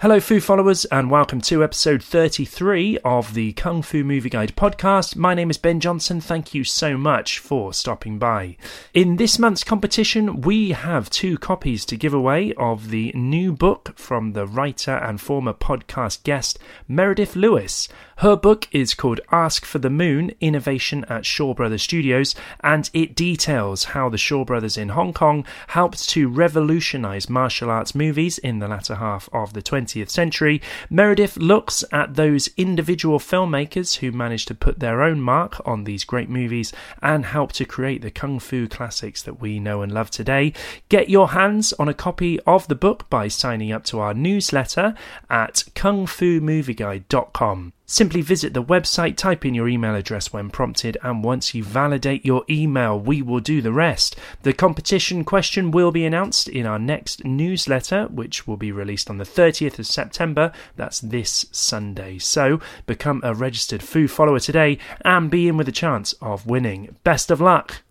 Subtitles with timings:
[0.00, 5.16] Hello, Fu followers, and welcome to episode 33 of the Kung Fu Movie Guide podcast.
[5.16, 6.20] My name is Ben Johnson.
[6.20, 8.58] Thank you so much for stopping by.
[8.92, 13.94] In this month's competition, we have two copies to give away of the new book
[13.96, 17.88] from the writer and former podcast guest, Meredith Lewis.
[18.20, 23.14] Her book is called Ask for the Moon Innovation at Shaw Brothers Studios, and it
[23.14, 28.58] details how the Shaw Brothers in Hong Kong helped to revolutionize martial arts movies in
[28.58, 30.62] the latter half of the 20th century.
[30.88, 36.04] Meredith looks at those individual filmmakers who managed to put their own mark on these
[36.04, 40.10] great movies and help to create the kung fu classics that we know and love
[40.10, 40.54] today.
[40.88, 44.94] Get your hands on a copy of the book by signing up to our newsletter
[45.28, 47.74] at kungfumovieguide.com.
[47.88, 52.26] Simply visit the website, type in your email address when prompted, and once you validate
[52.26, 54.16] your email, we will do the rest.
[54.42, 59.18] The competition question will be announced in our next newsletter, which will be released on
[59.18, 60.50] the 30th of September.
[60.74, 62.18] That's this Sunday.
[62.18, 66.96] So become a registered Foo follower today and be in with a chance of winning.
[67.04, 67.82] Best of luck!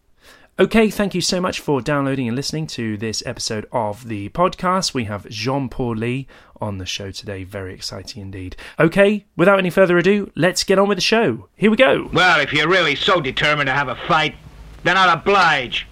[0.57, 4.93] Okay, thank you so much for downloading and listening to this episode of the podcast.
[4.93, 6.27] We have Jean Paul Ly
[6.61, 7.43] on the show today.
[7.43, 8.55] Very exciting indeed.
[8.79, 11.49] Okay, without any further ado, let's get on with the show.
[11.55, 12.09] Here we go.
[12.13, 14.35] Well, if you're really so determined to have a fight,
[14.83, 15.87] then I'll oblige.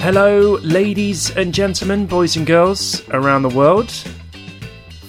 [0.00, 3.90] Hello, ladies and gentlemen, boys and girls around the world,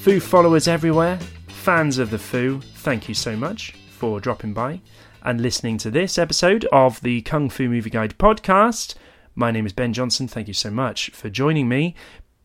[0.01, 1.19] Fu followers everywhere,
[1.67, 4.79] fans of the Foo, thank you so much for dropping by
[5.23, 8.95] and listening to this episode of the Kung Fu Movie Guide podcast.
[9.35, 10.29] My name is Ben Johnson.
[10.29, 11.94] Thank you so much for joining me.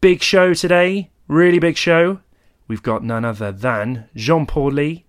[0.00, 2.18] Big show today, really big show.
[2.66, 5.04] We've got none other than Jean Paul Ly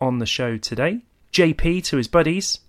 [0.00, 1.02] on the show today,
[1.34, 2.60] JP to his buddies,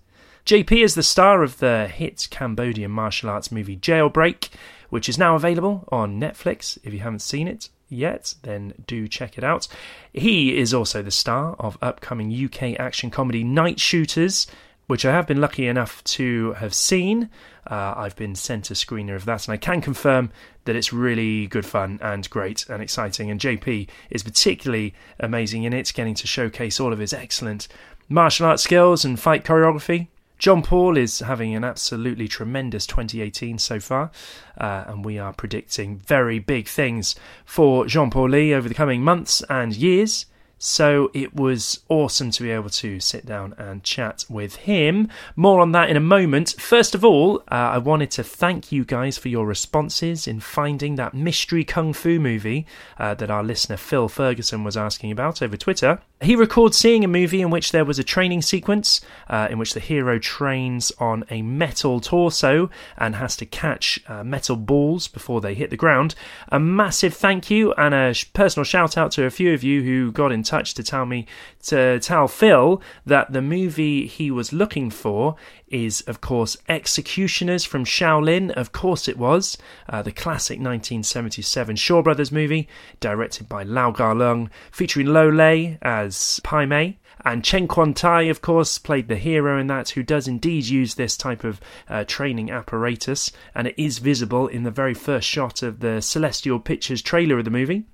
[0.44, 4.50] JP is the star of the hit Cambodian martial arts movie Jailbreak,
[4.90, 6.76] which is now available on Netflix.
[6.82, 9.68] If you haven't seen it yet, then do check it out.
[10.12, 14.46] He is also the star of upcoming UK action comedy Night Shooters,
[14.86, 17.30] which I have been lucky enough to have seen.
[17.70, 20.30] Uh, I've been sent a screener of that, and I can confirm
[20.64, 23.30] that it's really good fun and great and exciting.
[23.30, 27.68] And JP is particularly amazing in it, getting to showcase all of his excellent
[28.08, 30.08] martial arts skills and fight choreography.
[30.40, 34.10] John Paul is having an absolutely tremendous 2018 so far,
[34.56, 37.14] uh, and we are predicting very big things
[37.44, 40.24] for Jean Paul Ly over the coming months and years.
[40.62, 45.08] So it was awesome to be able to sit down and chat with him.
[45.34, 46.54] More on that in a moment.
[46.58, 50.96] First of all, uh, I wanted to thank you guys for your responses in finding
[50.96, 52.66] that mystery kung fu movie
[52.98, 55.98] uh, that our listener Phil Ferguson was asking about over Twitter.
[56.20, 59.00] He records seeing a movie in which there was a training sequence
[59.30, 64.22] uh, in which the hero trains on a metal torso and has to catch uh,
[64.22, 66.14] metal balls before they hit the ground.
[66.48, 70.12] A massive thank you and a personal shout out to a few of you who
[70.12, 71.26] got in touch to tell me
[71.62, 75.36] to tell Phil that the movie he was looking for
[75.68, 78.50] is, of course, Executioners from Shaolin.
[78.50, 79.56] Of course, it was
[79.88, 82.68] uh, the classic 1977 Shaw Brothers movie,
[82.98, 86.98] directed by Lau Kar Leung, featuring Lo Lieh as Pai Mei.
[87.24, 90.94] And Chen Kuan Tai, of course, played the hero in that, who does indeed use
[90.94, 95.62] this type of uh, training apparatus, and it is visible in the very first shot
[95.62, 97.84] of the Celestial Pictures trailer of the movie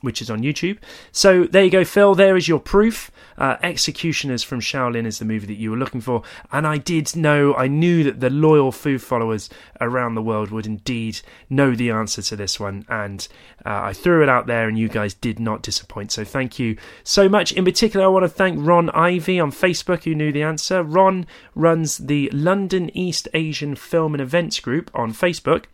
[0.00, 0.78] which is on YouTube.
[1.12, 2.14] So there you go, Phil.
[2.14, 3.10] There is your proof.
[3.38, 7.16] Uh, Executioners from Shaolin is the movie that you were looking for, and I did
[7.16, 9.48] know, I knew that the loyal Fu followers
[9.80, 13.26] around the world would indeed know the answer to this one, and
[13.64, 16.12] uh, I threw it out there, and you guys did not disappoint.
[16.12, 17.52] So thank you so much.
[17.52, 20.82] In particular, I want to thank Ron Ivy on Facebook who knew the answer.
[20.82, 25.64] Ron runs the London East Asian Film and Events Group on Facebook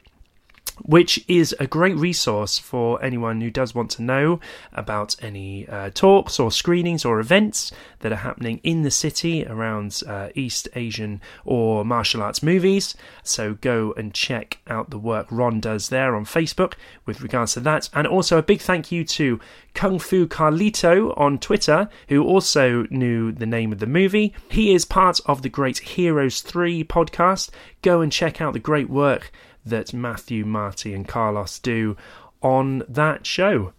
[0.85, 4.41] which is a great resource for anyone who does want to know
[4.73, 10.03] about any uh, talks or screenings or events that are happening in the city around
[10.07, 12.95] uh, East Asian or martial arts movies.
[13.23, 16.75] So go and check out the work Ron does there on Facebook
[17.05, 17.89] with regards to that.
[17.93, 19.41] And also a big thank you to
[19.75, 24.35] Kung Fu Carlito on Twitter, who also knew the name of the movie.
[24.49, 27.51] He is part of the Great Heroes 3 podcast.
[27.83, 29.31] Go and check out the great work
[29.67, 31.97] that Matthew, Marty, and Carlos do
[32.43, 33.73] on that show.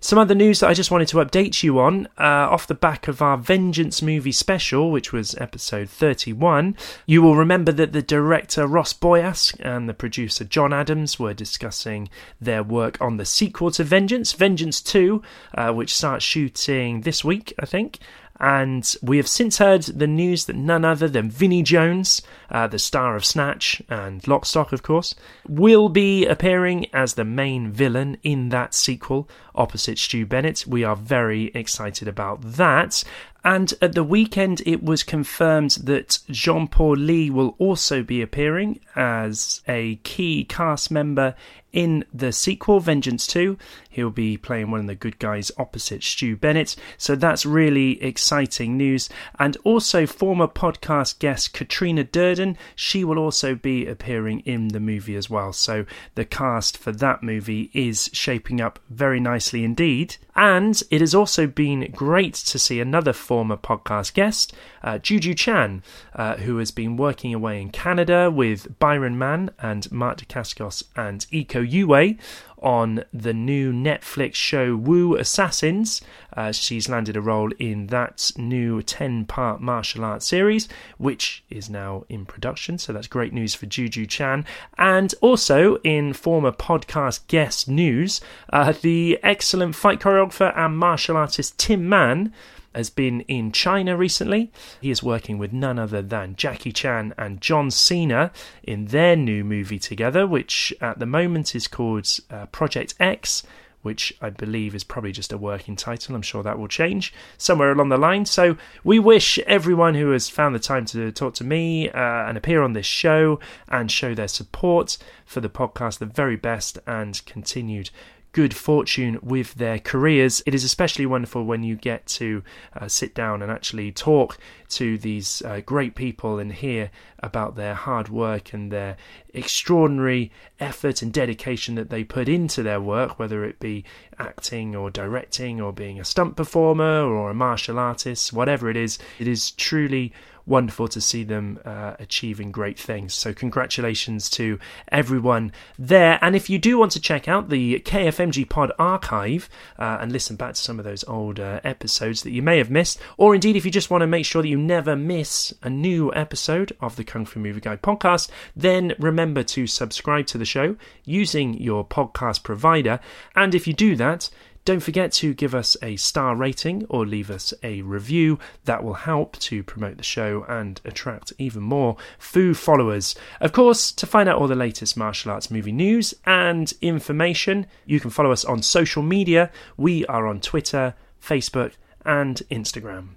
[0.00, 3.08] Some other news that I just wanted to update you on uh, off the back
[3.08, 6.76] of our Vengeance movie special, which was episode 31.
[7.06, 12.08] You will remember that the director Ross Boyask and the producer John Adams were discussing
[12.40, 15.22] their work on the sequel to Vengeance, Vengeance 2,
[15.54, 17.98] uh, which starts shooting this week, I think.
[18.40, 22.20] And we have since heard the news that none other than Vinnie Jones,
[22.50, 25.14] uh, the star of Snatch and Lockstock, of course,
[25.48, 30.66] will be appearing as the main villain in that sequel opposite Stu Bennett.
[30.66, 33.04] We are very excited about that.
[33.44, 38.80] And at the weekend, it was confirmed that Jean Paul Ly will also be appearing
[38.96, 41.34] as a key cast member
[41.70, 43.58] in the sequel, Vengeance 2.
[43.90, 46.76] He'll be playing one of the good guys opposite Stu Bennett.
[46.96, 49.10] So that's really exciting news.
[49.38, 55.16] And also, former podcast guest Katrina Durden, she will also be appearing in the movie
[55.16, 55.52] as well.
[55.52, 55.84] So
[56.14, 60.16] the cast for that movie is shaping up very nicely indeed.
[60.34, 65.82] And it has also been great to see another former podcast guest, uh, Juju Chan,
[66.14, 71.26] uh, who has been working away in Canada with Byron Mann and Mark Dacascos and
[71.32, 72.18] Iko Uwais
[72.64, 76.00] on the new Netflix show Wu Assassins.
[76.36, 81.70] Uh, she's landed a role in that new 10 part martial arts series, which is
[81.70, 82.78] now in production.
[82.78, 84.44] So that's great news for Juju Chan.
[84.78, 88.20] And also in former podcast guest news,
[88.52, 92.32] uh, the excellent fight choreographer and martial artist Tim Man
[92.74, 94.50] has been in China recently.
[94.80, 98.32] He is working with none other than Jackie Chan and John Cena
[98.62, 103.44] in their new movie together, which at the moment is called uh, Project X.
[103.84, 106.14] Which I believe is probably just a working title.
[106.16, 108.24] I'm sure that will change somewhere along the line.
[108.24, 112.36] So, we wish everyone who has found the time to talk to me uh, and
[112.36, 113.38] appear on this show
[113.68, 117.90] and show their support for the podcast the very best and continued
[118.34, 120.42] good fortune with their careers.
[120.44, 122.42] It is especially wonderful when you get to
[122.74, 124.38] uh, sit down and actually talk
[124.70, 126.90] to these uh, great people and hear
[127.20, 128.96] about their hard work and their
[129.34, 133.84] extraordinary effort and dedication that they put into their work, whether it be
[134.18, 138.98] acting or directing or being a stunt performer or a martial artist, whatever it is.
[139.18, 140.12] It is truly
[140.46, 143.14] wonderful to see them uh, achieving great things.
[143.14, 144.58] So, congratulations to
[144.88, 146.18] everyone there.
[146.20, 149.48] And if you do want to check out the KFMG Pod archive
[149.78, 152.70] uh, and listen back to some of those old uh, episodes that you may have
[152.70, 155.70] missed, or indeed if you just want to make sure that you never miss a
[155.70, 160.44] new episode of the Kung Fu Movie Guide podcast, then remember to subscribe to the
[160.44, 163.00] show using your podcast provider.
[163.34, 164.28] And if you do that,
[164.64, 168.38] don't forget to give us a star rating or leave us a review.
[168.64, 173.14] That will help to promote the show and attract even more Foo followers.
[173.40, 178.00] Of course, to find out all the latest martial arts movie news and information, you
[178.00, 179.50] can follow us on social media.
[179.76, 181.72] We are on Twitter, Facebook,
[182.04, 183.08] and Instagram.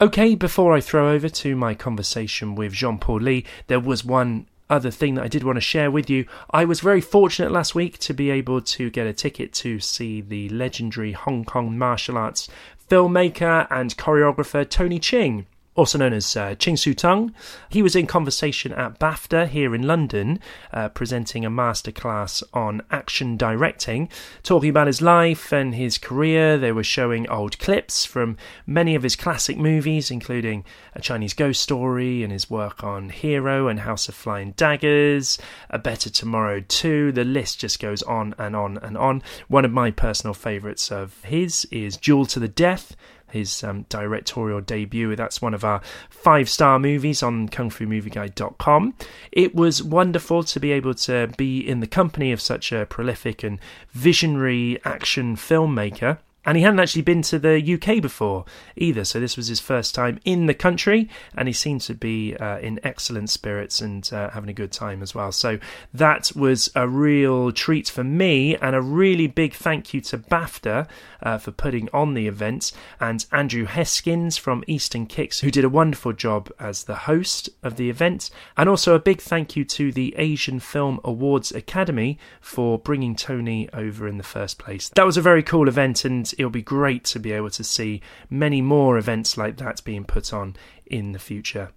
[0.00, 4.46] Okay, before I throw over to my conversation with Jean Paul Ly, there was one
[4.70, 6.26] other thing that I did want to share with you.
[6.50, 10.20] I was very fortunate last week to be able to get a ticket to see
[10.20, 12.48] the legendary Hong Kong martial arts
[12.88, 17.34] filmmaker and choreographer Tony Ching also known as uh, Ching Siu Tung.
[17.68, 20.38] He was in conversation at BAFTA here in London,
[20.72, 24.08] uh, presenting a masterclass on action directing,
[24.42, 26.56] talking about his life and his career.
[26.56, 30.64] They were showing old clips from many of his classic movies, including
[30.94, 35.38] A Chinese Ghost Story and his work on Hero and House of Flying Daggers,
[35.70, 37.12] A Better Tomorrow 2.
[37.12, 39.22] The list just goes on and on and on.
[39.48, 42.94] One of my personal favourites of his is Duel to the Death
[43.34, 45.14] his um, directorial debut.
[45.14, 48.94] That's one of our five star movies on kungfumovieguide.com.
[49.30, 53.42] It was wonderful to be able to be in the company of such a prolific
[53.42, 53.58] and
[53.92, 56.18] visionary action filmmaker.
[56.46, 58.44] And he hadn't actually been to the UK before
[58.76, 62.36] either, so this was his first time in the country, and he seemed to be
[62.36, 65.32] uh, in excellent spirits and uh, having a good time as well.
[65.32, 65.58] So
[65.92, 70.88] that was a real treat for me, and a really big thank you to BAFTA
[71.22, 75.68] uh, for putting on the event, and Andrew Heskins from Eastern Kicks, who did a
[75.68, 79.92] wonderful job as the host of the event, and also a big thank you to
[79.92, 84.90] the Asian Film Awards Academy for bringing Tony over in the first place.
[84.90, 88.00] That was a very cool event, and it'll be great to be able to see
[88.28, 91.70] many more events like that being put on in the future.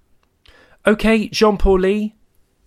[0.85, 2.13] Okay, Jean Paul Ly,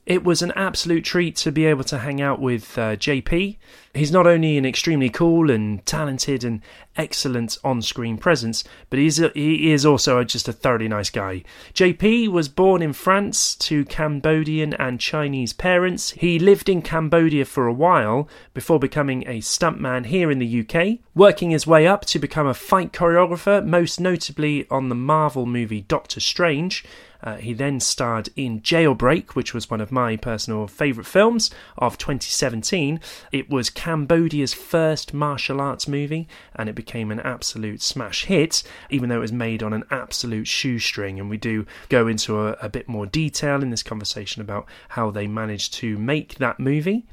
[0.07, 3.57] it was an absolute treat to be able to hang out with uh, JP.
[3.93, 6.63] He's not only an extremely cool and talented and
[6.97, 11.43] excellent on screen presence, but he's a, he is also just a thoroughly nice guy.
[11.75, 16.11] JP was born in France to Cambodian and Chinese parents.
[16.13, 21.01] He lived in Cambodia for a while before becoming a stuntman here in the UK,
[21.17, 25.81] working his way up to become a fight choreographer, most notably on the Marvel movie
[25.81, 26.85] Doctor Strange
[27.23, 31.99] uh, he then starred in Jailbreak, which was one of my personal favourite films of
[31.99, 33.01] 2017.
[33.33, 39.09] It was Cambodia's first martial arts movie, and it became an absolute smash hit, even
[39.09, 41.19] though it was made on an absolute shoestring.
[41.19, 45.11] And we do go into a, a bit more detail in this conversation about how
[45.11, 47.07] they managed to make that movie.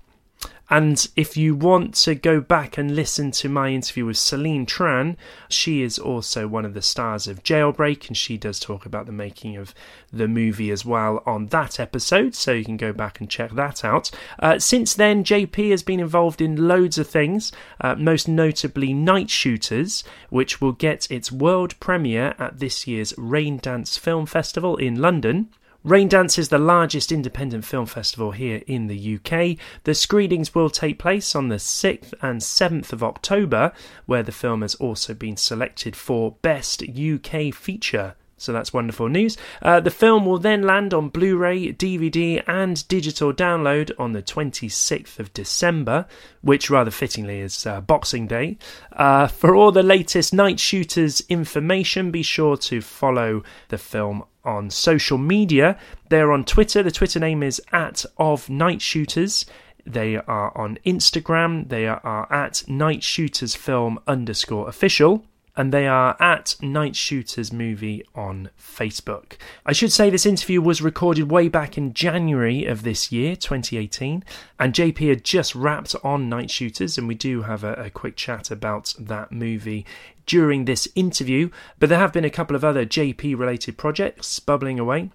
[0.69, 5.15] And if you want to go back and listen to my interview with Celine Tran,
[5.47, 9.13] she is also one of the stars of Jailbreak, and she does talk about the
[9.13, 9.74] making of
[10.12, 13.86] the movie as well on that episode, so you can go back and check that
[13.86, 14.12] out.
[14.39, 19.29] Uh, since then, JP has been involved in loads of things, uh, most notably Night
[19.29, 25.50] Shooters, which will get its world premiere at this year's Raindance Film Festival in London.
[25.88, 29.56] Raindance is the largest independent film festival here in the UK.
[29.86, 33.72] The screenings will take place on the 6th and 7th of October,
[34.06, 38.15] where the film has also been selected for Best UK Feature.
[38.36, 39.38] So that's wonderful news.
[39.62, 44.22] Uh, the film will then land on Blu ray, DVD, and digital download on the
[44.22, 46.06] 26th of December,
[46.41, 48.58] which rather fittingly is uh, Boxing Day.
[48.91, 54.70] Uh, for all the latest Night Shooters information, be sure to follow the film on
[54.70, 55.77] social media.
[56.10, 56.82] They're on Twitter.
[56.82, 59.46] The Twitter name is at of Night Shooters.
[59.86, 61.70] They are on Instagram.
[61.70, 65.25] They are at Night Shooters Film underscore official
[65.57, 69.33] and they are at Night Shooters Movie on Facebook.
[69.65, 74.23] I should say this interview was recorded way back in January of this year, 2018,
[74.59, 78.15] and JP had just wrapped on Night Shooters, and we do have a, a quick
[78.15, 79.83] chat about that movie
[80.27, 81.49] during this interview.
[81.79, 85.09] But there have been a couple of other JP related projects bubbling away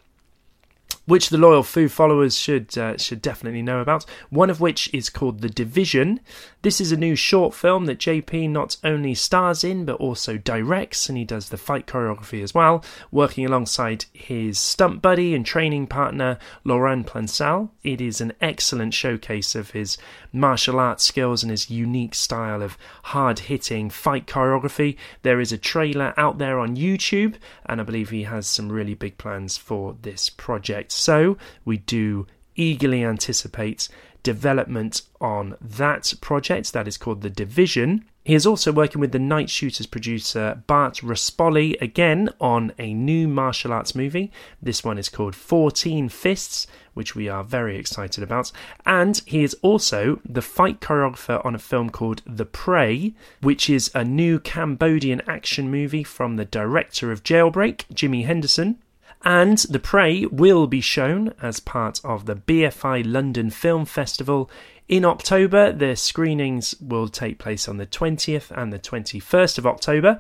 [1.07, 4.05] which the loyal Foo followers should uh, should definitely know about.
[4.31, 6.21] One of which is called The Division.
[6.63, 11.09] This is a new short film that JP not only stars in but also directs,
[11.09, 15.89] and he does the fight choreography as well, working alongside his stunt buddy and training
[15.89, 17.71] partner Laurent Plansal.
[17.83, 19.99] It is an excellent showcase of his
[20.33, 24.97] martial arts skills and his unique style of hard hitting fight choreography.
[25.23, 27.35] There is a trailer out there on YouTube,
[27.67, 30.92] and I believe he has some really big plans for this project.
[30.93, 33.89] So we do eagerly anticipate
[34.23, 38.05] development on that project that is called The Division.
[38.25, 43.27] He is also working with the Night Shooters producer Bart Ruspoli again on a new
[43.27, 44.31] martial arts movie.
[44.61, 48.53] This one is called 14 Fists, which we are very excited about.
[48.87, 53.91] And he is also the fight choreographer on a film called The Prey, which is
[53.93, 58.79] a new Cambodian action movie from the director of Jailbreak, Jimmy Henderson.
[59.25, 64.51] And The Prey will be shown as part of the BFI London Film Festival
[64.89, 65.73] in October.
[65.73, 70.19] The screenings will take place on the 20th and the 21st of October.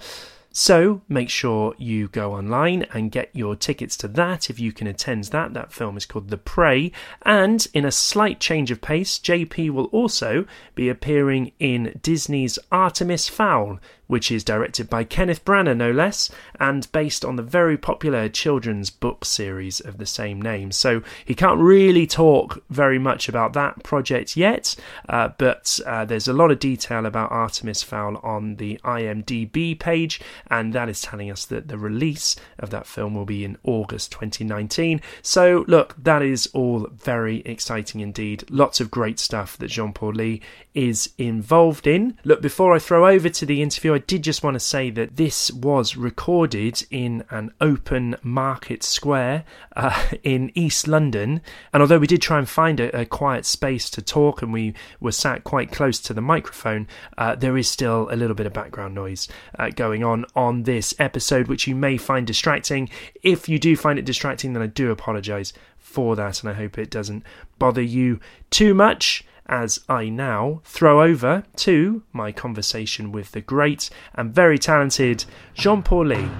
[0.55, 4.87] So make sure you go online and get your tickets to that if you can
[4.87, 5.55] attend that.
[5.55, 6.93] That film is called The Prey.
[7.23, 10.45] And in a slight change of pace, JP will also
[10.75, 13.81] be appearing in Disney's Artemis Fowl,
[14.13, 18.91] which is directed by Kenneth Branagh, no less, and based on the very popular children's
[18.91, 20.71] book series of the same name.
[20.71, 24.77] So he can't really talk very much about that project yet,
[25.09, 30.21] uh, but uh, there's a lot of detail about Artemis Fowl on the IMDb page,
[30.51, 34.13] and that is telling us that the release of that film will be in August
[34.13, 35.01] 2019.
[35.23, 38.45] So, look, that is all very exciting indeed.
[38.51, 40.41] Lots of great stuff that Jean Paul Ly
[40.75, 42.19] is involved in.
[42.25, 45.17] Look, before I throw over to the interview, I did just want to say that
[45.17, 49.45] this was recorded in an open market square
[49.77, 51.41] uh, in East London.
[51.73, 54.75] And although we did try and find a, a, quiet space to talk and we
[55.01, 56.87] were sat quite close to the microphone,
[57.19, 59.29] uh, there is still a little bit of background noise
[59.59, 62.89] uh, going on on this episode, which you may find distracting.
[63.23, 66.79] If you do find it distracting, then I do apologise for that, and I hope
[66.79, 67.25] it doesn't
[67.59, 73.91] bother you too much as I now throw over to my conversation with the great
[74.15, 76.31] and very talented Jean Paul Ly.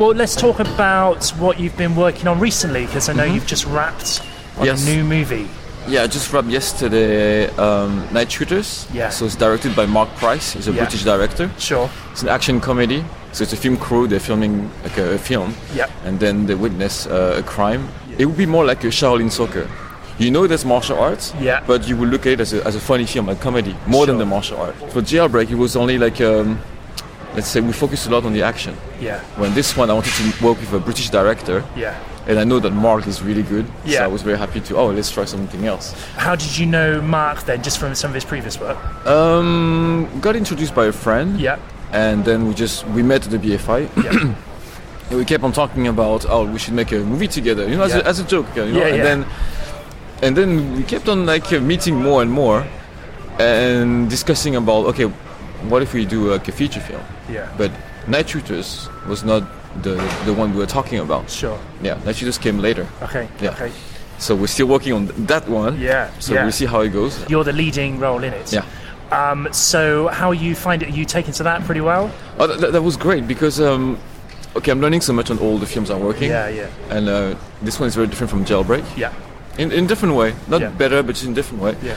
[0.00, 3.34] Well, let's talk about what you've been working on recently, because I know mm-hmm.
[3.34, 4.22] you've just wrapped
[4.56, 4.82] on yes.
[4.82, 5.46] a new movie.
[5.88, 8.86] Yeah, I just wrapped yesterday um, Night Shooters.
[8.92, 9.08] Yeah.
[9.08, 10.52] So it's directed by Marc Price.
[10.52, 10.82] He's a yeah.
[10.82, 11.50] British director.
[11.58, 11.90] Sure.
[12.12, 13.04] It's an action comedy.
[13.32, 14.06] So it's a film crew.
[14.06, 15.54] They're filming like a, a film.
[15.74, 15.90] Yeah.
[16.04, 17.88] And then they witness uh, a crime.
[18.10, 18.16] Yeah.
[18.20, 19.68] It would be more like a Shaolin soccer.
[20.18, 21.64] You know there's martial arts, yeah.
[21.66, 24.00] but you will look at it as a, as a funny film, a comedy, more
[24.00, 24.06] sure.
[24.06, 24.74] than the martial art.
[24.92, 26.60] For Jailbreak, it was only like, um,
[27.34, 28.76] let's say, we focused a lot on the action.
[29.00, 29.20] Yeah.
[29.38, 31.64] When this one, I wanted to work with a British director.
[31.74, 33.66] Yeah and I know that Marc is really good.
[33.84, 33.98] Yeah.
[33.98, 35.92] So I was very happy to, oh, let's try something else.
[36.14, 38.78] How did you know Marc then, just from some of his previous work?
[39.06, 41.40] Um, got introduced by a friend.
[41.40, 41.58] Yeah.
[41.92, 44.04] And then we just, we met at the BFI.
[44.04, 44.34] Yeah.
[45.10, 47.84] and we kept on talking about, oh, we should make a movie together, you know,
[47.84, 48.00] as, yeah.
[48.00, 48.46] a, as a joke.
[48.54, 48.78] You know?
[48.78, 49.02] Yeah, and yeah.
[49.02, 49.26] then
[50.22, 52.66] and then we kept on like meeting more and more
[53.38, 55.04] and discussing about, okay,
[55.68, 57.02] what if we do like a feature film?
[57.28, 57.50] Yeah.
[57.56, 57.70] But
[58.06, 59.42] Night Shooters was not
[59.82, 61.30] the the one we were talking about.
[61.30, 61.58] Sure.
[61.82, 62.86] Yeah, that you just came later.
[63.02, 63.28] Okay.
[63.40, 63.50] Yeah.
[63.50, 63.72] Okay.
[64.18, 65.80] So we're still working on that one.
[65.80, 66.10] Yeah.
[66.18, 66.42] So yeah.
[66.42, 67.28] we'll see how it goes.
[67.30, 68.52] You're the leading role in it.
[68.52, 68.64] Yeah.
[69.10, 70.90] Um, so how you find it?
[70.90, 72.12] Are you taking to that pretty well?
[72.38, 73.98] Oh, that, that was great because um,
[74.56, 76.30] okay, I'm learning so much on all the films I'm working.
[76.30, 76.68] Yeah, yeah.
[76.90, 78.84] And uh, this one is very different from Jailbreak.
[78.96, 79.12] Yeah.
[79.58, 80.70] In in different way, not yeah.
[80.70, 81.76] better, but in different way.
[81.82, 81.96] Yeah.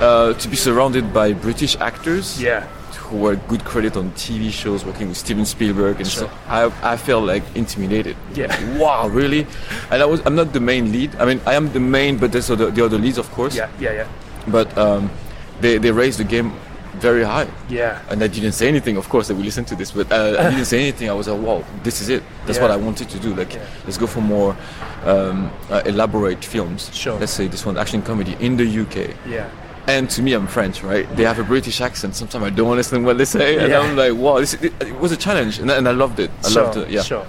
[0.00, 2.40] Uh, to be surrounded by British actors.
[2.40, 2.66] Yeah
[3.06, 6.28] who were good credit on TV shows, working with Steven Spielberg, and sure.
[6.28, 8.16] so I, I felt like intimidated.
[8.34, 8.46] Yeah.
[8.46, 9.46] Like, wow, really?
[9.90, 11.14] And I was, I'm not the main lead.
[11.16, 13.56] I mean, I am the main, but there's the, the other leads, of course.
[13.56, 14.08] Yeah, yeah, yeah.
[14.48, 15.10] But um,
[15.60, 16.52] they they raised the game
[16.96, 17.48] very high.
[17.68, 18.00] Yeah.
[18.08, 18.96] And I didn't say anything.
[18.96, 21.10] Of course, they will listen to this, but uh, I didn't say anything.
[21.10, 22.22] I was like, wow, this is it.
[22.46, 22.62] That's yeah.
[22.62, 23.34] what I wanted to do.
[23.34, 23.66] Like, yeah.
[23.84, 24.56] let's go for more
[25.04, 26.94] um, uh, elaborate films.
[26.94, 27.18] Sure.
[27.18, 29.14] Let's say this one action comedy in the UK.
[29.28, 29.50] Yeah.
[29.88, 31.08] And to me, I'm French, right?
[31.16, 32.16] They have a British accent.
[32.16, 33.78] Sometimes I don't understand what they say, and yeah.
[33.78, 36.30] I'm like, wow, this, it, it, was a challenge, and I, and I loved it.
[36.44, 36.90] I sure, loved it.
[36.90, 37.02] Yeah.
[37.02, 37.26] Sure.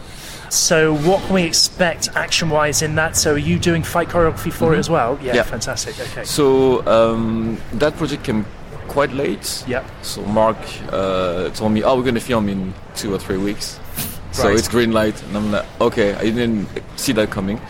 [0.49, 3.15] So, what can we expect action-wise in that?
[3.15, 4.75] So, are you doing fight choreography for mm-hmm.
[4.75, 5.19] it as well?
[5.21, 5.99] Yeah, yeah, fantastic.
[5.99, 6.23] Okay.
[6.23, 8.45] So um, that project came
[8.87, 9.63] quite late.
[9.67, 9.85] Yeah.
[10.01, 10.57] So Marc
[10.91, 13.79] uh, told me, "Oh, we're going to film in two or three weeks."
[14.31, 14.57] So right.
[14.57, 17.61] it's green light, and I'm like, "Okay, I didn't see that coming."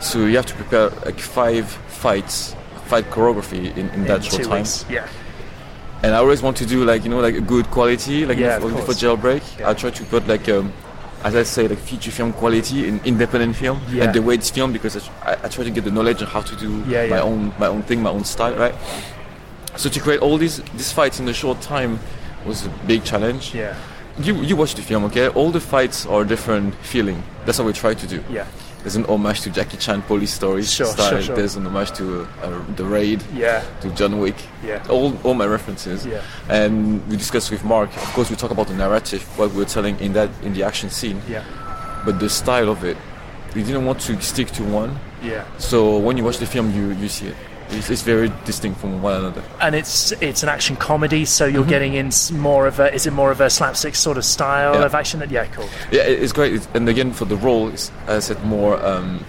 [0.00, 4.44] So you have to prepare like five fights fight choreography in, in, in that short
[4.44, 4.58] time.
[4.58, 4.84] Weeks.
[4.88, 5.08] Yeah.
[6.02, 8.58] And I always want to do like you know like a good quality like yeah,
[8.58, 9.42] for, for jailbreak.
[9.58, 9.70] Yeah.
[9.70, 10.72] I try to put like um,
[11.22, 14.04] as I say like feature film quality in independent film yeah.
[14.04, 16.42] and the way it's filmed because I, I, try to get the knowledge of how
[16.42, 18.74] to do yeah, my own my own thing my own style right.
[19.76, 21.98] So to create all these these fights in a short time
[22.44, 23.54] was a big challenge.
[23.54, 23.74] Yeah.
[24.18, 25.28] You you watch the film okay?
[25.28, 27.22] All the fights are different feeling.
[27.46, 28.22] That's what we try to do.
[28.30, 28.46] Yeah
[28.84, 31.08] there's an homage to Jackie Chan police stories sure, style.
[31.08, 31.36] Sure, sure.
[31.36, 33.24] There's an homage to uh, the Raid.
[33.34, 33.64] Yeah.
[33.80, 34.36] To John Wick.
[34.62, 34.86] Yeah.
[34.90, 36.04] All, all my references.
[36.04, 36.22] Yeah.
[36.50, 37.96] And we discussed with Marc.
[37.96, 40.90] Of course, we talk about the narrative, what we're telling in that in the action
[40.90, 41.22] scene.
[41.26, 41.42] Yeah.
[42.04, 42.98] But the style of it,
[43.54, 44.98] we didn't want to stick to one.
[45.22, 45.46] Yeah.
[45.56, 47.36] So when you watch the film, you you see it.
[47.74, 49.42] It's, it's, very distinct from one another.
[49.60, 51.70] And it's it's an action comedy, so you're mm-hmm.
[51.70, 54.84] getting in more of a is it more of a slapstick sort of style yeah.
[54.84, 55.20] of action?
[55.20, 55.68] That, yeah, cool.
[55.90, 56.66] Yeah, it's great.
[56.74, 59.24] And again, for the role, it's, as I said, more um,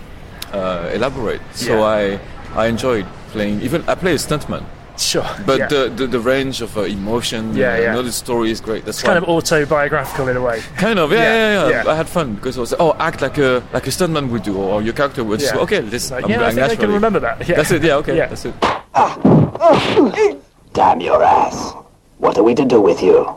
[0.52, 1.42] uh, elaborate.
[1.54, 2.20] So yeah.
[2.56, 3.62] I I enjoyed playing.
[3.62, 4.66] Even I play a stuntman.
[4.98, 5.28] Sure.
[5.46, 5.68] But yeah.
[5.68, 7.82] the, the, the range of uh, emotion, yeah, yeah.
[7.82, 8.86] You know, the story is great.
[8.86, 10.62] That's it's kind of autobiographical in a way.
[10.78, 11.84] Kind of, yeah, yeah, yeah, yeah.
[11.84, 11.92] yeah.
[11.92, 14.58] I had fun because I was oh, act like a like a stuntman would do,
[14.58, 15.42] or your character would.
[15.42, 15.52] Yeah.
[15.52, 16.12] So, okay, this.
[16.12, 17.48] Like, I'm yeah, I think I can remember that.
[17.48, 17.58] Yeah.
[17.58, 17.84] That's it.
[17.84, 18.28] Yeah, okay, yeah.
[18.28, 18.56] that's it.
[18.62, 19.20] Ah.
[19.60, 20.42] Oh.
[20.74, 21.74] Damn your ass!
[22.18, 23.28] What are we to do with you?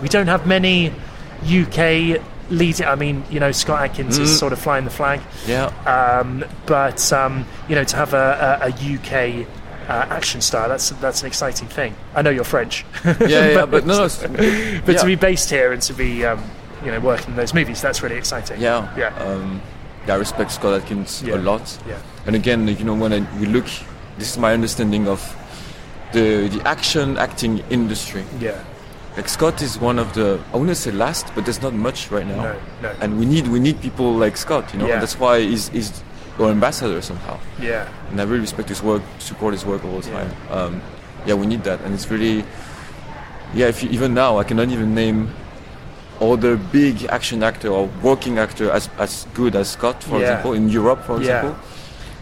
[0.00, 0.92] We don't have many
[1.44, 2.20] UK
[2.52, 2.86] leading.
[2.86, 4.22] I mean, you know, Scott Adkins Mm.
[4.22, 5.20] is sort of flying the flag.
[5.46, 5.66] Yeah.
[5.86, 9.46] Um, but um, you know, to have a, a, a UK
[9.88, 11.94] uh, action star, that's that's an exciting thing.
[12.14, 12.84] I know you're French.
[13.04, 14.22] Yeah, yeah, but no, no, it's-
[14.86, 15.00] but yeah.
[15.00, 16.40] to be based here and to be um,
[16.84, 18.60] you know working in those movies, that's really exciting.
[18.60, 18.88] Yeah.
[18.96, 19.14] Yeah.
[19.18, 19.60] Um,
[20.06, 21.36] yeah, I respect Scott Adkins Yeah.
[21.36, 21.78] a lot.
[21.88, 21.98] Yeah.
[22.26, 23.66] And again, you know, when I, we look,
[24.18, 25.20] this is my understanding of
[26.12, 28.24] the the action acting industry.
[28.40, 28.62] Yeah.
[29.16, 32.26] Like Scott is one of the I wouldn't say last, but there's not much right
[32.26, 32.42] now.
[32.42, 32.94] No, no.
[33.00, 34.86] And we need we need people like Scott, you know.
[34.86, 34.94] Yeah.
[34.94, 36.02] And that's why he's he's
[36.38, 37.38] our ambassador somehow.
[37.60, 37.88] Yeah.
[38.10, 40.18] And I really respect his work, support his work all the Yeah.
[40.18, 40.30] time.
[40.50, 40.82] Um,
[41.26, 42.44] yeah, we need that, and it's really
[43.54, 43.66] yeah.
[43.68, 45.28] If you, even now, I cannot even name
[46.20, 50.22] other big action actor or working actor as as good as Scott, for Yeah.
[50.22, 51.20] example, in Europe, for Yeah.
[51.20, 51.54] example.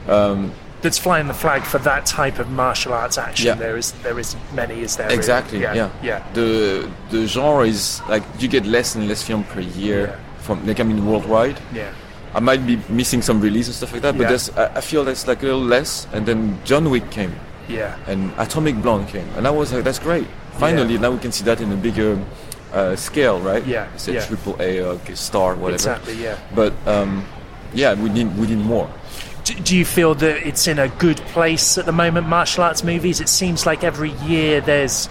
[0.09, 3.47] Um, That's flying the flag for that type of martial arts action.
[3.49, 3.55] Yeah.
[3.55, 5.07] There is there is many, is there?
[5.09, 5.19] really?
[5.19, 5.61] Exactly.
[5.61, 5.75] Yeah.
[5.75, 5.91] Yeah.
[6.03, 6.23] Yeah.
[6.33, 10.17] The the genre is like you get less and less film per year Yeah.
[10.43, 11.59] from like I mean worldwide.
[11.75, 11.93] Yeah.
[12.33, 15.05] I might be missing some release and stuff like that, but there's I, I feel
[15.05, 16.07] that's like a little less.
[16.13, 17.35] And then John Wick came,
[17.69, 17.97] Yeah.
[18.07, 20.27] and Atomic Blonde came, and I was like, that's great.
[20.59, 22.17] Finally, now we can see that in a bigger
[22.73, 23.67] uh, scale, right?
[23.67, 24.25] Yeah, It's a yeah.
[24.27, 25.75] triple A or okay, star, whatever.
[25.75, 26.15] Exactly.
[26.23, 26.39] Yeah.
[26.55, 27.25] But um,
[27.75, 28.89] yeah, we need we need more.
[29.55, 33.21] Do, you feel that it's in a good place at the moment, martial arts movies?
[33.21, 35.09] It seems like every year there's,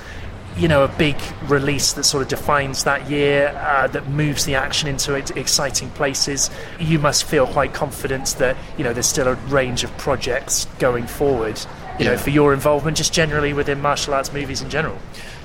[0.57, 1.15] you know, a big
[1.47, 6.49] release that sort of defines that year, uh, that moves the action into exciting places.
[6.79, 11.07] You must feel quite confident that, you know, there's still a range of projects going
[11.07, 11.59] forward,
[11.99, 14.97] you know, for your involvement just generally within martial arts movies in general.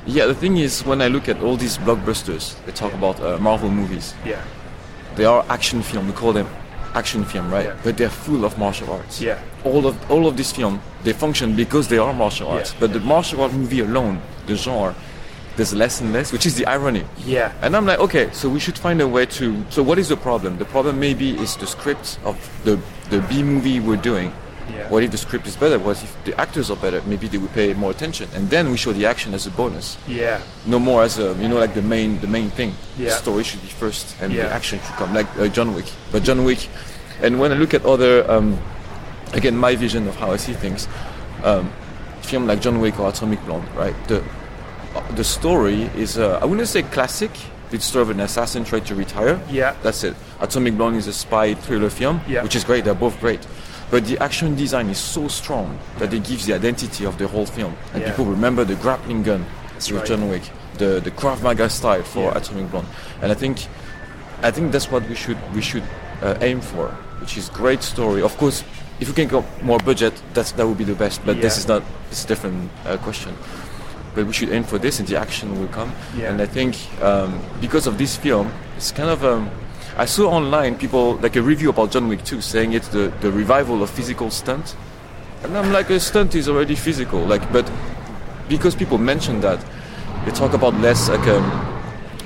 [0.06, 3.38] Yeah, the thing is, when I look at all these blockbusters, they talk about uh,
[3.38, 4.14] Marvel movies.
[4.24, 4.44] Yeah.
[5.16, 6.06] They are action film.
[6.06, 6.46] We call them
[6.94, 7.66] action film, right?
[7.66, 7.76] Yeah.
[7.82, 9.20] But they're full of martial arts.
[9.20, 9.38] Yeah.
[9.64, 12.72] All of all of these films, they function because they are martial arts.
[12.72, 12.80] Yeah.
[12.80, 14.94] But the martial art movie alone, the genre,
[15.56, 17.04] there's less and less, which is the irony.
[17.24, 17.52] Yeah.
[17.62, 19.64] And I'm like, okay, so we should find a way to.
[19.70, 20.58] So what is the problem?
[20.58, 22.80] The problem maybe is the script of the
[23.10, 24.32] the B movie we're doing.
[24.72, 24.88] Yeah.
[24.88, 25.78] What if the script is better?
[25.78, 27.02] What if the actors are better?
[27.06, 29.96] Maybe they would pay more attention, and then we show the action as a bonus
[30.08, 30.40] Yeah.
[30.66, 32.72] no more as a you know like the main the main thing.
[32.98, 33.10] Yeah.
[33.10, 34.44] The story should be first, and Yeah.
[34.48, 35.86] the action should come like uh, John Wick.
[36.12, 36.68] But John Wick,
[37.22, 38.58] and when I look at other, um,
[39.32, 40.88] again my vision of how I see things,
[41.42, 41.70] um,
[42.22, 43.94] film like John Wick or Atomic Blonde, right?
[44.08, 44.22] The
[44.94, 47.30] uh, the story is uh, I wouldn't say classic.
[47.72, 49.40] It's sort of an assassin trying to retire.
[49.50, 49.74] Yeah.
[49.82, 50.14] That's it.
[50.40, 52.42] Atomic Blonde is a spy thriller film, Yeah.
[52.44, 52.84] which is great.
[52.84, 53.40] They're both great.
[53.90, 57.46] But the action design is so strong that it gives the identity of the whole
[57.46, 57.74] film.
[57.92, 58.10] And Yeah.
[58.10, 59.44] people remember the grappling gun
[59.74, 60.06] with right.
[60.06, 60.42] John Wick,
[60.78, 62.38] the, the Krav Maga style for Yeah.
[62.38, 62.88] Atomic Blonde.
[63.22, 63.66] And I think
[64.42, 65.84] I think that's what we should we should
[66.22, 66.88] uh, aim for,
[67.20, 68.20] which is great story.
[68.22, 68.62] Of course,
[69.00, 71.24] if we can get more budget, that's that would be the best.
[71.24, 73.32] But this is not it's a different uh, question.
[74.14, 75.92] But we should aim for this, and the action will come.
[76.16, 76.30] Yeah.
[76.30, 79.50] And I think um, because of this film, it's kind of um,
[79.96, 83.30] I saw online people like a review about John Wick 2 saying it's the, the
[83.30, 84.74] revival of physical stunt.
[85.44, 87.20] And I'm like a stunt is already physical.
[87.24, 87.70] Like but
[88.48, 89.64] because people mention that,
[90.24, 91.44] they talk about less like um,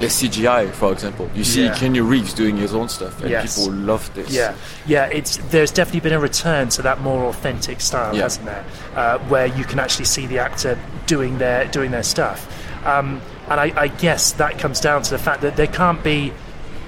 [0.01, 1.29] less CGI, for example.
[1.35, 1.75] You see Yeah.
[1.75, 3.59] Keanu Reeves doing his own stuff and Yes.
[3.59, 4.31] people love this.
[4.31, 4.55] Yeah,
[4.87, 5.05] yeah.
[5.07, 8.23] It's there's definitely been a return to that more authentic style, Yeah.
[8.23, 8.65] hasn't there?
[8.97, 12.47] Uh, where you can actually see the actor doing their doing their stuff,
[12.87, 16.33] um, and I, I guess that comes down to the fact that there can't be.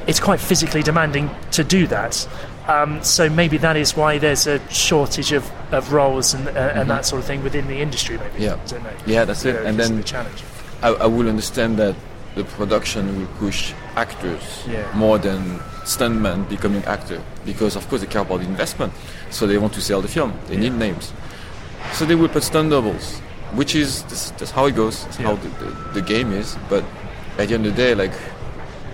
[0.06, 2.26] It's quite physically demanding to do that.
[2.68, 6.88] Um, so maybe that is why there's a shortage of, of roles and, uh, and
[6.90, 8.16] that sort of thing within the industry.
[8.18, 8.42] Maybe, Mm-hmm.
[8.42, 8.54] Yeah.
[8.54, 8.92] I don't know.
[9.06, 9.54] Yeah, that's You it.
[9.62, 10.42] know, And then the challenge.
[10.82, 11.94] I, I will understand that
[12.36, 14.90] the production will push actors Yeah.
[14.94, 18.92] more than stuntmen becoming actor because of course they care about the investment
[19.30, 21.12] so they want to sell the film they need names
[21.94, 23.18] so they will put stunt doubles
[23.54, 26.84] which is this, that's how it goes that's how the, the, the game is but
[27.38, 28.12] at the end of the day like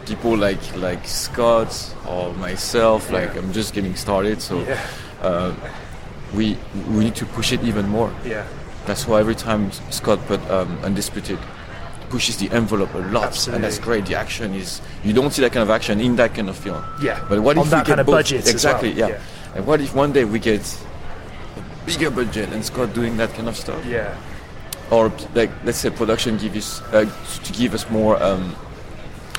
[0.07, 1.73] people like like Scott
[2.09, 4.81] or myself like I'm just getting started so Yeah,
[5.23, 5.55] uh,
[6.35, 6.57] we
[6.91, 8.47] we need to push it even more yeah,
[8.87, 11.39] that's why every time Scott put um, Undisputed
[12.09, 14.07] pushes the envelope a lot, and that's great.
[14.07, 16.85] The action is you don't see that kind of action in that kind of film.
[17.03, 17.19] yeah.
[17.29, 18.07] But what on if we get both?
[18.07, 19.11] budget Exactly, well.
[19.11, 19.21] yeah.
[19.57, 20.63] And what if one day we get
[21.57, 23.85] a bigger budget and Scott doing that kind of stuff?
[23.85, 24.15] yeah,
[24.93, 27.11] Or like let's say production give us uh,
[27.43, 28.55] to give us more um,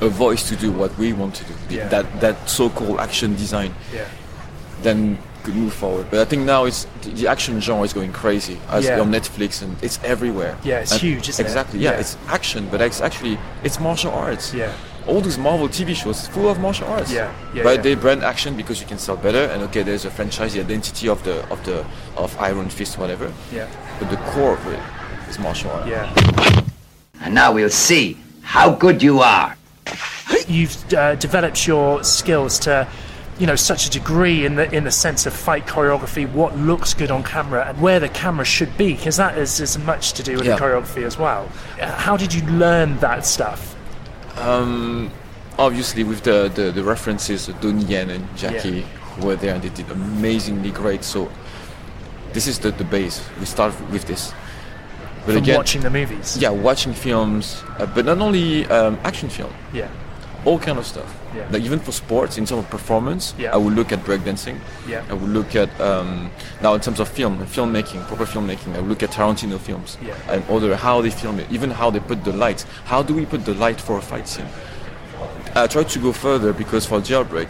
[0.02, 1.88] a voice to do what we want to do, yeah.
[1.90, 4.06] that that so-called action design yeah,
[4.84, 6.06] then could move forward.
[6.12, 9.00] But I think now it's the, the action genre is going crazy as Yeah.
[9.00, 10.58] on Netflix and it's everywhere.
[10.64, 11.48] Yeah, it's And- huge, isn't it?
[11.50, 11.92] exactly, yeah.
[11.92, 12.00] Yeah.
[12.00, 14.54] it's action, but it's actually it's martial arts.
[14.54, 14.72] yeah.
[15.08, 17.10] All those Marvel TV shows full of martial arts.
[17.14, 17.82] Yeah, yeah, but yeah.
[17.82, 21.08] they brand action because you can sell better and okay, there's a franchise, the identity
[21.08, 21.86] of the of the
[22.18, 23.32] of Iron Fist, whatever.
[23.54, 23.68] Yeah,
[24.00, 24.80] But the core of it
[25.30, 25.88] is martial arts.
[25.88, 26.62] yeah.
[27.22, 29.56] And now we'll see how good you are.
[30.48, 32.88] You've uh, developed your skills to,
[33.40, 36.94] you know, such a degree in the in the sense of fight choreography, what looks
[36.94, 40.24] good on camera, and where the camera should be, because that is as much to
[40.24, 40.56] do with Yeah.
[40.56, 41.48] the choreography as well.
[41.80, 43.76] How did you learn that stuff?
[44.38, 45.12] Um,
[45.58, 49.64] obviously with the, the, the references of Donnie Yen and Jackie who were there and
[49.64, 51.04] they did amazingly great.
[51.04, 51.32] So
[52.34, 53.28] this is the, the base.
[53.40, 54.34] We start with this.
[55.28, 56.38] But from again, watching the movies.
[56.40, 59.90] yeah, watching films, uh, but not only um, action film, Yeah.
[60.46, 61.14] all kind of stuff.
[61.36, 61.46] Yeah.
[61.52, 63.54] Like even for sports, in terms of performance, Yeah.
[63.54, 64.58] I would look at breakdancing.
[64.88, 65.04] Yeah.
[65.10, 68.74] I would look at um, now in terms of film, filmmaking, proper filmmaking.
[68.76, 70.16] I would look at Tarantino films Yeah.
[70.30, 72.66] and other how they film it, even how they put the light.
[72.86, 74.48] How do we put the light for a fight scene?
[75.56, 77.50] I try to go further because for jailbreak,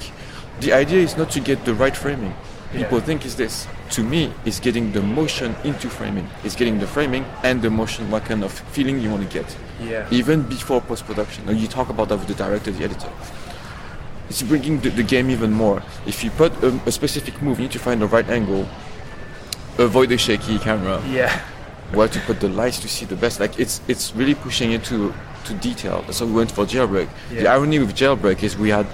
[0.62, 2.34] the idea is not to get the right framing.
[2.74, 3.68] People think is this.
[3.92, 6.28] To me, is getting the motion into framing.
[6.44, 8.12] It's getting the framing and the motion.
[8.12, 9.58] What kind of feeling you want to get?
[9.82, 10.06] Yeah.
[10.12, 11.46] Even before post production.
[11.46, 13.10] Now you talk about that with the director, the editor.
[14.30, 15.82] It's bringing the, the game even more.
[16.06, 18.68] If you put a, a specific move, you need to find the right angle,
[19.78, 21.40] avoid the shaky camera, Yeah.
[21.94, 23.40] where to put the lights to see the best.
[23.40, 25.14] Like it's it's really pushing it to
[25.46, 26.04] to detail.
[26.12, 27.08] So we went for jailbreak.
[27.30, 28.86] The irony with jailbreak is we had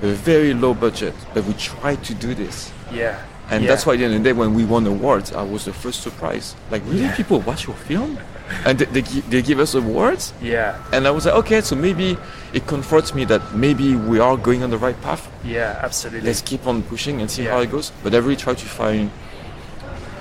[0.00, 2.72] a very low budget, but we tried to do this.
[2.90, 3.20] Yeah.
[3.50, 3.68] And Yeah.
[3.70, 5.72] that's why at the end of the day, when we won awards, I was the
[5.72, 6.54] first surprise.
[6.70, 8.18] Like, really, people watch your film,
[8.66, 10.32] and they, they, they give us awards.
[10.42, 10.76] Yeah.
[10.92, 12.18] And I was like, okay, so maybe
[12.52, 15.30] it comforts me that maybe we are going on the right path.
[15.44, 15.80] Yeah.
[15.82, 16.26] Absolutely.
[16.28, 17.52] Let's keep on pushing and see Yeah.
[17.52, 17.90] how it goes.
[18.02, 19.10] But I really try to find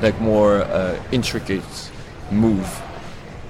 [0.02, 1.64] like more uh, intricate
[2.32, 2.82] move.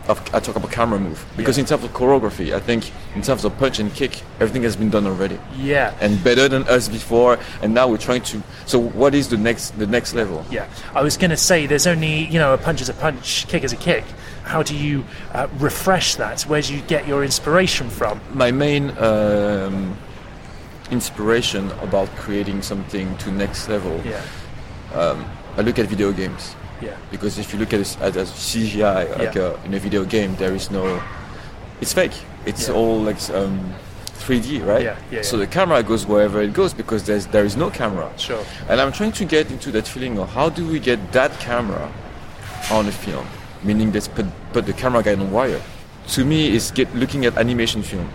[0.07, 1.63] Of, I talk about camera move because Yeah.
[1.63, 4.89] in terms of choreography, I think in terms of punch and kick, everything has been
[4.89, 5.93] done already Yeah.
[5.99, 7.37] and better than us before.
[7.61, 8.41] And now we're trying to.
[8.65, 10.45] So what is the next the next level?
[10.49, 10.65] Yeah,
[10.95, 13.63] I was going to say there's only you know a punch is a punch, kick
[13.63, 14.05] is a kick.
[14.43, 16.41] How do you uh, refresh that?
[16.43, 18.21] Where do you get your inspiration from?
[18.33, 19.97] my main um,
[20.91, 24.21] inspiration about creating something to next level Yeah,
[25.57, 29.17] i look at video games yeah, because if you look at it as, as cgi
[29.17, 29.41] like Yeah.
[29.43, 31.01] uh, in a video game there is no
[31.81, 32.13] it's fake.
[32.45, 32.75] It's Yeah.
[32.75, 33.73] all like um,
[34.19, 34.83] 3d right?
[34.83, 38.09] Yeah, yeah, so the camera goes wherever it goes because there's there is no camera.
[38.17, 38.43] Sure.
[38.69, 41.91] and i'm trying to get into that feeling of how do we get that camera
[42.71, 43.25] on a film?
[43.63, 45.61] Meaning let's put, put the camera guy on wire.
[46.15, 48.09] To me is get looking at animation film.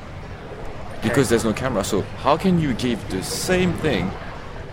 [1.02, 1.82] Because there's no camera.
[1.84, 4.10] So how can you give the same thing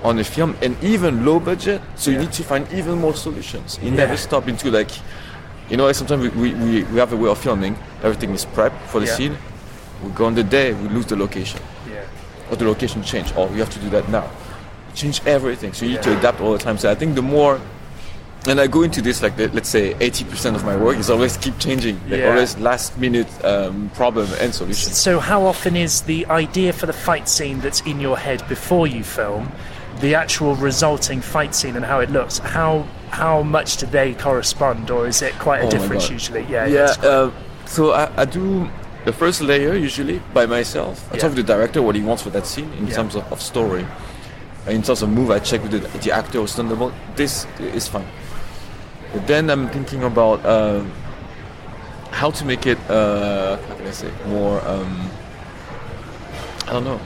[0.04, 3.78] on a film and even low budget so you need to find even more solutions
[3.82, 3.98] you Yeah.
[3.98, 4.90] never stop into like
[5.70, 8.80] you know sometimes we, we, we, we have a way of filming everything is prepped
[8.88, 9.16] for the Yeah.
[9.16, 9.38] scene
[10.04, 11.60] we go on the day we lose the location
[11.90, 12.04] Yeah,
[12.52, 14.28] or the location change, or you have to do that now.
[14.96, 15.74] Change everything.
[15.74, 16.78] So you need to adapt all the time.
[16.78, 17.60] So I think the more,
[18.48, 21.36] and I go into this like the, let's say 80% of my work is always
[21.38, 22.30] keep changing, like Yeah.
[22.30, 24.94] always last minute um, problem and solution.
[24.94, 28.88] So how often is the idea for the fight scene that's in your head before
[28.88, 29.52] you film,
[30.00, 32.40] the actual resulting fight scene and how it looks?
[32.40, 36.46] How how much do they correspond, or is it quite a Oh difference usually?
[36.50, 36.84] Yeah, Yeah.
[36.92, 37.32] it's- Uh,
[37.66, 38.70] so I, I do
[39.06, 41.08] the first layer usually by myself.
[41.12, 41.22] I Yeah.
[41.22, 42.96] talk with the director what he wants for that scene in Yeah.
[42.96, 43.86] terms of, of story.
[44.68, 46.92] In terms of move, I check with the, the actor or stunt double.
[47.16, 48.06] This is fine.
[49.14, 50.92] But then I'm thinking about um,
[52.12, 52.78] how to make it.
[52.90, 54.62] Uh, how can I say more?
[54.68, 55.10] Um,
[56.68, 57.00] I don't know.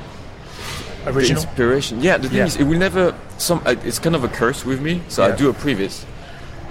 [1.06, 2.02] The inspiration.
[2.02, 2.46] Yeah, the thing Yeah.
[2.46, 3.14] is, it will never.
[3.38, 3.62] Some.
[3.66, 5.02] uh, It's kind of a curse with me.
[5.10, 6.06] So I do a previous,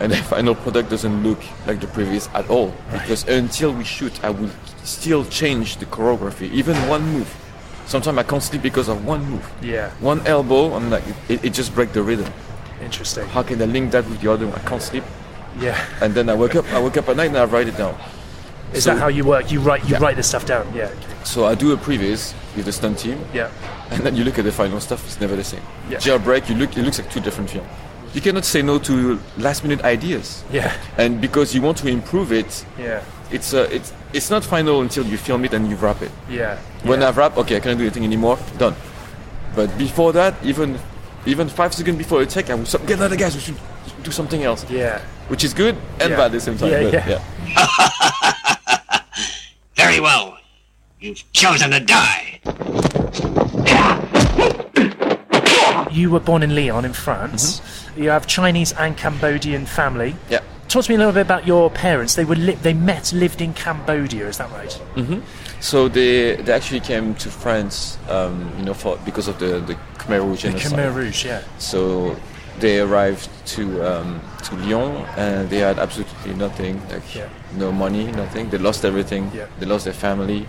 [0.00, 2.72] and the final product doesn't look like the previous at all.
[2.92, 4.50] Because until we shoot, I will
[4.84, 7.28] still change the choreography, even one move.
[7.86, 9.44] Sometimes I can't sleep because of one move.
[9.60, 12.32] Yeah, One elbow, I'm like, it, it just breaks the rhythm.
[12.82, 13.26] interesting.
[13.28, 14.54] How can I link that with the other one?
[14.58, 15.04] I can't sleep,
[15.60, 16.64] Yeah, and then I wake up.
[16.72, 17.94] I wake up at night and I write it down.
[18.72, 19.50] is So- that how you work?
[19.52, 19.98] You write you Yeah.
[20.02, 20.64] write this stuff down.
[20.74, 20.88] Yeah,
[21.24, 23.50] So I do a previous with the stunt team, yeah,
[23.90, 25.04] and then you look at the final stuff.
[25.06, 25.62] It's never the same.
[25.88, 25.98] Yeah.
[25.98, 26.76] Jailbreak, you look.
[26.76, 27.68] It looks like two different films.
[28.14, 32.32] You cannot say no to last minute ideas, yeah, and because you want to improve
[32.32, 36.02] it, yeah, it's uh, it's it's not final until you film it and you wrap
[36.02, 36.10] it.
[36.28, 36.58] yeah.
[36.84, 37.08] When yeah.
[37.08, 38.38] I've wrapped, okay, I cannot do anything anymore.
[38.58, 38.74] Done.
[39.54, 40.78] But before that, even
[41.24, 42.84] even five seconds before the take, I will stop.
[42.86, 43.34] Get other guys.
[43.34, 43.56] We should
[44.02, 45.00] do something else, yeah.
[45.28, 46.16] which is good and Yeah.
[46.16, 46.70] bad at the same time.
[46.72, 47.20] Yeah, but, yeah.
[49.76, 50.36] Very well.
[51.02, 52.38] You've chosen to die.
[55.90, 57.60] You were born in Lyon, in France.
[57.96, 60.14] You have Chinese and Cambodian family.
[60.30, 60.40] Yeah.
[60.68, 62.14] Talk to me a little bit about your parents.
[62.14, 64.28] They were li- they met, lived in Cambodia.
[64.28, 64.70] Is that right?
[64.94, 65.20] Mm-hmm.
[65.60, 69.74] So they they actually came to France, um, you know, for because of the the
[69.98, 70.50] Khmer Rouge The.
[70.52, 71.42] Khmer Rouge, yeah.
[71.58, 72.16] So
[72.60, 77.28] they arrived to um, to Lyon and they had absolutely nothing, like Yeah.
[77.56, 78.50] no money, nothing.
[78.50, 79.30] They lost everything.
[79.34, 79.46] Yeah.
[79.58, 80.46] They lost their family,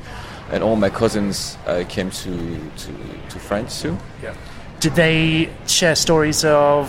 [0.54, 2.32] and all my cousins uh, came to,
[2.78, 2.92] to
[3.30, 3.98] to France too.
[4.22, 4.36] Yeah.
[4.80, 6.88] Did they share stories of,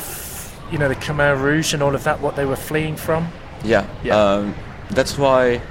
[0.71, 3.29] you know, the Khmer Rouge and all of that, what they were fleeing from?
[3.65, 3.87] Yeah.
[4.03, 4.21] Yeah.
[4.21, 4.55] Um,
[4.91, 5.63] that's why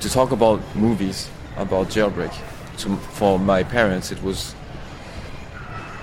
[0.00, 2.34] to talk about movies about jailbreak
[2.78, 4.54] to, for my parents it was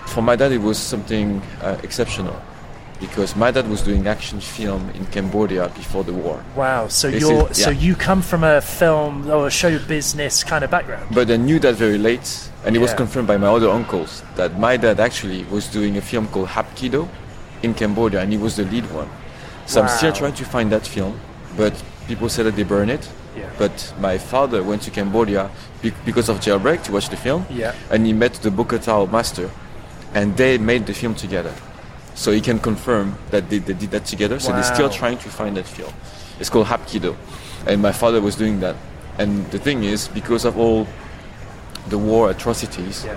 [0.08, 2.42] for my dad it was something uh, exceptional
[2.99, 6.43] because my dad was doing action film in Cambodia before the war.
[6.55, 6.88] Wow.
[6.89, 10.63] So This you're is- so you come from a film or a show business kind
[10.63, 11.05] of background.
[11.13, 14.59] But I knew that very late, and it was confirmed by my other uncles that
[14.59, 17.07] my dad actually was doing a film called Hapkido
[17.63, 19.09] in Cambodia, and he was the lead one.
[19.65, 21.19] So I'm still trying to find that film,
[21.55, 21.73] but
[22.07, 23.07] people said that they burn it.
[23.38, 23.45] Yeah.
[23.57, 25.49] But my father went to Cambodia
[25.81, 27.73] be- because of Jailbreak to watch the film, Yeah.
[27.91, 29.49] and he met the Bokator master,
[30.13, 31.53] and they made the film together.
[32.19, 34.39] So he can confirm that they, they did that together.
[34.39, 35.93] So they're still trying to find that film.
[36.38, 37.15] It's called Hapkido,
[37.65, 38.75] and my father was doing that.
[39.17, 40.86] And the thing is, because of all
[41.88, 43.15] the war atrocities, Yeah.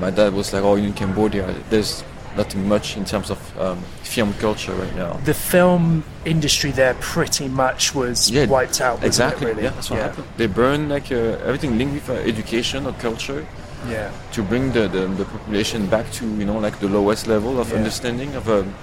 [0.00, 2.02] my dad was like, "Oh, in Cambodia, there's
[2.36, 7.46] nothing much in terms of um, film culture right now." The film industry there pretty
[7.48, 9.04] much was Yeah, wiped out.
[9.04, 9.46] Exactly.
[9.46, 9.62] It, really?
[9.62, 10.08] Yeah, that's what yeah.
[10.08, 10.26] happened.
[10.38, 13.46] They burned like uh, everything linked with uh, education or culture
[13.88, 14.10] Yeah.
[14.32, 17.68] to bring the, the, the population back to you know like the lowest level of
[17.70, 17.76] Yeah.
[17.78, 18.74] understanding of um,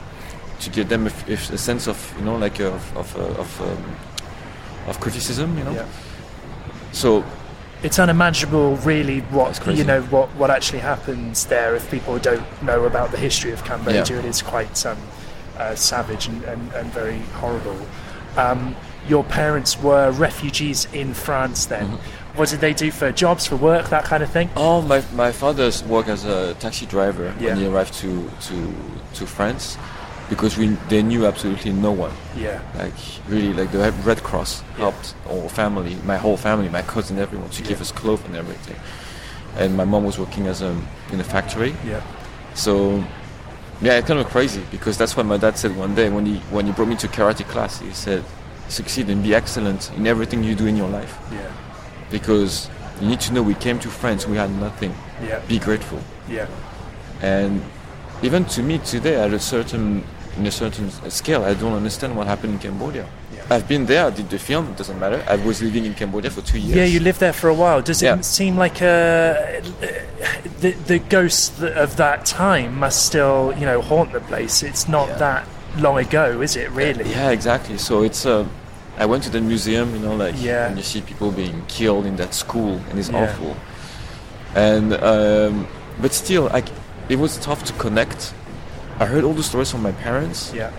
[0.60, 3.96] to give them a, a sense of you know like of of uh, of, um,
[4.88, 5.58] of criticism.
[5.58, 5.74] You know.
[5.74, 5.86] Yeah.
[6.92, 7.24] So
[7.84, 12.86] It's unimaginable, really, what you know what what actually happens there if people don't know
[12.86, 14.04] about the history of Cambodia.
[14.08, 14.20] Yeah.
[14.20, 14.98] It is quite um,
[15.58, 17.78] uh, savage and, and, and very horrible.
[18.38, 18.76] Um,
[19.10, 21.66] your parents were refugees in France.
[21.66, 22.21] Then, Mm-hmm.
[22.36, 24.50] What did they do for jobs, for work, that kind of thing?
[24.56, 27.50] Oh, my, my father's worked as a taxi driver Yeah.
[27.50, 28.74] when he arrived to, to,
[29.16, 29.78] to France
[30.30, 32.14] because we, they knew absolutely no one.
[32.38, 32.62] Yeah.
[32.78, 32.94] Like,
[33.28, 37.62] really, like the Red Cross helped our family, my whole family, my cousin, everyone, to
[37.64, 38.78] give us clothes and everything.
[39.58, 40.72] And my mom was working as a,
[41.12, 41.76] in a factory.
[41.86, 42.02] Yeah.
[42.54, 43.04] So,
[43.82, 46.38] yeah, it's kind of crazy because that's what my dad said one day when he,
[46.50, 47.82] when he brought me to karate class.
[47.82, 48.24] He said,
[48.70, 51.52] succeed and be excellent in everything you do in your life Yeah.
[52.12, 52.70] Because
[53.02, 54.94] you need to know we came to France, we had nothing.
[55.24, 55.40] Yeah.
[55.48, 56.00] Be grateful.
[56.30, 56.48] Yeah.
[57.22, 57.62] And
[58.22, 60.04] even to me today, at a certain
[60.38, 63.06] in a certain scale, I don't understand what happened in Cambodia.
[63.36, 63.44] Yeah.
[63.50, 65.22] I've been there, I did the film, it doesn't matter.
[65.28, 66.78] I was living in Cambodia for two years.
[66.78, 67.82] Yeah, you lived there for a while.
[67.82, 68.22] Does it Yeah.
[68.22, 69.36] seem like uh,
[70.62, 74.64] the the ghost of that time must still, you know, haunt the place?
[74.64, 75.18] It's not Yeah.
[75.18, 75.48] that
[75.78, 76.70] long ago, is it?
[76.72, 77.10] Really?
[77.10, 77.78] Yeah, exactly.
[77.78, 78.46] So it's uh,
[78.98, 80.68] I went to the museum, you know, like Yeah.
[80.68, 83.24] and you see people being killed in that school, and it's Yeah.
[83.24, 83.56] awful.
[84.56, 85.68] And um,
[86.02, 86.68] but still, like
[87.10, 88.34] it was tough to connect.
[89.00, 90.72] I heard all the stories from my parents, Yeah.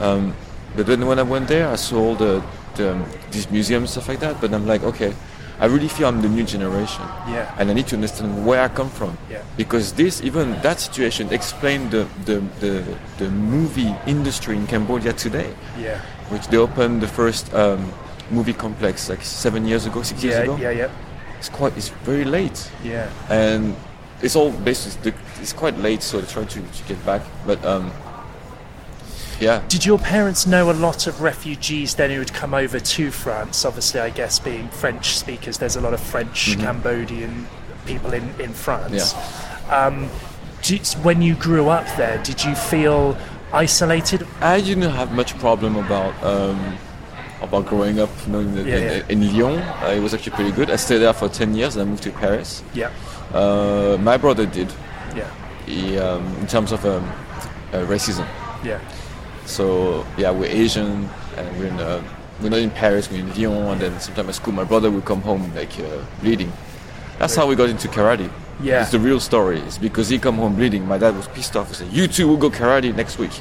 [0.00, 0.34] Um,
[0.76, 2.42] but then when I went there, I saw all the,
[2.74, 4.40] the um, these museums and stuff like that.
[4.40, 5.14] But I'm like, okay,
[5.58, 7.50] I really feel I'm the new generation, Yeah.
[7.58, 9.16] and I need to understand where I come from.
[9.30, 9.38] Yeah.
[9.56, 12.84] Because this, even that situation, explained the, the, the,
[13.16, 15.48] the movie industry in Cambodia today,
[15.80, 16.00] Yeah.
[16.28, 17.92] Which they opened the first um,
[18.30, 20.56] movie complex like seven years ago, six years ago.
[20.56, 20.70] Yeah.
[20.70, 20.90] Yeah.
[21.38, 23.10] It's quite, it's very late, Yeah.
[23.28, 23.76] and
[24.22, 27.22] it's all basically it's quite late, so they try to, to get back.
[27.46, 27.92] But um,
[29.38, 29.62] yeah.
[29.68, 33.64] Did your parents know a lot of refugees then who had come over to France?
[33.64, 37.46] Obviously, I guess being French speakers, there's a lot of French, Cambodian
[37.84, 39.14] people in, in France.
[39.14, 39.86] Yeah.
[39.86, 40.08] Um,
[40.62, 43.16] did, when you grew up there, did you feel
[43.52, 44.26] isolated?
[44.40, 46.76] I didn't have much problem about um,
[47.42, 49.02] about growing up you know, in, Yeah, in, yeah.
[49.08, 49.58] in Lyon.
[49.82, 50.70] Uh, it was actually pretty good.
[50.70, 51.76] I stayed there for ten years.
[51.76, 52.62] and I moved to Paris.
[52.74, 52.90] Yeah.
[53.32, 54.72] Uh, my brother did.
[55.14, 55.30] Yeah.
[55.66, 57.04] He, um, in terms of um,
[57.72, 58.26] uh, racism.
[58.64, 58.80] Yeah.
[59.44, 62.02] So yeah, we're Asian and we're in uh,
[62.40, 63.10] we're not in Paris.
[63.10, 66.04] We're in Lyon, and then sometimes at school, my brother would come home like uh,
[66.20, 66.52] bleeding.
[67.18, 68.30] That's how we got into karate.
[68.62, 68.82] Yeah.
[68.82, 69.60] It's the real story.
[69.60, 70.86] It's because he come home bleeding.
[70.86, 71.68] My dad was pissed off.
[71.68, 73.32] He said, "You two will go karate next week."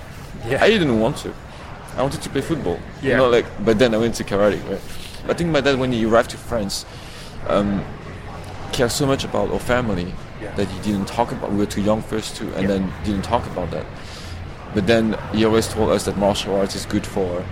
[0.48, 0.64] Yeah.
[0.64, 1.34] I didn't want to.
[1.98, 2.78] I wanted to play football.
[3.02, 3.12] Yeah.
[3.12, 4.62] You know, like, but then I went to karate.
[4.70, 4.82] Right?
[5.30, 6.86] I think my dad, when he arrived to France,
[7.48, 7.84] um,
[8.74, 10.54] cared so much about our family Yeah.
[10.56, 11.52] that he didn't talk about.
[11.52, 12.68] We were too young first too, and Yeah.
[12.76, 13.86] then didn't talk about that.
[14.74, 17.44] But then he always told us that martial arts is good for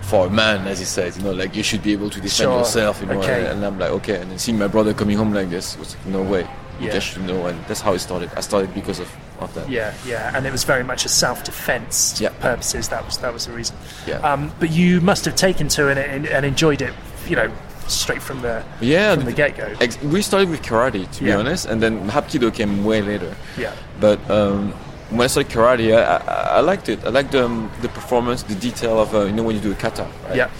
[0.00, 1.16] for a man, as he says.
[1.16, 2.58] You know, like you should be able to defend Sure.
[2.58, 3.00] yourself.
[3.00, 3.40] You know, Okay.
[3.40, 4.16] and, and I'm like, okay.
[4.20, 6.46] And then seeing my brother coming home like this was like, no way.
[6.80, 6.92] You Yeah.
[6.94, 8.30] just should know, and that's how it started.
[8.36, 9.08] I started because of,
[9.40, 9.68] of that.
[9.68, 12.30] Yeah, yeah, and it was very much a self-defense Yeah.
[12.40, 12.88] purposes.
[12.88, 13.76] That was that was the reason.
[14.06, 14.18] Yeah.
[14.32, 16.92] Um, but you must have taken to it and, and enjoyed it,
[17.28, 17.50] you know,
[17.86, 19.74] straight from the Yeah, from the get-go.
[19.80, 23.34] Ex- we started with karate, to be honest, and then Hapkido came way later.
[23.58, 23.72] Yeah.
[24.00, 24.72] But um,
[25.10, 27.04] when I started karate, I, I, I liked it.
[27.04, 29.72] I liked the, um, the performance, the detail of, uh, you know, when you do
[29.72, 30.36] a kata, right?
[30.36, 30.50] Yeah.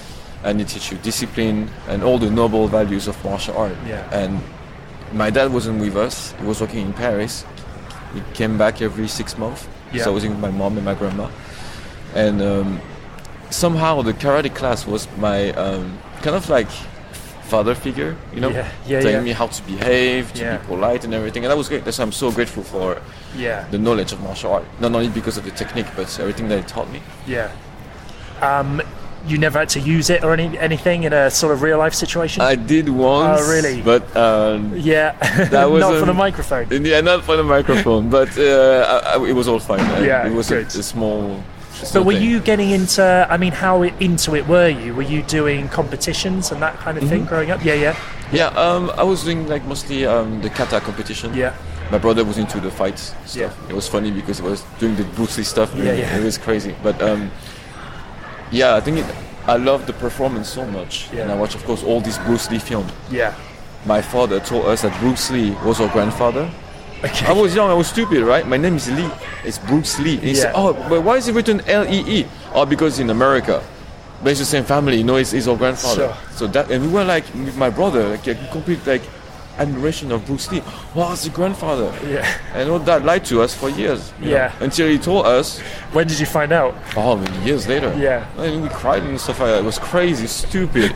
[0.44, 3.74] And it teaches you discipline and all the noble values of martial art.
[3.88, 4.04] Yeah.
[4.12, 4.40] And
[5.14, 6.32] my dad wasn't with us.
[6.32, 7.44] He was working in Paris.
[8.12, 9.66] He came back every six months.
[9.92, 10.04] Yeah.
[10.04, 11.30] So I was with my mom and my grandma.
[12.14, 12.80] And um,
[13.50, 16.68] somehow the karate class was my um, kind of like
[17.44, 19.20] father figure, you know, Yeah, yeah, telling yeah.
[19.22, 21.44] me how to behave, to be polite, and everything.
[21.44, 21.84] And that was great.
[21.84, 23.00] That's why I'm so grateful for
[23.36, 23.66] Yeah.
[23.70, 24.64] the knowledge of martial art.
[24.80, 27.00] Not only because of the technique, but everything that it taught me.
[27.26, 27.50] Yeah.
[28.40, 28.82] Um,
[29.26, 31.94] you never had to use it or any anything in a sort of real life
[31.94, 32.42] situation.
[32.42, 33.40] I did once.
[33.42, 33.80] Oh, really?
[33.82, 35.12] But um, yeah.
[35.50, 36.84] That was not for the microphone.
[36.84, 39.80] yeah, not for the microphone, but uh, I, I, it was all fine.
[39.80, 41.42] Uh, Yeah, it was a, a small.
[41.80, 42.22] But small were thing.
[42.22, 43.02] you getting into?
[43.30, 44.94] I mean, how into it were you?
[44.94, 47.10] Were you doing competitions and that kind of Mm-hmm.
[47.12, 47.64] thing growing up?
[47.64, 47.96] Yeah, yeah,
[48.32, 51.34] Yeah, um, I was doing like mostly um, the kata competition.
[51.34, 51.52] yeah,
[51.90, 53.34] My brother was into the fights stuff.
[53.36, 53.68] Yeah.
[53.70, 55.74] It was funny because he was doing the Bruce Lee stuff.
[55.74, 56.16] Yeah, yeah.
[56.16, 56.74] It was crazy.
[56.82, 57.30] But um,
[58.50, 59.06] yeah, I think it,
[59.46, 61.08] I love the performance so much.
[61.12, 61.22] Yeah.
[61.22, 62.92] And I watch, of course, all these Bruce Lee films.
[63.10, 63.34] yeah.
[63.86, 66.50] My father told us that Bruce Lee was our grandfather.
[67.04, 67.26] Okay.
[67.26, 68.48] I was young, I was stupid, right?
[68.48, 69.10] My name is Lee.
[69.44, 70.14] It's Bruce Lee.
[70.14, 70.58] And he said, Yeah.
[70.62, 72.26] Oh, but why is it written L E E?
[72.54, 73.62] Oh, because in America.
[74.22, 76.14] But it's the same family, you know, it's, it's our grandfather.
[76.14, 76.16] Sure.
[76.32, 79.02] So that, and we were like, with my brother, like complete like
[79.58, 80.62] admiration of Bruce Lee.
[80.94, 81.92] Wow, it's the grandfather.
[82.06, 82.26] Yeah.
[82.54, 84.12] And all that lied to us for years.
[84.20, 84.52] you know, Yeah.
[84.60, 85.60] until he told us,
[85.92, 86.74] When did you find out?
[86.96, 87.94] oh, many years later.
[87.98, 88.26] Yeah.
[88.38, 89.58] And we cried and stuff like that.
[89.60, 90.94] It was crazy, stupid.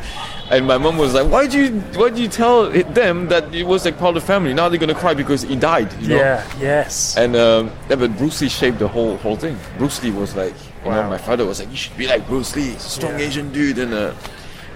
[0.51, 3.65] And my mom was like, why do you why do you tell them that it
[3.67, 4.55] was like part of the family?
[4.55, 5.93] Now they're gonna cry because he died.
[6.01, 6.17] You know?
[6.17, 6.51] Yeah.
[6.59, 7.17] Yes.
[7.19, 9.59] And um, yeah, but Bruce Lee shaped the whole whole thing.
[9.77, 10.55] Bruce Lee was like,
[10.85, 11.11] you know, Wow.
[11.11, 13.27] my father was like, you should be like Bruce Lee, strong Yeah.
[13.27, 14.13] Asian dude, and uh,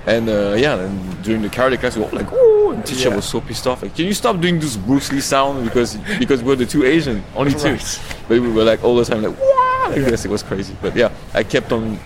[0.07, 3.09] and uh, yeah, and during the karate class, we were all like, ooh, and teacher
[3.11, 3.17] Yeah.
[3.17, 6.43] was so pissed off, like, can you stop doing this Bruce Lee sound because because
[6.43, 8.01] we're the two Asian, only two, Right.
[8.29, 10.75] but we were like all the time like, wow, like this, it was crazy.
[10.83, 11.99] But yeah, I kept on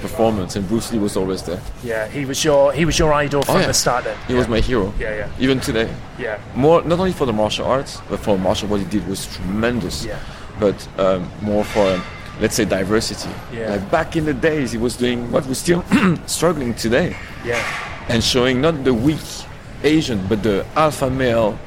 [0.00, 1.60] performance, and Bruce Lee was always there.
[1.82, 2.06] yeah.
[2.08, 3.68] He was your he was your idol from Oh, yeah.
[3.68, 4.04] the start.
[4.04, 4.16] Then.
[4.28, 4.92] He was my hero.
[4.98, 5.28] Yeah, yeah.
[5.38, 5.88] Even today.
[6.18, 6.38] Yeah.
[6.54, 10.04] more not only for the martial arts, but for martial what he did was tremendous.
[10.04, 10.18] Yeah.
[10.60, 12.02] But um, more for um,
[12.40, 13.30] let's say diversity.
[13.52, 13.70] Yeah.
[13.70, 15.84] Like back in the days, he was doing what we're still
[16.26, 17.62] struggling today, Yeah.
[18.08, 19.20] and showing not the weak
[19.82, 21.58] Asian, but the alpha male.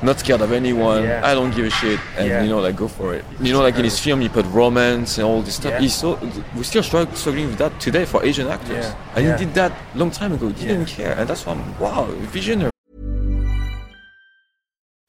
[0.00, 1.02] Not scared of anyone.
[1.02, 1.22] Yeah.
[1.24, 2.42] I don't give a shit, and Yeah.
[2.44, 3.24] you know, like go for it.
[3.40, 5.72] You know, like in his film, he put romance and all this stuff.
[5.72, 5.80] Yeah.
[5.80, 6.14] He's so
[6.54, 10.12] we're still strugg- struggling with that today for Asian actors, and he did that long
[10.12, 10.50] time ago.
[10.50, 12.70] He didn't care, and that's why I'm wow, visionary.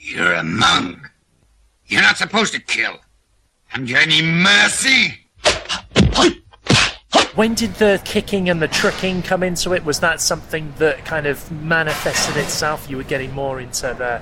[0.00, 0.98] You're a monk.
[1.86, 2.96] You're not supposed to kill.
[3.66, 5.14] Haven't you any mercy?
[7.34, 9.84] When did the kicking and the tricking come into it?
[9.84, 12.90] Was that something that kind of manifested itself?
[12.90, 14.20] You were getting more into the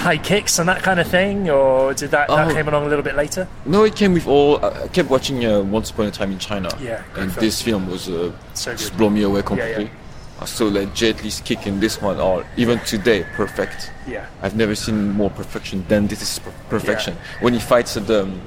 [0.00, 2.54] high kicks and that kind of thing, or did that, that Oh.
[2.54, 3.46] came along a little bit later?
[3.66, 4.64] No, it came with all.
[4.64, 6.70] I kept watching uh, Once Upon a Time in China.
[6.80, 7.44] Yeah, and film.
[7.44, 8.98] this film was uh, So just good.
[8.98, 9.84] blow me away completely.
[9.84, 10.03] I saw
[10.40, 13.90] like Jet Li's kick in this one, or even today, perfect.
[14.06, 14.26] Yeah.
[14.42, 17.16] I've never seen more perfection than this is per- perfection.
[17.40, 18.40] When he fights at the, um,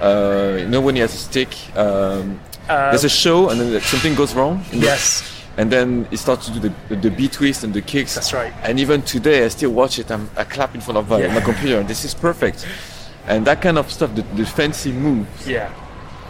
[0.00, 1.48] uh, you know, when he has a stick.
[1.76, 4.64] Um, there's a show, and then something goes wrong.
[4.72, 5.22] in the- Yes.
[5.56, 8.14] and then he starts to do the the B twist and the kicks.
[8.14, 8.52] That's right.
[8.62, 10.10] And even today, I still watch it.
[10.10, 11.34] I'm, I clap in front of uh, Yeah.
[11.34, 11.78] my computer.
[11.80, 12.66] and This is perfect.
[13.26, 15.46] And that kind of stuff, the, the fancy moves.
[15.48, 15.70] Yeah.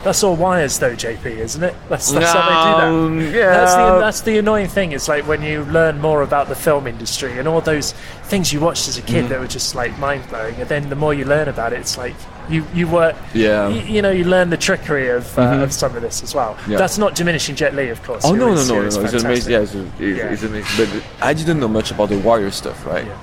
[0.05, 1.75] That's all wires, though, JP, isn't it?
[1.89, 3.33] That's, that's how they do that.
[3.37, 3.47] yeah.
[3.51, 4.93] That's the, that's the annoying thing.
[4.93, 7.93] It's like when you learn more about the film industry and all those
[8.25, 9.07] things you watched as a Mm.
[9.07, 11.81] kid that were just like mind blowing, and then the more you learn about it,
[11.81, 12.15] it's like
[12.51, 13.17] you you work.
[13.33, 13.69] Yeah.
[13.69, 16.55] You, you know, you learn the trickery of, uh, of some of this as well.
[16.55, 16.73] Mm-hmm.
[16.73, 16.79] Yeah.
[16.79, 18.25] That's not diminishing Jet Li, of course.
[18.25, 18.87] Oh no no is- no who no!
[19.05, 19.53] It's amazing.
[19.53, 20.33] Yeah, it's, it's, Yeah.
[20.33, 20.87] it's amazing.
[20.87, 23.07] But I didn't know much about the warrior stuff, right?
[23.07, 23.17] Yeah.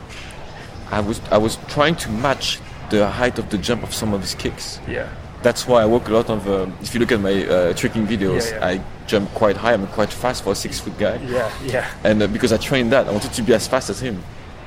[0.91, 2.59] I was I was trying to match
[2.89, 4.79] the height of the jump of some of his kicks.
[4.87, 5.07] Yeah.
[5.43, 6.47] That's why I work a lot of.
[6.47, 8.67] Um, if you look at my uh, tricking videos, Yeah, yeah.
[8.67, 9.73] I jump quite high.
[9.73, 11.15] I'm quite fast for a six foot guy.
[11.25, 11.51] Yeah.
[11.65, 11.89] Yeah.
[12.03, 14.21] and uh, because I trained that, I wanted to be as fast as him.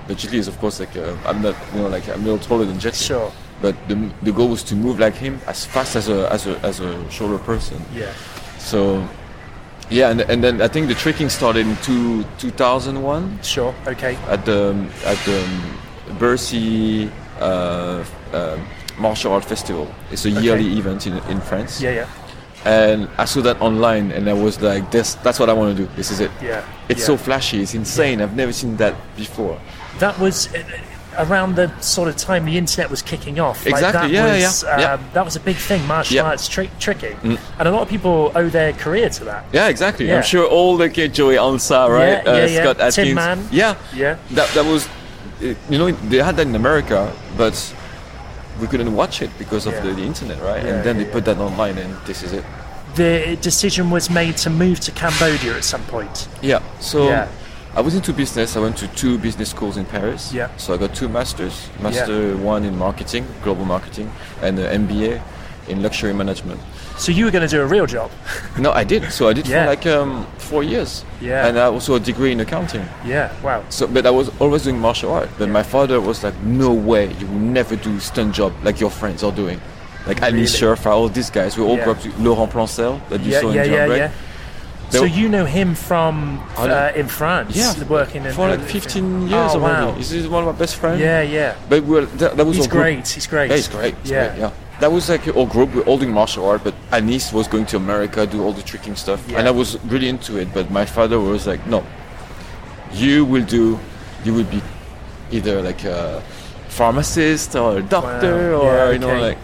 [0.09, 2.25] But Jet Li is of course like uh, I'm not, you know, like I'm a
[2.25, 2.99] little taller than Jet Li.
[2.99, 3.33] Sure.
[3.63, 6.59] But the, the goal was to move like him as fast as a as a
[6.61, 7.81] as a shorter person.
[7.95, 8.13] Yeah.
[8.59, 9.07] So,
[9.91, 13.75] yeah, and, and then I think the tricking started in two, 2001 Sure.
[13.87, 14.17] Okay.
[14.29, 14.75] at the
[15.07, 15.47] at the
[16.19, 17.11] Bercy
[17.41, 18.59] uh, uh,
[18.99, 19.93] martial art festival.
[20.11, 21.81] It's a yearly event in, in France.
[21.81, 21.91] Yeah.
[21.91, 22.09] Yeah.
[22.67, 25.85] And I saw that online, and I was like, "This, that's what I want to
[25.85, 25.91] do.
[25.97, 26.65] This is it." Yeah.
[26.89, 27.07] It's yeah.
[27.07, 27.61] so flashy.
[27.61, 28.23] It's insane.
[28.23, 29.61] I've never seen that before.
[29.99, 30.63] That was uh,
[31.19, 33.65] around the sort of time the internet was kicking off.
[33.67, 34.93] Like, Exactly, that yeah, was, yeah, yeah.
[34.95, 35.87] Um, That was a big thing.
[35.87, 36.23] Martial Yeah.
[36.23, 36.27] Mm.
[36.27, 37.17] arts tri- tricking,
[37.59, 39.45] and a lot of people owe their career to that.
[39.53, 40.07] Yeah, exactly.
[40.09, 40.17] Yeah.
[40.17, 42.25] I'm sure all the kids, Joey Ansah, right?
[42.25, 42.73] Yeah, yeah, yeah.
[42.73, 43.47] Scott Tim Man.
[43.51, 44.17] Yeah, Yeah.
[44.31, 44.89] That that was,
[45.43, 47.55] uh, you know, they had that in America, but
[48.61, 49.81] we couldn't watch it because of Yeah.
[49.81, 50.63] the, the internet, right?
[50.63, 52.45] Yeah, and then yeah, they put that online, and this is it.
[52.95, 56.29] The decision was made to move to Cambodia at some point.
[56.43, 56.61] Yeah.
[56.81, 57.27] So.
[57.77, 58.57] I was into business.
[58.57, 60.33] I went to two business schools in Paris.
[60.33, 60.49] Yeah.
[60.59, 61.69] So I got two masters.
[61.83, 65.21] Master one in marketing, global marketing, and an MBA
[65.67, 66.61] in luxury management.
[66.97, 68.11] So you were going to do a real job.
[68.59, 69.11] No, I did.
[69.13, 69.65] So I did Yeah.
[69.65, 71.05] for like um, four years.
[71.21, 71.47] Yeah.
[71.47, 72.87] And I also a degree in accounting.
[73.05, 73.33] Yeah.
[73.43, 73.65] Wow.
[73.69, 75.29] So, but I was always doing martial art.
[75.39, 78.91] But my father was like, "No way, you will never do stunt job like your
[78.91, 79.61] friends are doing."
[80.07, 80.47] Like Ali Really?
[80.47, 81.57] Cheurfa, all these guys.
[81.57, 81.85] We all Yeah.
[81.85, 83.41] grew up to Laurent Planchon that you Yeah.
[83.41, 83.65] saw Yeah.
[83.65, 83.87] in Yeah.
[83.97, 84.11] Yeah.
[84.91, 89.29] They So you know him from uh, in France, Yeah, working in for like 15
[89.29, 89.59] years oh.
[89.59, 89.93] Wow.
[89.97, 91.01] He's he's one of my best friends.
[91.01, 91.23] Yeah.
[91.23, 91.55] Yeah.
[91.69, 93.09] But we're, that, that was He's great.
[93.09, 93.49] He's great.
[93.51, 93.95] Yeah, he's great.
[94.03, 94.27] He's Yeah.
[94.29, 94.51] great, yeah.
[94.81, 95.75] That was like our group.
[95.75, 98.97] We're all doing martial art, but Anis was going to America, do all the tricking
[98.97, 99.39] stuff, Yeah.
[99.39, 100.53] and I was really into it.
[100.53, 101.85] But my father was like, "No,
[102.93, 103.79] you will do.
[104.25, 104.61] You will be
[105.31, 106.23] either like a
[106.69, 108.63] pharmacist or a doctor, Wow.
[108.63, 109.21] or Yeah, you know, okay.
[109.21, 109.39] like."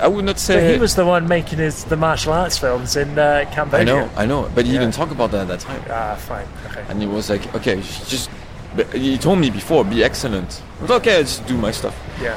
[0.00, 0.54] I would not say.
[0.60, 3.84] But he was the one making his the martial arts films in uh, I Cambodia.
[3.84, 4.80] know, I know, but he Yeah.
[4.80, 5.82] didn't talk about that at that time.
[5.90, 6.46] Ah, fine.
[6.70, 6.82] Okay.
[6.88, 7.76] And he was like, "Okay,
[8.08, 8.28] just."
[8.74, 10.62] But he told me before, be excellent.
[10.80, 11.18] I was okay.
[11.18, 11.94] I just do my stuff.
[12.20, 12.34] Yeah.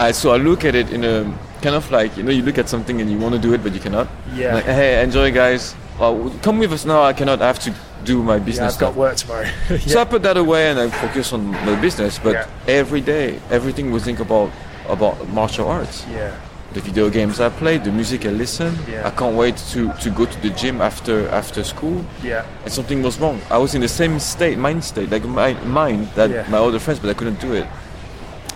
[0.00, 1.24] I, so I look at it in a
[1.62, 3.62] kind of like you know you look at something and you want to do it
[3.62, 4.08] but you cannot.
[4.34, 4.54] Yeah.
[4.54, 5.74] Like hey, enjoy guys.
[5.98, 7.02] Well, come with us now.
[7.02, 7.42] I cannot.
[7.42, 7.74] I have to
[8.04, 9.46] do my Yeah, business I've got work tomorrow.
[9.70, 9.78] yeah.
[9.92, 12.18] So I put that away and I focus on my business.
[12.18, 12.46] But Yeah.
[12.80, 14.50] every day, everything was think about
[14.88, 16.06] about martial arts.
[16.10, 16.34] yeah.
[16.72, 18.78] The video games I play, the music I listen.
[18.88, 19.04] Yeah.
[19.08, 22.04] I can't wait to, to go to the gym after after school.
[22.22, 22.46] Yeah.
[22.64, 23.40] And something was wrong.
[23.50, 26.46] I was in the same state, mind state, like my mind that Yeah.
[26.48, 27.66] my other friends, but I couldn't do it.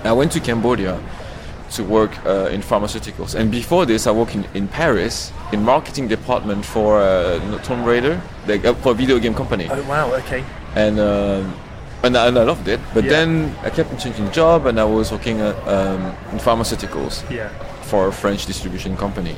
[0.05, 0.99] I went to Cambodia
[1.73, 6.09] to work uh, in pharmaceuticals, and before this, I worked in, in Paris in marketing
[6.09, 10.13] department for uh, Tomb Raider, like uh, for a video game company, Oh wow.
[10.15, 10.45] Okay.
[10.77, 11.55] and um
[12.03, 12.81] and, I, and I loved it.
[12.93, 13.11] But Yeah.
[13.11, 17.49] then I kept on changing job, and I was working uh, um, in pharmaceuticals Yeah.
[17.83, 19.37] for a French distribution company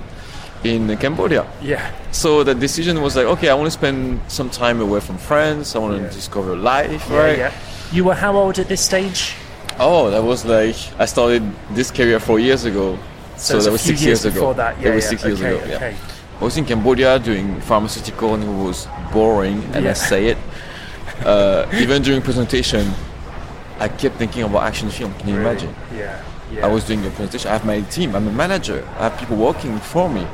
[0.64, 1.46] in Cambodia.
[1.62, 1.92] Yeah.
[2.10, 5.76] So the decision was like, okay, I want to spend some time away from friends.
[5.76, 7.18] I want to discover life, Yeah.
[7.18, 7.38] right?
[7.38, 7.52] Yeah.
[7.92, 9.34] You were how old at this stage?
[9.78, 12.98] Oh, that was like I started this career four years ago.
[13.36, 14.34] So, it's that was six years, ago.
[14.34, 14.78] before that.
[14.78, 14.84] Yeah.
[14.84, 15.10] That was yeah.
[15.10, 15.86] six years okay, ago.
[15.86, 15.96] Yeah.
[16.40, 19.90] I was in Cambodia doing pharmaceutical, and it was boring, and Yeah.
[19.90, 20.38] I say it.
[21.24, 22.90] Uh, even during presentation,
[23.78, 25.14] I kept thinking about action film.
[25.14, 25.50] Can you Really?
[25.50, 25.74] imagine?
[25.94, 26.22] Yeah.
[26.52, 26.66] Yeah.
[26.66, 27.50] I was doing a presentation.
[27.50, 28.14] I have my team.
[28.14, 28.86] I'm a manager.
[28.98, 30.26] I have people working for me.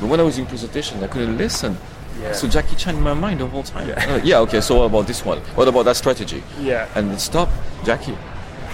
[0.00, 1.76] But when I was in presentation, I couldn't listen.
[2.20, 2.32] Yeah.
[2.32, 3.88] So Jackie Chan in my mind the whole time.
[3.88, 4.20] Yeah.
[4.22, 4.38] yeah.
[4.40, 4.60] Okay.
[4.60, 5.38] So what about this one?
[5.56, 6.42] What about that strategy?
[6.60, 6.88] Yeah.
[6.94, 7.48] And stop,
[7.84, 8.16] Jackie.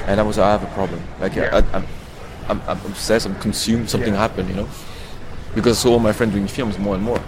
[0.06, 0.38] And I was.
[0.38, 1.02] I have a problem.
[1.20, 1.50] Like Yeah.
[1.72, 1.86] I, I'm,
[2.48, 3.26] I'm, I'm obsessed.
[3.26, 3.88] I'm consumed.
[3.90, 4.20] Something Yeah.
[4.20, 4.48] happened.
[4.48, 4.68] You know.
[5.54, 7.20] Because I saw all my friends doing films more and more.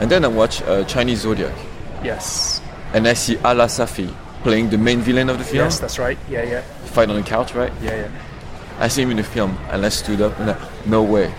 [0.00, 1.54] And then I watch uh, Chinese Zodiac,
[2.04, 2.60] Yes.
[2.92, 4.12] and I see Alaa Safi
[4.42, 5.64] playing the main villain of the film.
[5.64, 6.18] Yes, that's right.
[6.28, 6.42] Yeah.
[6.42, 6.60] Yeah.
[6.92, 7.72] Fight on the couch, right?
[7.82, 7.96] Yeah.
[7.96, 8.08] Yeah.
[8.78, 11.32] I see him in the film, and I stood up and I, no way.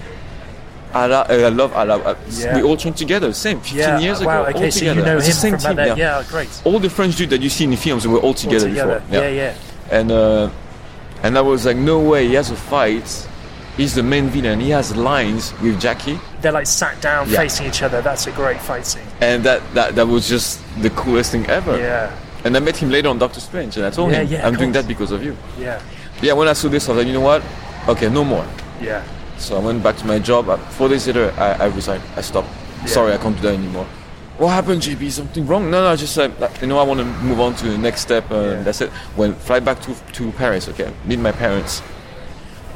[0.96, 2.00] Ala, uh, I love Ala.
[2.00, 2.56] Uh, Yeah.
[2.56, 4.00] We all trained together, same, 15 Yeah.
[4.00, 4.28] years ago.
[4.28, 4.40] wow.
[4.46, 4.72] all Okay.
[4.72, 5.00] So together.
[5.02, 5.88] you know It's him the same from team, there.
[5.90, 6.18] yeah.
[6.20, 6.24] Yeah.
[6.28, 6.50] Great.
[6.64, 8.68] All the French dudes that you see in the films, we were all All together,
[8.70, 9.00] together.
[9.02, 9.22] before.
[9.24, 9.30] Yeah.
[9.30, 9.54] Yeah.
[9.92, 10.50] And uh,
[11.24, 13.28] and I was like, no way, he has a fight.
[13.78, 14.60] He's the main villain.
[14.60, 17.38] He has lines with Jackie, They're like sat down Yeah.
[17.42, 18.02] facing each other.
[18.02, 19.04] That's a great fight scene.
[19.22, 21.78] and that, that that was just the coolest thing ever.
[21.78, 22.12] Yeah.
[22.44, 24.56] And I met him later on Doctor Strange, and I told Yeah, him, yeah, I'm
[24.56, 25.36] doing that because of you.
[25.60, 25.80] Yeah.
[26.22, 27.44] Yeah, when I saw this, I was like, you know what?
[27.88, 28.46] Okay, no more.
[28.82, 29.04] Yeah.
[29.38, 30.46] So I went back to my job.
[30.72, 32.02] Four days later, I, I resigned.
[32.16, 32.50] I stopped.
[32.88, 33.86] Sorry, I can't do that anymore.
[34.38, 35.10] What happened, JP?
[35.12, 35.72] Something wrong?
[35.72, 35.88] No, no.
[35.90, 38.30] I just uh, like, you know, I want to move on to the next step.
[38.32, 38.64] Uh, Yeah.
[38.64, 38.92] That's it.
[39.16, 40.68] When fly back to to Paris.
[40.70, 41.82] Okay, meet my parents.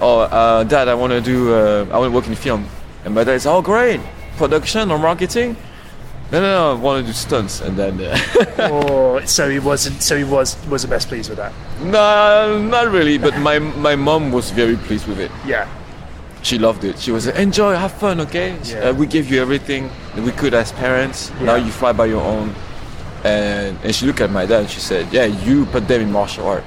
[0.01, 1.53] Oh, uh, Dad, I want to do.
[1.53, 2.65] Uh, I want to work in film.
[3.05, 3.99] And my dad is, oh, great,
[4.37, 5.55] production or marketing.
[6.31, 6.71] No, no, no.
[6.71, 7.61] I want to do stunts.
[7.61, 10.01] And then, uh, or so he wasn't.
[10.01, 11.53] So he was wasn't best pleased with that.
[11.83, 13.17] no, not really.
[13.19, 15.29] But my my mom was very pleased with it.
[15.45, 15.67] Yeah.
[16.43, 16.97] She loved it.
[16.99, 18.57] She was like, enjoy, have fun, okay?
[18.63, 18.89] Yeah.
[18.89, 21.31] Uh, we gave you everything that we could as parents.
[21.41, 22.53] Now you fly by your own.
[23.23, 26.11] And, and she looked at my dad and she said, yeah, you put them in
[26.11, 26.63] martial art.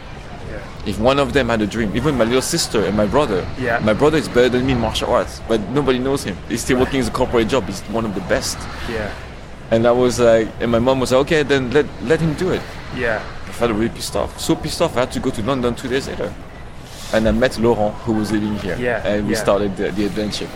[0.48, 0.60] Yeah.
[0.86, 3.80] if one of them had a dream, even my little sister and my brother, Yeah.
[3.80, 6.36] my brother is better than me in martial arts, but nobody knows him.
[6.48, 7.64] He's still working as a corporate job.
[7.64, 8.58] He's one of the best.
[8.88, 9.10] Yeah.
[9.72, 12.52] And I was like, and my mom was like, okay, then let let him do
[12.52, 12.62] it.
[12.94, 13.20] Yeah.
[13.48, 14.38] I felt really pissed off.
[14.38, 16.32] So pissed off, I had to go to London two days later.
[17.14, 18.76] And I met Laurent, who was living here.
[18.76, 19.40] Yeah, And we yeah.
[19.40, 20.48] started the, the adventure.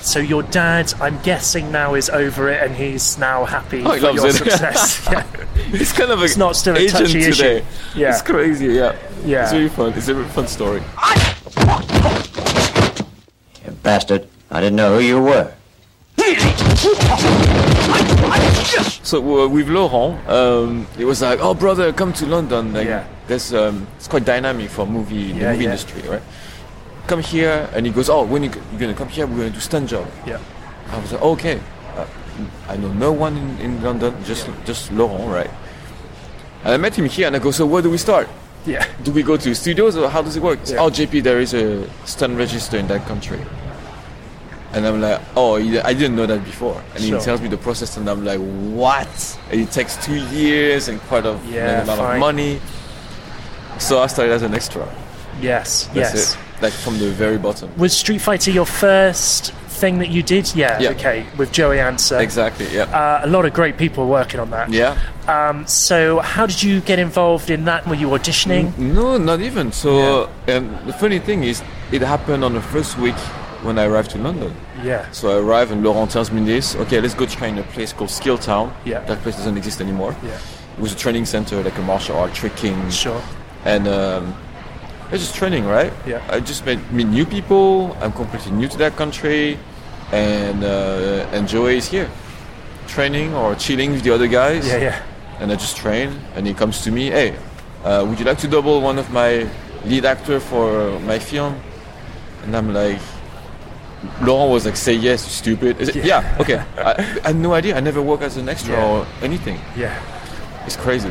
[0.00, 4.00] So your dad, I'm guessing now is over it and he's now happy Oh, he
[4.00, 4.34] for loves your it.
[4.52, 5.08] success.
[5.10, 5.24] yeah.
[5.72, 7.32] It's kind of a It's not still a agent touchy issue.
[7.32, 7.64] today.
[7.94, 8.10] Yeah.
[8.10, 8.96] It's crazy, yeah.
[9.24, 9.44] Yeah.
[9.44, 9.92] It's really fun.
[9.94, 10.82] It's a really fun story.
[13.64, 14.28] You bastard.
[14.50, 15.52] I didn't know who you were.
[19.02, 22.72] So uh, with Laurent, um, it was like, oh brother, come to London.
[22.74, 23.06] Like, Yeah.
[23.26, 25.70] There's, um, it's quite dynamic for movie, the Yeah, movie yeah.
[25.70, 26.22] industry, right?
[27.06, 29.60] Come here, and he goes, oh, when you, you're gonna come here, we're gonna do
[29.60, 30.06] stunt job.
[30.26, 30.38] Yeah.
[30.90, 31.60] I was like, okay.
[31.96, 32.06] Uh,
[32.68, 35.50] I know no one in, in London, just just Laurent, right?
[36.64, 38.28] And I met him here, and I go, so where do we start?
[38.66, 38.84] Yeah.
[39.02, 40.58] Do we go to studios or how does it work?
[40.66, 40.78] Yeah.
[40.80, 43.40] Oh, JP, there is a stunt register in that country.
[44.78, 46.80] And I'm like, oh, I didn't know that before.
[46.94, 47.18] And Sure.
[47.18, 49.38] he tells me the process, and I'm like, what?
[49.50, 52.14] And it takes two years and quite a Yeah, amount fine.
[52.14, 52.60] of money.
[53.78, 54.88] So I started as an extra.
[55.40, 55.86] Yes.
[55.94, 56.34] That's yes.
[56.34, 56.38] it.
[56.62, 57.70] Like from the very bottom.
[57.76, 60.54] Was Street Fighter your first thing that you did?
[60.54, 60.78] Yeah.
[60.80, 60.90] Yeah.
[60.90, 61.26] Okay.
[61.36, 62.20] With Joey Ansah.
[62.20, 62.66] Exactly.
[62.72, 62.84] Yeah.
[62.84, 64.70] Uh, a lot of great people working on that.
[64.70, 64.96] yeah.
[65.26, 67.86] Um, so how did you get involved in that?
[67.86, 68.76] Were you auditioning?
[68.78, 69.70] No, not even.
[69.72, 71.62] So, and the funny thing is,
[71.92, 73.14] it happened on the first week
[73.62, 74.54] when I arrived to London.
[74.82, 75.10] Yeah.
[75.12, 76.76] So I arrive and Laurent tells me this.
[76.76, 78.74] Okay, let's go train in a place called Skill Town.
[78.84, 79.00] Yeah.
[79.04, 80.16] That place doesn't exist anymore.
[80.22, 80.38] Yeah.
[80.76, 82.90] It was a training center, like a martial art tricking.
[82.90, 83.20] Sure.
[83.64, 84.34] And um,
[85.10, 85.92] it's just training, right?
[86.06, 86.22] Yeah.
[86.30, 87.96] I just met meet new people.
[88.00, 89.58] I'm completely new to that country,
[90.12, 92.08] and uh, and Joey is here,
[92.86, 94.68] training or chilling with the other guys.
[94.68, 94.78] Yeah.
[94.78, 95.02] Yeah.
[95.40, 97.36] And I just train, and he comes to me, hey,
[97.84, 99.48] uh, would you like to double one of my
[99.84, 101.60] lead actor for my film?
[102.44, 103.00] And I'm like,
[104.22, 105.80] Laurent was like, say yes, stupid.
[105.80, 106.04] Is it, Yeah.
[106.22, 106.36] yeah.
[106.40, 106.58] okay.
[106.78, 106.92] I,
[107.24, 107.76] I had no idea.
[107.76, 108.86] I never work as an extra Yeah.
[108.90, 109.58] or anything.
[109.76, 109.98] Yeah.
[110.66, 111.10] It's crazy.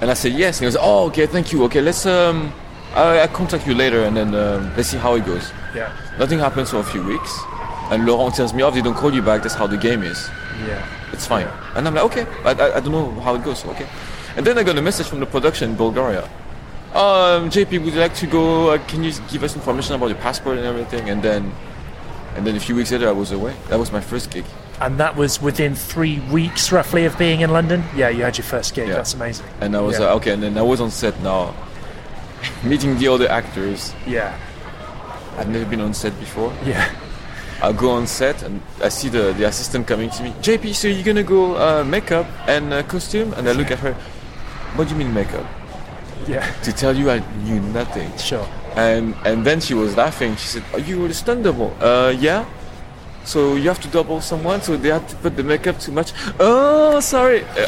[0.00, 0.56] And I said yes.
[0.58, 1.64] And he was, oh, okay, thank you.
[1.64, 2.52] Okay, let's um,
[2.94, 5.50] I, I contact you later, and then um, let's see how it goes.
[5.74, 5.92] Yeah.
[6.18, 7.38] Nothing happens for a few weeks,
[7.90, 10.28] and Laurent tells me, oh, they don't call you back, that's how the game is.
[10.66, 10.84] Yeah.
[11.12, 11.46] It's fine.
[11.76, 13.86] And I'm like, okay, I, I, I don't know how it goes, okay.
[14.36, 16.28] And then I got a message from the production in Bulgaria.
[16.94, 18.70] Um, JP, would you like to go?
[18.70, 21.10] Uh, can you give us information about your passport and everything?
[21.10, 21.52] And then,
[22.34, 23.54] and then a few weeks later, I was away.
[23.68, 24.44] That was my first gig.
[24.80, 27.84] And that was within three weeks, roughly, of being in London.
[27.94, 28.08] Yeah.
[28.08, 28.88] You had your first gig.
[28.88, 28.94] Yeah.
[28.94, 29.44] That's amazing.
[29.60, 30.06] And I was Yeah.
[30.06, 30.32] like, okay.
[30.32, 31.54] And then I was on set now,
[32.64, 33.92] meeting the other actors.
[34.06, 34.36] Yeah.
[35.36, 36.52] I've never been on set before.
[36.64, 36.88] Yeah.
[37.60, 40.30] I go on set and I see the, the assistant coming to me.
[40.42, 43.32] JP, so you're gonna go uh, makeup and uh, costume?
[43.34, 43.94] And I look at her.
[44.76, 45.44] What do you mean makeup?
[46.26, 46.44] Yeah.
[46.62, 48.10] To tell you, I knew nothing.
[48.18, 48.46] Sure.
[48.76, 50.36] And and then she was laughing.
[50.36, 51.08] She said, "Are you
[51.42, 52.44] double?" Uh, yeah.
[53.24, 56.12] So you have to double someone, so they had to put the makeup too much.
[56.40, 57.44] Oh, sorry.
[57.44, 57.66] Uh,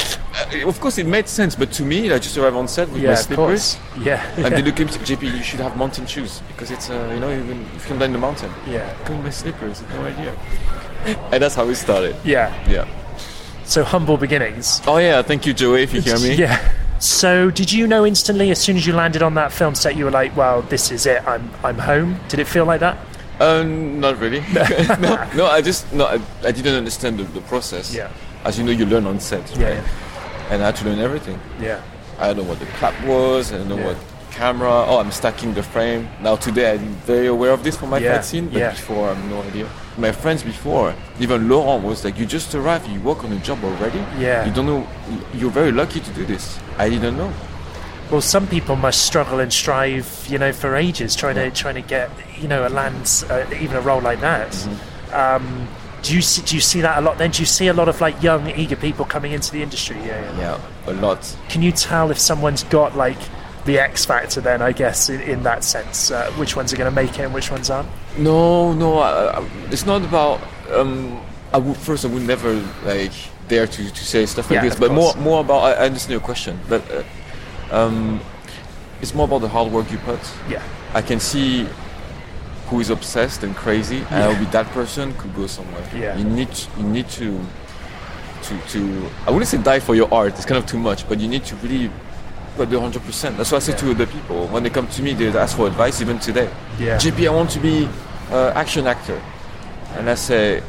[0.63, 2.97] uh, of course, it made sense, but to me, I just arrived on set with
[3.03, 3.11] my Yeah.
[3.11, 3.77] Of slippers.
[3.99, 4.25] Yeah.
[4.37, 7.19] and they look at me, JP, you should have mountain shoes because it's, uh, you
[7.19, 8.49] know, you can you film down the mountain.
[8.67, 8.91] Yeah.
[9.05, 10.33] Come with my slippers, no idea.
[11.31, 12.15] And that's how we started.
[12.25, 12.49] Yeah.
[12.67, 12.87] Yeah.
[13.63, 14.81] So humble beginnings.
[14.87, 16.33] Oh yeah, thank you, Joey, if you hear me.
[16.33, 16.57] Yeah.
[17.01, 20.05] So did you know instantly as soon as you landed on that film set you
[20.05, 21.25] were like, well, this is it.
[21.27, 22.19] I'm I'm home.
[22.29, 22.97] Did it feel like that?
[23.39, 24.41] Um, not really.
[24.53, 27.93] no, no, I just no, I, I didn't understand the, the process.
[27.93, 28.11] Yeah.
[28.45, 29.43] As you know, you learn on set.
[29.57, 29.83] Yeah, right?
[30.51, 31.39] And I had to learn everything.
[31.59, 31.81] Yeah.
[32.19, 33.51] I don't know what the clap was.
[33.51, 33.87] I don't know Yeah.
[33.87, 33.97] what
[34.29, 34.69] camera.
[34.87, 36.07] Oh, I'm stacking the frame.
[36.21, 38.71] Now today I'm very aware of this for my Yeah, fight scene, but yeah.
[38.71, 39.67] before I have no idea.
[39.97, 42.87] My friends before, even Laurent was like, "You just arrived.
[42.87, 43.99] You work on a job already.
[44.17, 44.45] Yeah.
[44.45, 44.87] You don't know.
[45.33, 46.59] You're very lucky to do this.
[46.77, 47.31] I didn't know.
[48.09, 51.81] Well, some people must struggle and strive, you know, for ages trying to trying to
[51.81, 54.51] get, you know, a land, uh, even a role like that.
[54.51, 55.13] Mm-hmm.
[55.13, 55.67] Um,
[56.01, 57.17] do you see, do you see that a lot?
[57.17, 59.97] Then do you see a lot of like young, eager people coming into the industry?
[59.97, 60.19] Yeah.
[60.37, 60.39] yeah.
[60.39, 61.37] Yeah, a lot.
[61.47, 63.17] Can you tell if someone's got like
[63.65, 64.41] the X factor?
[64.41, 67.23] Then I guess in, in that sense, uh, which ones are going to make it
[67.23, 67.89] and which ones aren't?
[68.17, 70.39] No, no, I, it's not about.
[70.71, 71.21] Um,
[71.53, 72.53] I first, I would never
[72.83, 73.11] like
[73.47, 75.23] dare to, to say stuff like Yeah, this, but more course.
[75.23, 75.59] more about.
[75.63, 77.03] I, I understand your question, but uh,
[77.75, 78.21] um,
[79.01, 80.19] it's more about the hard work you put.
[80.49, 80.63] Yeah.
[80.93, 81.67] I can see
[82.67, 85.83] who is obsessed and crazy, and I'll be that person could go somewhere.
[85.93, 86.17] Yeah.
[86.17, 87.37] You need you need to
[88.43, 89.09] to to.
[89.27, 90.33] I wouldn't say die for your art.
[90.35, 91.91] It's kind of too much, but you need to really.
[92.57, 93.37] The hundred percent.
[93.37, 95.13] That's what I say to the people when they come to me.
[95.13, 96.49] They ask for advice, even today.
[96.79, 96.97] Yeah.
[96.97, 97.87] JP, I want to be
[98.29, 99.19] uh, action actor.
[99.95, 100.61] And I say,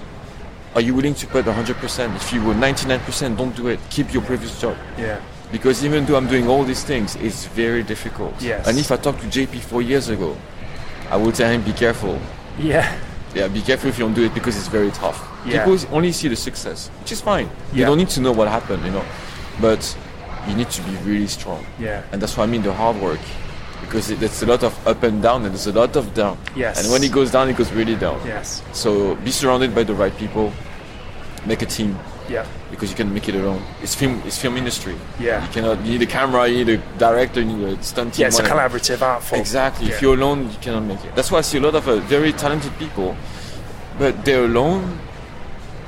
[0.74, 2.16] are you willing to put 100%?
[2.16, 3.78] If you were 99%, don't do it.
[3.90, 4.76] Keep your previous job.
[4.96, 5.20] Yeah.
[5.52, 8.40] because even though I'm doing all these things, it's very difficult.
[8.40, 8.66] Yes.
[8.66, 10.34] And if I talked to JP four years ago,
[11.10, 12.18] I would tell him, be careful.
[12.58, 12.98] Yeah.
[13.34, 15.18] Yeah, be careful if you don't do it because it's very tough.
[15.44, 15.64] Yeah.
[15.64, 17.46] People only see the success, which is fine.
[17.72, 17.80] Yeah.
[17.80, 19.04] You don't need to know what happened, you know.
[19.60, 19.82] But
[20.48, 21.64] you need to be really strong.
[21.78, 22.02] Yeah.
[22.12, 23.20] And that's what I mean the hard work.
[23.80, 26.38] Because it, it's a lot of up and down and there's a lot of down.
[26.56, 26.82] Yes.
[26.82, 28.20] And when it goes down, it goes really down.
[28.26, 28.62] Yes.
[28.72, 30.52] So be surrounded by the right people.
[31.44, 32.46] Make a team Yeah.
[32.70, 33.60] because you can make it alone.
[33.82, 34.22] It's film.
[34.24, 34.94] It's film industry.
[35.18, 35.44] Yeah.
[35.44, 35.84] You cannot.
[35.84, 36.46] You need a camera.
[36.48, 37.40] You need a director.
[37.40, 38.22] You need a stunt team.
[38.22, 39.40] Yeah, it's a collaborative art form.
[39.40, 39.88] Exactly.
[39.88, 39.94] Yeah.
[39.94, 41.14] If you're alone, you cannot make it.
[41.16, 43.16] That's why I see a lot of uh, very talented people,
[43.98, 45.00] but they're alone,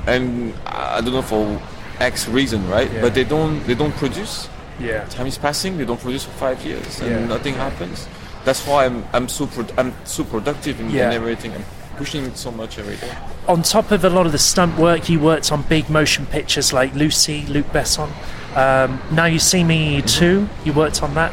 [0.05, 1.59] and I don't know for
[1.99, 2.91] X reason, right?
[2.91, 3.01] Yeah.
[3.01, 3.63] But they don't.
[3.67, 4.49] They don't produce.
[4.79, 5.05] Yeah.
[5.05, 5.77] Time is passing.
[5.77, 7.25] They don't produce for five years, and Yeah.
[7.25, 8.07] nothing happens.
[8.43, 9.05] That's why I'm.
[9.13, 9.47] I'm so.
[9.47, 11.07] Pro- I'm so productive in, Yeah.
[11.09, 11.53] in everything.
[11.53, 11.65] I'm
[11.97, 13.11] pushing it so much every day.
[13.47, 16.73] On top of a lot of the stunt work, you worked on big motion pictures
[16.73, 18.09] like Lucy, Luc Besson.
[18.57, 21.31] Um, now You See Me 2, you worked on that.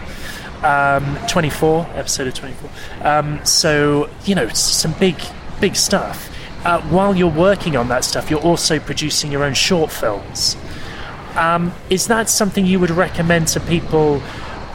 [0.65, 2.71] Um, 24, episode of 24.
[3.03, 5.17] Um, so, you know, some big,
[5.61, 6.29] big stuff.
[6.65, 10.57] Uh, while you're working on that stuff, you're also producing your own short films.
[11.37, 14.23] Um, is that something you would recommend to people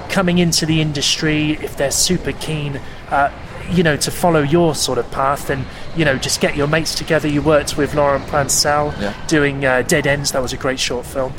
[0.09, 3.31] coming into the industry if they're super keen, uh,
[3.69, 5.65] you know, to follow your sort of path and
[5.95, 7.27] you know just get your mates together?
[7.27, 9.13] You worked with Laurent Planchon Yeah.
[9.27, 10.31] doing uh, Dead Ends.
[10.31, 11.31] That was a great short film.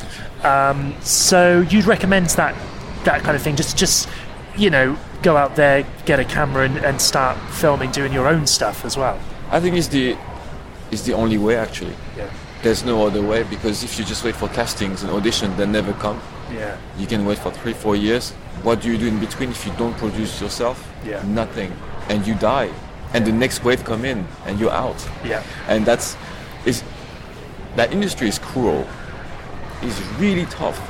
[0.45, 2.55] Um, so you'd recommend that
[3.05, 3.57] that kind of thing?
[3.57, 4.09] Just just
[4.57, 8.47] you know go out there, get a camera, and, and start filming, doing your own
[8.47, 9.19] stuff as well.
[9.51, 10.17] I think it's the.
[10.91, 11.95] It's the only way actually.
[12.17, 12.31] Yeah.
[12.63, 15.93] There's no other way because if you just wait for castings and auditions, they never
[15.95, 16.21] come.
[16.53, 16.77] Yeah.
[16.99, 18.33] You can wait for three, four years.
[18.63, 20.77] What do you do in between if you don't produce yourself?
[21.05, 21.23] Yeah.
[21.27, 21.73] Nothing.
[22.09, 22.71] And you die.
[23.15, 25.09] And the next wave come in and you're out.
[25.25, 25.43] Yeah.
[25.69, 26.17] And that's
[26.67, 26.83] is
[27.77, 28.87] that industry is cruel.
[29.83, 30.81] It's really tough.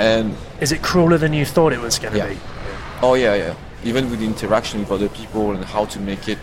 [0.00, 2.28] And Is it crueler than you thought it was going to Yeah.
[2.28, 2.38] be?
[3.02, 3.54] oh yeah, yeah.
[3.84, 6.38] Even with the interaction with other people and how to make it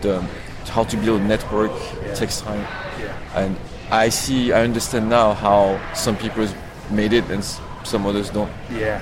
[0.00, 0.24] the
[0.68, 1.70] how to build a network
[2.14, 2.60] takes time.
[3.00, 3.14] Yeah.
[3.34, 3.56] And
[3.90, 6.46] I see I understand now how some people
[6.90, 7.42] made it and
[7.84, 8.50] some others don't.
[8.72, 9.00] Yeah.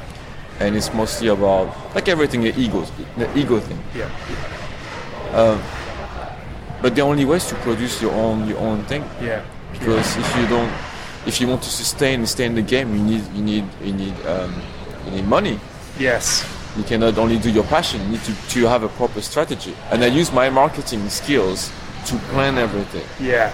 [0.61, 2.87] and it's mostly about like everything the ego
[3.19, 4.09] the ego thing Yeah.
[5.35, 5.59] Um,
[6.81, 9.43] but the only way is to produce your own your own thing Yeah.
[9.73, 10.71] because if you don't
[11.27, 13.93] if you want to sustain and stay in the game you need you need you
[13.93, 14.55] need um,
[15.07, 15.59] you need money
[15.99, 16.45] Yes.
[16.77, 20.03] You cannot only do your passion you need to, to have a proper strategy and
[20.03, 21.71] I use my marketing skills
[22.07, 23.53] to plan everything Yeah.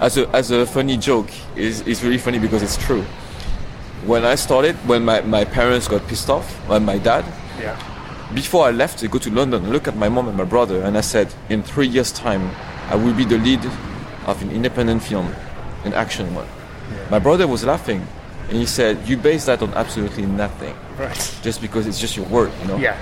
[0.00, 3.04] as a as a funny joke is is really funny because it's true
[4.06, 7.24] when I started when my, my parents got pissed off when my dad
[7.60, 7.76] Yeah.
[8.34, 10.82] Before I left to go to London, I looked at my mom and my brother
[10.86, 12.42] and I said, in three years' time,
[12.88, 13.58] I will be the lead
[14.30, 15.34] of an independent film,
[15.84, 16.46] an action one.
[17.10, 18.06] My brother was laughing
[18.50, 21.16] and he said, You base that on absolutely nothing, Right.
[21.42, 22.76] just because it's just your word, you know?
[22.76, 22.96] Yeah.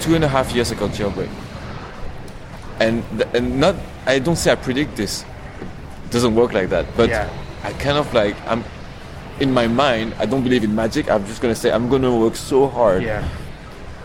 [0.00, 1.30] Two and a half years ago, jailbreak.
[2.80, 3.76] And, th- and not,
[4.06, 5.22] I don't say I predict this,
[6.04, 7.28] it doesn't work like that, but Yeah.
[7.62, 8.64] I kind of like, I'm
[9.38, 11.08] in my mind, I don't believe in magic.
[11.10, 13.22] I'm just gonna say, I'm gonna work so hard Yeah.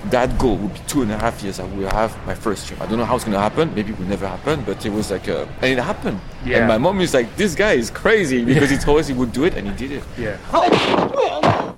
[0.06, 1.60] That goal would be two and a half years.
[1.60, 2.82] I will have my first film.
[2.82, 3.74] I don't know how it's gonna happen.
[3.76, 4.64] Maybe it will never happen.
[4.66, 6.20] But it was like, a, and it happened.
[6.46, 6.60] Yeah.
[6.60, 9.32] And my mom is like, this guy is crazy because he told us he would
[9.34, 10.04] do it, and he did it.
[10.18, 10.38] Yeah.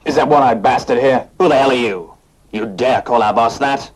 [0.05, 1.27] Is that one-eyed bastard here?
[1.39, 2.13] Who the hell are you?
[2.51, 3.91] You dare call our boss that?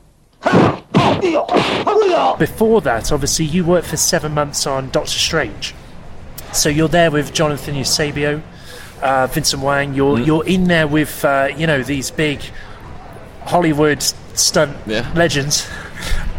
[2.39, 5.73] Before that, obviously, you worked for seven months on Doctor Strange.
[6.51, 8.41] So you're there with Jonathan Eusebio,
[9.01, 9.93] uh, Vincent Wang.
[9.93, 10.25] You're Mm.
[10.25, 12.41] you're in there with uh, you know these big
[13.45, 14.01] Hollywood
[14.35, 15.05] stunt Yeah.
[15.15, 15.67] legends.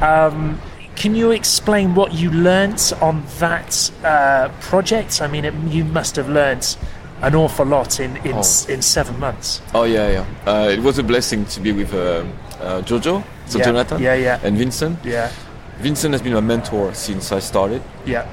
[0.01, 0.61] Um,
[0.97, 5.21] can you explain what you learnt on that uh, project?
[5.23, 6.77] I mean, it, you must have learnt
[7.23, 9.61] an awful lot in in, s in seven months.
[9.75, 10.25] Oh yeah, yeah.
[10.47, 12.25] Uh, it was a blessing to be with uh,
[12.61, 13.65] uh, Jojo, so Yeah.
[13.65, 14.41] Jonathan, Yeah, yeah.
[14.47, 14.99] and Vincent.
[15.05, 15.31] Yeah,
[15.81, 17.83] Vincent has been my mentor since I started.
[18.07, 18.27] yeah,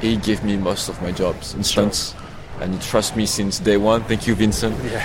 [0.00, 2.14] He gave me most of my jobs and stunts,
[2.60, 4.02] and he trusts me since day one.
[4.04, 4.74] Thank you, Vincent.
[4.84, 5.02] yeah,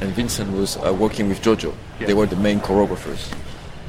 [0.00, 1.74] and Vincent was uh, working with Jojo.
[2.00, 2.06] Yeah.
[2.06, 3.32] They were the main choreographers,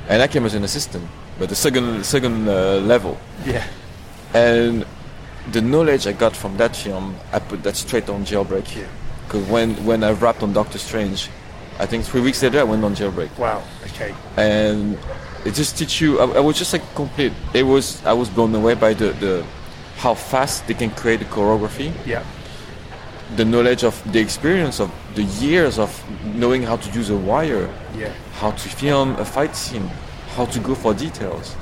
[0.09, 1.07] and I came as an assistant,
[1.39, 3.18] but the second second uh, level.
[3.45, 3.66] yeah,
[4.34, 4.86] And
[5.51, 8.76] the knowledge I got from that film, I put that straight on Jailbreak.
[8.76, 8.88] Yeah.
[9.26, 11.30] Because when when I wrapped on Doctor Strange,
[11.80, 13.64] I think three weeks later I went on Jailbreak, Wow.
[13.86, 14.14] Okay.
[14.38, 14.97] and
[15.45, 16.20] it just teach you.
[16.20, 17.34] I, I was just like complete.
[17.53, 19.43] It was I was blown away by the the
[19.97, 22.24] how fast they can create a choreography Yeah.
[23.38, 25.91] the knowledge of the experience of the years of
[26.36, 28.09] knowing how to use a wire, Yeah.
[28.39, 29.89] how to film a fight scene,
[30.36, 31.55] how to go for details,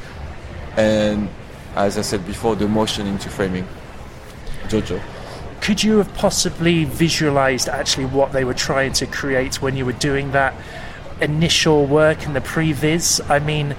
[0.78, 1.30] and
[1.76, 3.68] as I said before, the motion into framing.
[4.68, 5.02] Jojo.
[5.62, 9.94] could you have possibly visualized actually what they were trying to create when you were
[9.94, 10.54] doing that
[11.22, 13.20] initial work in the previs?
[13.30, 13.76] I mean,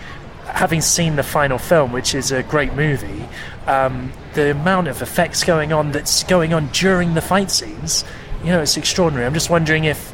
[0.47, 3.25] having seen the final film, which is a great movie,
[3.67, 8.05] um, the amount of effects going on that's going on during the fight scenes,
[8.43, 9.27] you know, it's extraordinary.
[9.27, 10.13] I'm just wondering if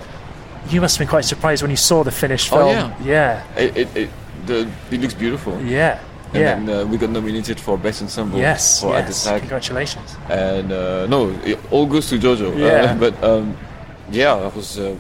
[0.70, 2.62] you must have been quite surprised when you saw the finished film.
[2.62, 3.06] Oh, film.
[3.06, 3.44] yeah.
[3.56, 4.10] It, it, it,
[4.46, 5.60] the, it looks beautiful.
[5.62, 6.00] Yeah.
[6.32, 6.58] And yeah.
[6.58, 8.80] then uh, we got nominated for Best Ensemble yes.
[8.80, 9.24] for At the yes.
[9.24, 9.40] Tag.
[9.40, 10.16] Congratulations.
[10.28, 12.58] And uh, no, it all goes to Jojo.
[12.58, 12.92] Yeah.
[12.92, 13.56] Uh, but um,
[14.10, 14.78] yeah, I was.
[14.78, 14.96] Uh,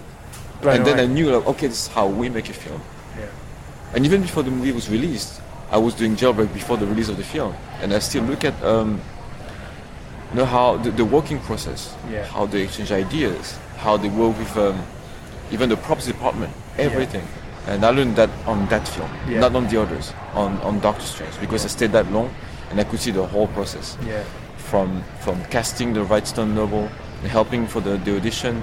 [0.62, 1.00] and then.
[1.00, 2.80] I knew, like, okay, this is how we make a film.
[3.18, 3.26] Yeah.
[3.94, 7.16] And even before the movie was released, I was doing Jailbreak before the release of
[7.16, 9.00] the film, and I still look at, um,
[10.30, 12.24] you know, how the, the working process, Yeah.
[12.26, 14.82] how they exchange ideas, how they work with um,
[15.52, 17.26] even the props department, everything.
[17.68, 19.40] And I learned that on that film, Yeah.
[19.40, 22.30] not on the others, on, on Doctor Strange, because I stayed that long,
[22.70, 24.22] and I could see the whole process Yeah.
[24.56, 26.88] from from casting the right stunt double,
[27.28, 28.62] helping for the, the audition,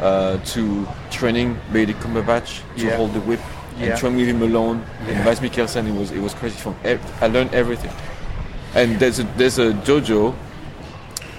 [0.00, 2.96] uh, to training Benedict Cumberbatch to Yeah.
[2.96, 3.40] hold the whip
[3.78, 3.90] Yeah.
[3.90, 4.82] and train with him alone.
[5.06, 5.14] Yeah.
[5.14, 6.56] And Mads Mikkelsen, it was it was crazy.
[6.56, 7.90] From ev- I learned everything.
[8.74, 10.34] And there's a there's a Jojo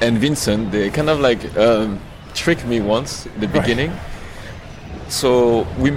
[0.02, 0.72] and Vincent.
[0.72, 2.00] They kind of like um,
[2.34, 3.62] tricked me once in the Right.
[3.62, 3.92] beginning.
[5.08, 5.92] So we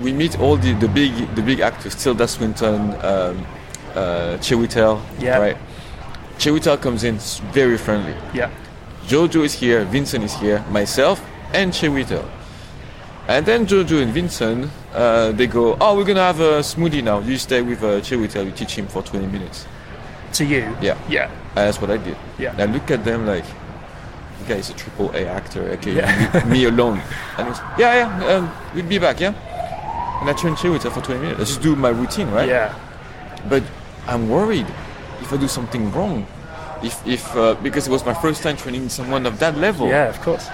[0.00, 3.46] we meet all the, the big the big actors, Tilda Swinton, um,
[3.94, 5.38] uh, Chiwetel, Yeah.
[5.38, 5.56] right?
[6.38, 7.18] Chiwetel comes in
[7.52, 8.14] very friendly.
[8.34, 8.50] Yeah.
[9.06, 11.20] Jojo is here, Vincent is here, myself,
[11.52, 12.24] and Chiwetel.
[13.28, 17.20] And then Jojo and Vincent, uh, they go, oh, we're gonna have a smoothie now.
[17.20, 19.66] You stay with uh, Chiwetel, you teach him for 20 minutes.
[20.34, 20.76] To you.
[20.82, 20.98] Yeah.
[21.08, 21.30] Yeah.
[21.54, 22.16] And that's what I did.
[22.38, 22.50] Yeah.
[22.52, 23.44] And I look at them like,
[24.40, 26.44] the guy is a triple A actor, okay, Yeah.
[26.46, 27.00] me, alone.
[27.38, 29.32] And he was, yeah, yeah, um, we'll be back, yeah?
[30.20, 31.40] And I train Chiwetel for 20 minutes.
[31.40, 32.48] I just do my routine, right?
[32.48, 32.74] Yeah.
[33.48, 33.62] But
[34.08, 34.66] I'm worried
[35.20, 36.26] if I do something wrong.
[36.82, 39.88] If, if uh, because it was my first time training someone of that level.
[39.88, 40.48] Yeah, of course.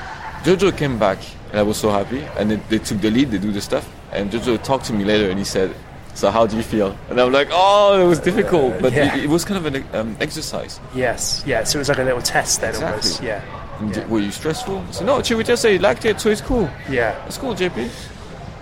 [0.44, 1.18] Jojo came back
[1.50, 3.88] and I was so happy and they, they took the lead, they do the stuff.
[4.12, 5.74] And Jojo talked to me later and he said,
[6.14, 6.96] So how do you feel?
[7.08, 9.16] And I'm like, Oh, it was difficult, but Yeah.
[9.16, 10.80] it, it was kind of an um, exercise.
[10.94, 11.42] Yes.
[11.46, 11.64] Yeah.
[11.64, 12.90] So it was like a little test then Exactly.
[12.90, 13.22] almost.
[13.22, 13.78] Yeah.
[13.80, 14.06] And Yeah.
[14.06, 14.84] Were you stressful?
[14.90, 16.68] Said, No, Chiwetel said he liked it, so it's cool.
[16.90, 17.24] Yeah.
[17.26, 17.88] It's cool, JP.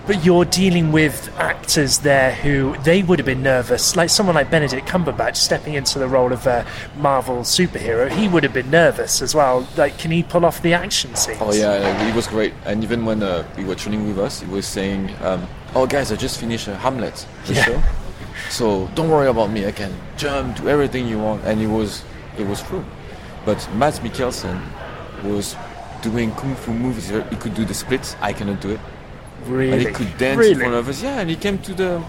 [0.06, 3.94] But you're dealing with actors there who they would have been nervous.
[3.94, 6.64] Like someone like Benedict Cumberbatch stepping into the role of a
[6.96, 9.68] Marvel superhero, he would have been nervous as well.
[9.76, 11.36] Like, can he pull off the action scenes?
[11.42, 12.54] Oh yeah, like, it was great.
[12.64, 16.12] And even when uh, we were training with us, he was saying, um, "Oh guys,
[16.12, 17.64] I just finished uh, Hamlet, the Yeah.
[17.64, 17.82] show.
[18.50, 19.66] So don't worry about me.
[19.66, 22.02] I can jump, do everything you want." And it was,
[22.38, 22.84] it was true.
[23.44, 24.60] But Mads Mikkelsen
[25.24, 25.56] was
[26.02, 27.08] doing kung fu movies.
[27.08, 28.16] He could do the splits.
[28.20, 28.80] I cannot do it.
[29.46, 29.72] Really?
[29.72, 30.52] And he could dance really?
[30.52, 31.02] in front of us.
[31.02, 32.02] Yeah, and he came to the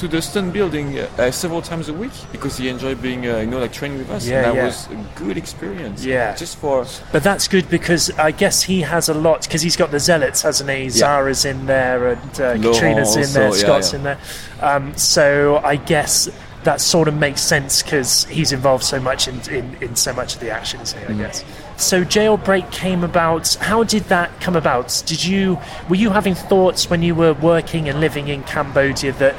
[0.00, 3.46] to the stunt building uh, several times a week because he enjoyed being, uh, you
[3.46, 4.26] know, like training with us.
[4.26, 4.64] Yeah, and that yeah.
[4.66, 6.04] was a good experience.
[6.04, 6.34] Yeah.
[6.34, 9.90] Just for But that's good because I guess he has a lot because he's got
[9.90, 10.88] the zealots, hasn't he?
[10.88, 13.98] Zara's in there and uh, Katrina's in there, also, Scott's yeah.
[13.98, 14.18] in there.
[14.62, 16.28] Um, so I guess
[16.64, 20.34] that sort of makes sense because he's involved so much in, in, in so much
[20.34, 20.98] of the action, isn't?
[21.04, 21.18] I Mm.
[21.18, 21.44] guess.
[21.78, 23.54] So jailbreak came about.
[23.54, 25.02] How did that come about?
[25.06, 29.34] Did you were you having thoughts when you were working and living in Cambodia that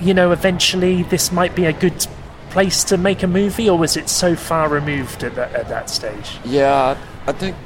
[0.00, 2.06] you know eventually this might be a good
[2.50, 5.90] place to make a movie, or was it so far removed at that, at that
[5.90, 6.38] stage?
[6.44, 7.56] Yeah, I think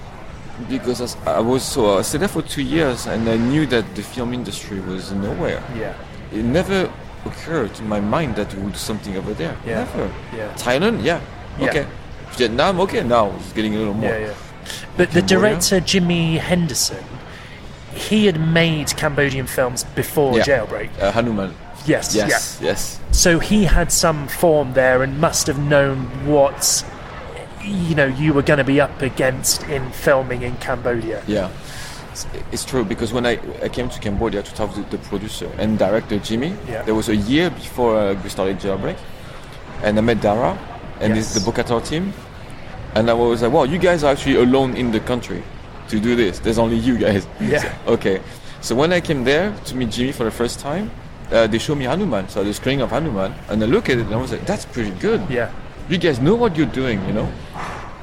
[0.69, 4.03] because I was so I stayed there for two years, and I knew that the
[4.03, 5.63] film industry was nowhere.
[5.77, 5.95] Yeah.
[6.33, 6.91] It never
[7.25, 9.57] occurred to my mind that we would do something over there.
[9.67, 9.85] Yeah.
[9.85, 10.11] Never.
[10.37, 10.53] Yeah.
[10.55, 11.21] Thailand, yeah,
[11.59, 11.69] Yeah.
[11.69, 11.87] okay.
[12.33, 13.03] Vietnam, okay.
[13.03, 14.11] Now it's getting a little more.
[14.11, 14.35] Yeah, yeah.
[14.97, 17.05] But the director Jimmy Henderson,
[17.95, 20.45] he had made Cambodian films before Yeah.
[20.45, 20.91] Jailbreak.
[21.01, 21.55] Uh, Hanuman.
[21.87, 22.59] Yes, Yes.
[22.61, 23.01] Yes.
[23.13, 26.85] So he had some form there and must have known what
[27.63, 31.23] you know you were going to be up against in filming in Cambodia.
[31.27, 31.51] Yeah.
[32.13, 35.51] It's, it's true because when I, I came to Cambodia to talk to the producer
[35.59, 36.83] and director Jimmy, Yeah.
[36.83, 38.97] there was a year before uh, we started Jailbreak,
[39.83, 40.59] and I met Dara
[41.01, 41.35] and Yes.
[41.35, 42.13] the Bokator team,
[42.95, 45.43] and I was like, "Wow, you guys are actually alone in the country
[45.89, 46.39] to do this.
[46.41, 47.75] There's only you guys." Yeah.
[47.87, 48.21] okay.
[48.61, 50.91] So when I came there to meet Jimmy for the first time,
[51.33, 54.07] uh, they showed me Hanuman, so the screen of Hanuman, and I look at it
[54.07, 55.51] and I was like, "That's pretty good." Yeah.
[55.89, 57.29] you guys know what you're doing, you know.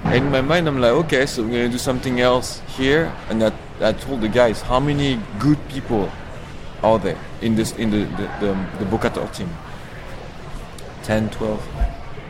[0.04, 3.12] And in my mind, I'm like, okay, so we're gonna do something else here.
[3.30, 3.52] And I,
[3.82, 6.12] I told the guys, how many good people
[6.84, 9.50] are there in this in the the the, the Bokator team?
[11.04, 11.62] 10, 12.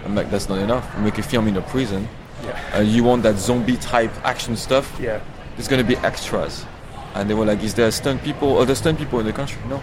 [0.05, 0.85] I'm like, that's not enough.
[0.97, 2.07] We make a film in a prison.
[2.43, 2.59] Yeah.
[2.77, 4.97] Uh, you want that zombie type action stuff?
[5.01, 5.19] Yeah.
[5.55, 6.65] There's gonna be extras.
[7.13, 8.57] And they were like, is there stunt people?
[8.57, 9.59] Are there stunt people in the country?
[9.69, 9.81] No.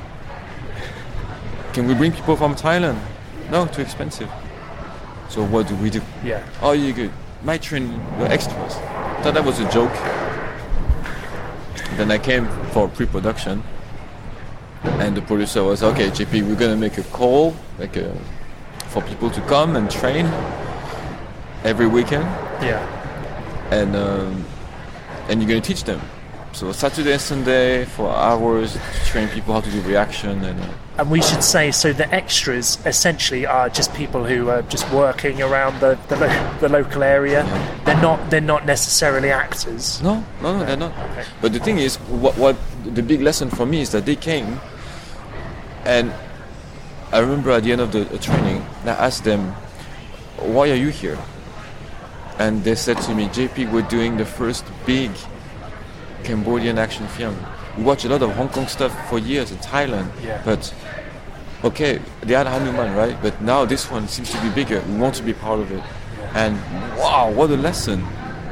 [1.72, 2.98] Can we bring people from Thailand?
[3.50, 4.30] No, too expensive.
[5.28, 6.02] So what do we do?
[6.22, 6.46] Yeah.
[6.60, 7.10] Oh, you good.
[7.42, 8.74] My train, your extras.
[9.22, 9.92] thought that was a joke.
[11.96, 13.62] Then I came for pre-production,
[14.84, 18.14] and the producer was okay, JP, we're gonna make a call, like a,
[18.88, 20.26] for people to come and train
[21.64, 22.24] every weekend,
[22.62, 22.80] Yeah.
[23.70, 24.44] and um,
[25.28, 26.00] and you're gonna teach them.
[26.52, 30.60] So Saturday and Sunday for hours to train people how to do reaction and.
[30.60, 30.66] Uh,
[30.98, 35.40] And we should say so the extras essentially are just people who are just working
[35.42, 37.42] around the the, lo- the local area.
[37.86, 40.02] They're not they're not necessarily actors.
[40.02, 40.92] No, no, no, they're not.
[41.40, 44.60] But the thing is, what, what the big lesson for me is that they came,
[45.86, 46.12] and
[47.12, 49.54] I remember at the end of the training, I asked them,
[50.54, 51.16] "Why are you here?"
[52.38, 55.10] And they said to me, "JP, we're doing the first big
[56.24, 57.36] Cambodian action film.
[57.76, 60.40] We watch a lot of Hong Kong stuff for years in Thailand, Yeah.
[60.44, 60.72] but."
[61.64, 63.16] Okay, they had Hanuman, right?
[63.22, 64.82] But now this one seems to be bigger.
[64.88, 65.80] We want to be part of it.
[66.34, 66.56] And
[66.98, 68.04] wow, what a lesson!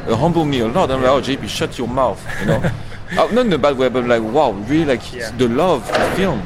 [0.06, 0.92] It humbled me a lot.
[0.92, 2.62] I'm like, oh, JP, shut your mouth, you know.
[3.18, 5.28] uh, not in a bad way, but like, wow, really, like Yeah.
[5.36, 6.40] the love of film,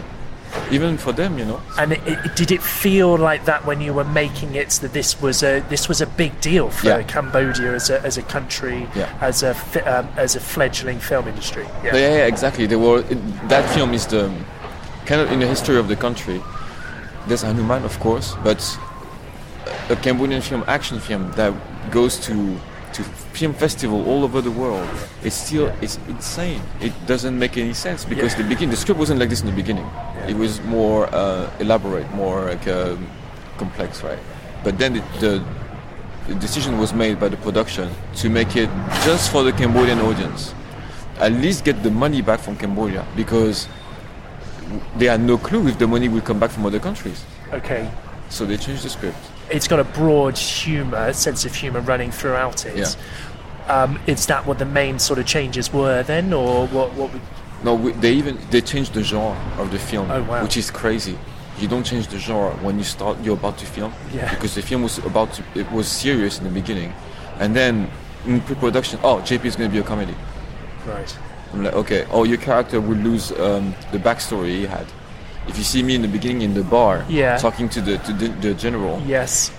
[0.71, 1.61] even for them, you know.
[1.79, 5.21] And it, it, did it feel like that when you were making it that this
[5.21, 7.03] was a this was a big deal for Yeah.
[7.03, 9.09] Cambodia as a as a country Yeah.
[9.21, 9.53] as a
[9.87, 11.67] um, as a fledgling film industry?
[11.83, 12.67] Yeah, yeah, exactly.
[12.67, 14.31] They were it, that film is the
[15.07, 16.41] kind of in the history of the country.
[17.27, 18.61] There's Hanuman, of course, but
[19.89, 21.53] a Cambodian film, action film that
[21.91, 22.59] goes to
[22.95, 23.03] to
[23.35, 24.89] film festival all over the world.
[25.23, 26.63] It's still it's insane.
[26.81, 29.53] It doesn't make any sense because the begin the script wasn't like this in the
[29.57, 29.89] beginning.
[30.29, 33.07] It was more uh, elaborate, more like um,
[33.59, 34.19] complex, right?
[34.63, 35.45] But then the, the
[36.29, 38.71] the decision was made by the production to make it
[39.05, 40.55] just for the Cambodian audience.
[41.19, 43.69] At least get the money back from Cambodia because
[44.97, 47.25] they had no clue if the money would come back from other countries.
[47.53, 47.91] Okay,
[48.31, 49.19] So they changed the script.
[49.51, 52.77] It's got a broad humour, sense of humour running throughout it.
[52.77, 53.73] Yeah.
[53.83, 56.93] Um, is that what the main sort of changes were then, or what?
[56.95, 57.13] What?
[57.13, 57.21] We,
[57.65, 60.43] No, we, they even they changed the genre of the film, Oh, wow.
[60.43, 61.19] which is crazy.
[61.59, 63.17] You don't change the genre when you start.
[63.23, 64.29] You're about to film, Yeah.
[64.35, 65.43] because the film was about to.
[65.55, 66.93] It was serious in the beginning,
[67.39, 67.91] and then
[68.27, 70.15] in pre-production, oh, JP is going to be a comedy.
[70.87, 71.19] right.
[71.53, 74.87] I'm like, okay, oh, your character will lose um, the backstory he had.
[75.49, 77.37] If you see me in the beginning in the bar, Yeah.
[77.39, 79.51] talking to the to the, the general, Yes.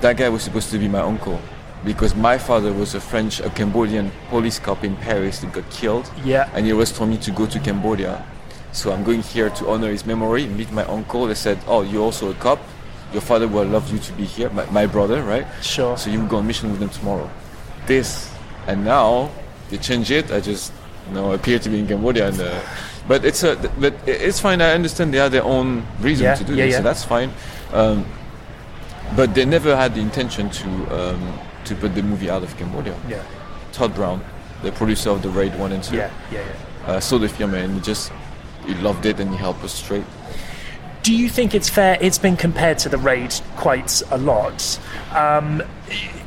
[0.00, 1.38] that guy was supposed to be my uncle,
[1.84, 6.10] because my father was a French, a Cambodian police cop in Paris that got killed.
[6.24, 6.48] Yeah.
[6.54, 8.24] And he was told me to go to Cambodia,
[8.72, 11.26] so I'm going here to honor his memory, meet my uncle.
[11.26, 12.58] They said, oh, you're also a cop.
[13.12, 15.46] Your father would love you to be here, my, my brother, right?
[15.62, 15.96] Sure.
[15.96, 17.30] So you will go on mission with them tomorrow.
[17.86, 18.28] This,
[18.66, 19.30] and now
[19.70, 20.30] they change it.
[20.30, 20.72] I just,
[21.08, 22.60] you know, appear to be in Cambodia, and uh,
[23.08, 24.60] but it's a, but it's fine.
[24.60, 26.78] I understand they have their own reason Yeah, to do yeah, this, yeah.
[26.78, 27.32] so that's fine.
[27.72, 28.04] Um,
[29.16, 30.68] but they never had the intention to
[31.00, 32.94] um, to put the movie out of Cambodia.
[33.08, 33.22] Yeah.
[33.72, 34.22] Todd Brown,
[34.62, 36.10] the producer of the Raid One and Two, Yeah.
[36.30, 36.40] Yeah.
[36.86, 36.92] Yeah.
[36.92, 38.12] uh, saw the film and he just
[38.66, 40.04] he loved it and he helped us straight.
[41.02, 41.96] Do you think it's fair?
[42.00, 44.78] It's been compared to the raid quite a lot.
[45.12, 45.62] Um,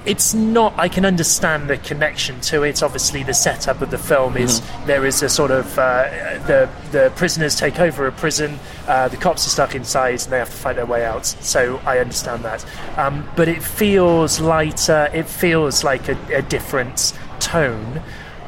[0.05, 0.73] it's not.
[0.77, 2.81] I can understand the connection to it.
[2.81, 7.11] Obviously, the setup of the film is there is a sort of uh, the the
[7.15, 8.57] prisoners take over a prison.
[8.87, 11.25] Uh, the cops are stuck inside and they have to fight their way out.
[11.25, 12.65] So I understand that.
[12.97, 15.09] Um, but it feels lighter.
[15.13, 18.01] It feels like a, a different tone.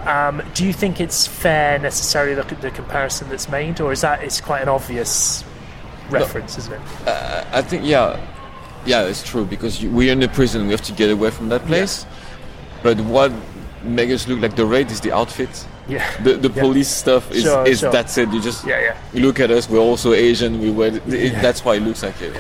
[0.06, 4.02] Um, do you think it's fair necessarily look at the comparison that's made, or is
[4.02, 5.44] that it's quite an obvious
[6.10, 6.82] reference, isn't it?
[7.54, 8.20] I think yeah,
[8.86, 10.66] yeah, it's true because you, we're in a prison.
[10.66, 12.06] We have to get away from that place.
[12.84, 13.32] But what
[13.84, 15.66] makes us look like the raid is the outfit.
[15.88, 16.04] Yeah.
[16.24, 16.62] The the Yeah.
[16.62, 17.92] police stuff is, Sure, is sure.
[17.92, 18.30] that's it.
[18.34, 18.98] You just Yeah, yeah.
[19.14, 19.70] you look at us.
[19.70, 20.60] We're also Asian.
[20.62, 21.42] We wear it, Yeah.
[21.42, 22.34] that's why it looks like it.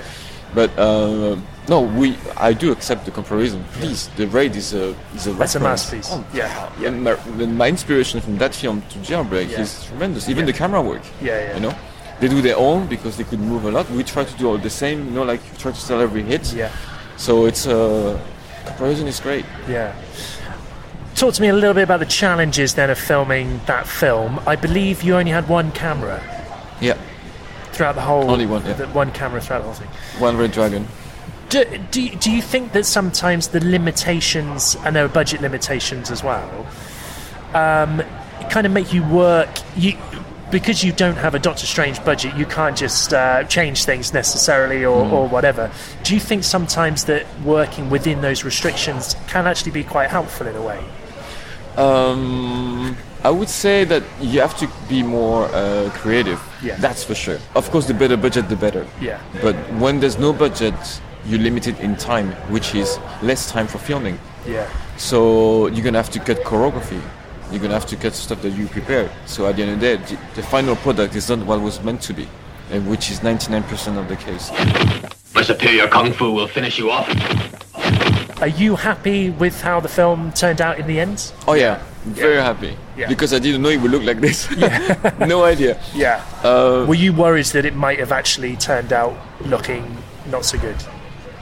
[0.55, 1.35] But uh,
[1.67, 3.63] no, we I do accept the comparison.
[3.79, 5.63] Please, the raid is a is a That's a reference.
[5.63, 6.09] masterpiece.
[6.11, 6.87] Oh, Yeah, yeah.
[6.89, 7.15] And my,
[7.47, 9.61] my inspiration from that film to Jailbreak Yeah.
[9.61, 10.29] is tremendous.
[10.29, 10.51] Even Yeah.
[10.51, 11.01] the camera work.
[11.21, 11.55] Yeah, yeah.
[11.55, 11.75] You know,
[12.23, 13.89] they do their own because they could move a lot.
[13.91, 15.05] We try to do all the same.
[15.05, 16.53] You know, like try to sell every hit.
[16.53, 16.71] Yeah,
[17.17, 18.17] So it's uh,
[18.65, 19.45] comparison is great.
[19.67, 19.93] yeah.
[21.15, 24.39] Talk to me a little bit about the challenges then of filming that film.
[24.47, 26.19] I believe you only had one camera
[26.81, 26.97] Yeah,
[27.73, 28.31] throughout the whole.
[28.31, 28.73] Only one, yeah.
[28.73, 29.89] the one camera throughout the whole thing.
[30.21, 30.87] one red dragon.
[31.49, 36.09] Do, do, you- do you think that sometimes the limitations, and there are budget limitations
[36.09, 36.65] as well,
[37.53, 38.01] um,
[38.49, 39.49] kind of make you work?
[39.75, 39.97] You
[40.53, 44.85] because you don't have a Doctor Strange budget, you can't just uh, change things necessarily
[44.85, 45.71] or, or whatever.
[46.03, 50.55] Do you think sometimes that working within those restrictions can actually be quite helpful in
[50.55, 50.79] a way?
[51.75, 56.39] Um, I would say that you have to be more uh, creative.
[56.61, 56.75] Yeah.
[56.75, 57.39] That's for sure.
[57.55, 58.85] Of course, the better budget, the better.
[59.01, 59.19] Yeah.
[59.41, 60.75] But when there's no budget,
[61.25, 64.19] you're limited in time, which is less time for filming.
[64.45, 64.69] Yeah.
[64.97, 67.01] So you're gonna have to cut choreography.
[67.53, 69.11] You're gonna have to cut stuff that you prepared.
[69.27, 71.79] So at the end of the day, the, the final product is not what was
[71.83, 72.27] meant to be,
[72.71, 74.49] and which is 99% of the case.
[75.35, 77.07] My superior kung fu will finish you off.
[78.41, 81.31] Are you happy with how the film turned out in the end?
[81.47, 83.07] Oh yeah, very happy Yeah.
[83.07, 84.49] because I didn't know it would look like this.
[84.57, 85.13] Yeah.
[85.27, 85.79] no idea.
[85.93, 86.25] Yeah.
[86.43, 89.95] Uh, Were you worried that it might have actually turned out looking
[90.31, 90.75] not so good?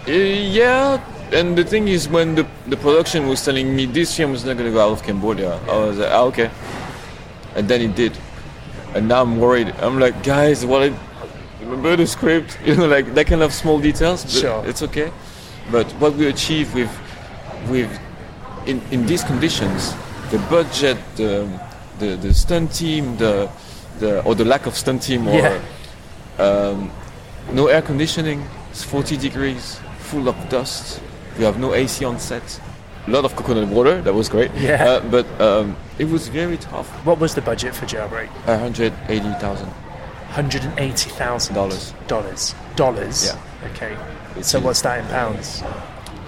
[0.08, 1.00] Uh, yeah,
[1.32, 4.58] and the thing is, when the, the production was telling me this film is not
[4.58, 6.50] going to go out of Cambodia, I was like, ah, okay.
[7.56, 8.18] And then it did.
[8.96, 9.74] And now I'm worried.
[9.80, 10.94] I'm like, guys, what I
[11.62, 14.24] remember the script, you know, like that kind of small details.
[14.24, 14.66] But Sure.
[14.66, 15.12] It's okay.
[15.72, 16.92] But what we achieve with,
[17.70, 17.90] with
[18.66, 19.94] in, in these conditions,
[20.32, 21.48] the budget, the,
[22.00, 23.50] the, the stunt team, the,
[24.00, 25.62] the, or the lack of stunt team, or Yeah.
[26.40, 26.92] um,
[27.54, 31.02] no air conditioning, it's 40 degrees, full of dust.
[31.38, 32.60] We have no AC on set.
[33.08, 34.52] A lot of coconut water, that was great.
[34.56, 34.84] Yeah.
[34.84, 36.88] Uh, but um, it was very tough.
[37.06, 38.30] What was the budget for Jailbreak?
[38.46, 39.68] 180,000.
[40.32, 41.94] Hundred and eighty thousand Dollars.
[42.08, 42.56] Dollars.
[42.78, 43.26] Dollars.
[43.26, 43.68] Yeah.
[43.72, 43.98] Okay.
[44.38, 45.62] It's so in- what's that in pounds?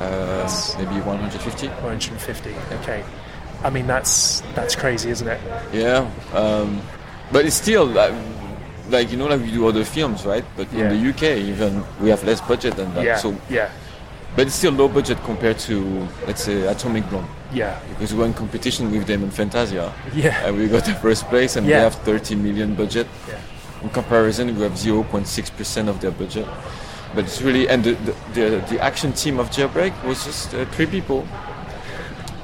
[0.01, 1.67] Uh, maybe 150.
[1.67, 2.53] One hundred and fifty.
[2.81, 3.01] Okay.
[3.63, 5.39] I mean that's that's crazy, isn't it?
[5.71, 6.09] Yeah.
[6.33, 6.81] Um,
[7.31, 8.13] but it's still like,
[8.89, 10.43] like, you know, like we do other films, right?
[10.57, 10.91] But Yeah.
[10.91, 13.05] in the UK, even we have less budget than that.
[13.05, 13.15] yeah.
[13.17, 13.69] So, yeah.
[14.36, 17.27] But it's still low budget compared to, let's say, Atomic Blonde.
[17.53, 17.79] Yeah.
[17.89, 19.93] Because we were in competition with them in Fantasia.
[20.15, 20.45] Yeah.
[20.47, 21.77] And we got the first place, and Yeah.
[21.77, 23.07] they have 30 million budget.
[23.27, 23.38] Yeah.
[23.84, 26.47] In comparison, we have 0.6% of their budget.
[27.13, 30.65] But it's really, and the, the, the, the action team of Jailbreak was just uh,
[30.71, 31.27] three people.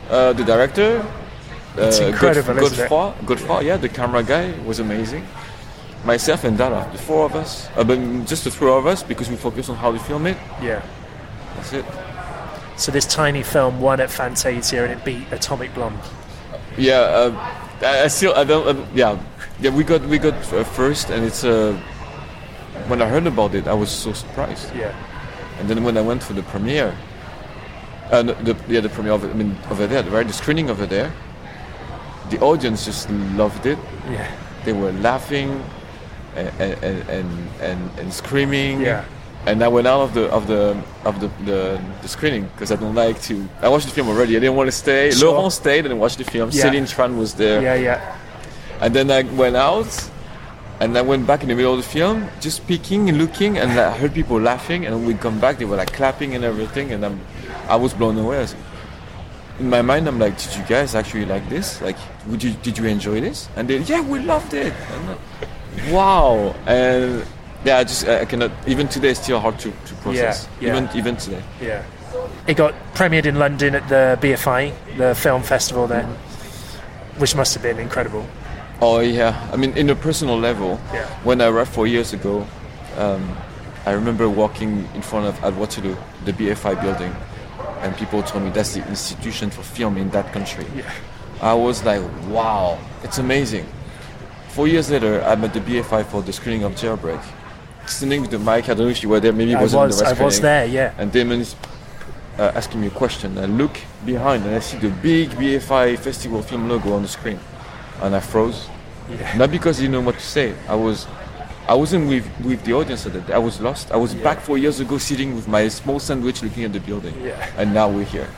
[0.09, 1.03] Uh, the director,
[1.77, 2.89] It's uh, incredible, Godf- isn't it?
[2.89, 5.25] Godfrey, Godfrey, yeah, the camera guy was amazing.
[6.05, 9.29] Myself and Dara, the four of us, uh, but just the three of us because
[9.29, 10.37] we focus on how to film it.
[10.61, 10.81] Yeah.
[11.55, 11.85] That's it.
[12.77, 15.99] So this tiny film won at Fantasia and it beat Atomic Blonde.
[16.77, 17.31] Yeah, uh,
[17.81, 18.65] I, I still I don't.
[18.67, 19.19] Uh, yeah,
[19.59, 19.69] yeah.
[19.69, 21.73] We got we got uh, first, and it's uh,
[22.87, 24.73] when I heard about it, I was so surprised.
[24.73, 24.95] Yeah.
[25.59, 26.95] And then when I went for the premiere,
[28.11, 30.85] uh, no, the yeah the premiere of I mean over there, right, the screening over
[30.85, 31.11] there,
[32.29, 33.77] the audience just loved it.
[34.09, 34.31] Yeah.
[34.63, 35.61] They were laughing,
[36.35, 38.81] and and and and, and, and screaming.
[38.81, 39.03] Yeah.
[39.49, 40.61] And I went out of the of the
[41.09, 41.61] of the the,
[42.03, 43.35] the screening because I don't like to.
[43.65, 44.33] I watched the film already.
[44.37, 45.09] I didn't want to stay.
[45.11, 45.31] Sure.
[45.33, 46.49] Laurent stayed and watched the film.
[46.51, 46.63] Yeah.
[46.69, 47.59] Céline Tran was there.
[47.61, 47.99] Yeah, yeah.
[48.83, 49.91] And then I went out,
[50.79, 53.71] and I went back in the middle of the film, just peeking and looking, and
[53.79, 54.85] I heard people laughing.
[54.85, 57.19] And when we come back, they were like clapping and everything, and I'm,
[57.67, 58.37] I was blown away.
[58.37, 58.55] I was-
[59.59, 61.81] In my mind, I'm like, did you guys actually like this?
[61.81, 61.97] Like,
[62.29, 63.49] would you did you enjoy this?
[63.57, 64.71] And they, yeah, we loved it.
[64.93, 65.17] And,
[65.91, 66.55] wow.
[66.65, 67.25] And
[67.65, 68.51] yeah, I just I cannot.
[68.67, 70.47] Even today, it's still hard to, to process.
[70.61, 70.69] yeah.
[70.69, 71.43] Even even today.
[71.61, 71.83] Yeah.
[72.47, 76.05] It got premiered in London at the BFI, the film festival there,
[77.17, 78.25] which must have been incredible.
[78.81, 81.05] Oh yeah, I mean, in a personal level, Yeah.
[81.23, 82.47] when I arrived four years ago,
[82.97, 83.37] um,
[83.85, 85.95] I remember walking in front of at Waterloo,
[86.25, 87.13] the BFI building,
[87.81, 90.65] and people told me that's the institution for film in that country.
[90.75, 90.89] Yeah.
[91.41, 93.65] I was like, wow, it's amazing.
[94.49, 97.21] Four years later, I'm at the BFI for the screening of Jailbreak.
[97.89, 99.99] With the mic, I don't know if you were there, maybe it I wasn't was,
[99.99, 100.93] the I was there, yeah.
[100.99, 101.55] And Damon is
[102.37, 103.35] uh, asking me a question.
[103.37, 107.39] I look behind and I see the big BFI festival film logo on the screen,
[108.01, 108.67] and I froze.
[109.09, 109.37] Yeah.
[109.37, 110.53] Not because I didn't know what to say.
[110.67, 111.07] I was,
[111.67, 113.25] I wasn't with, with the audience at that.
[113.25, 113.33] day.
[113.33, 113.91] I was lost.
[113.91, 117.15] I was back four years ago, sitting with my small sandwich, looking at the building.
[117.23, 117.51] Yeah.
[117.57, 118.29] And now we're here,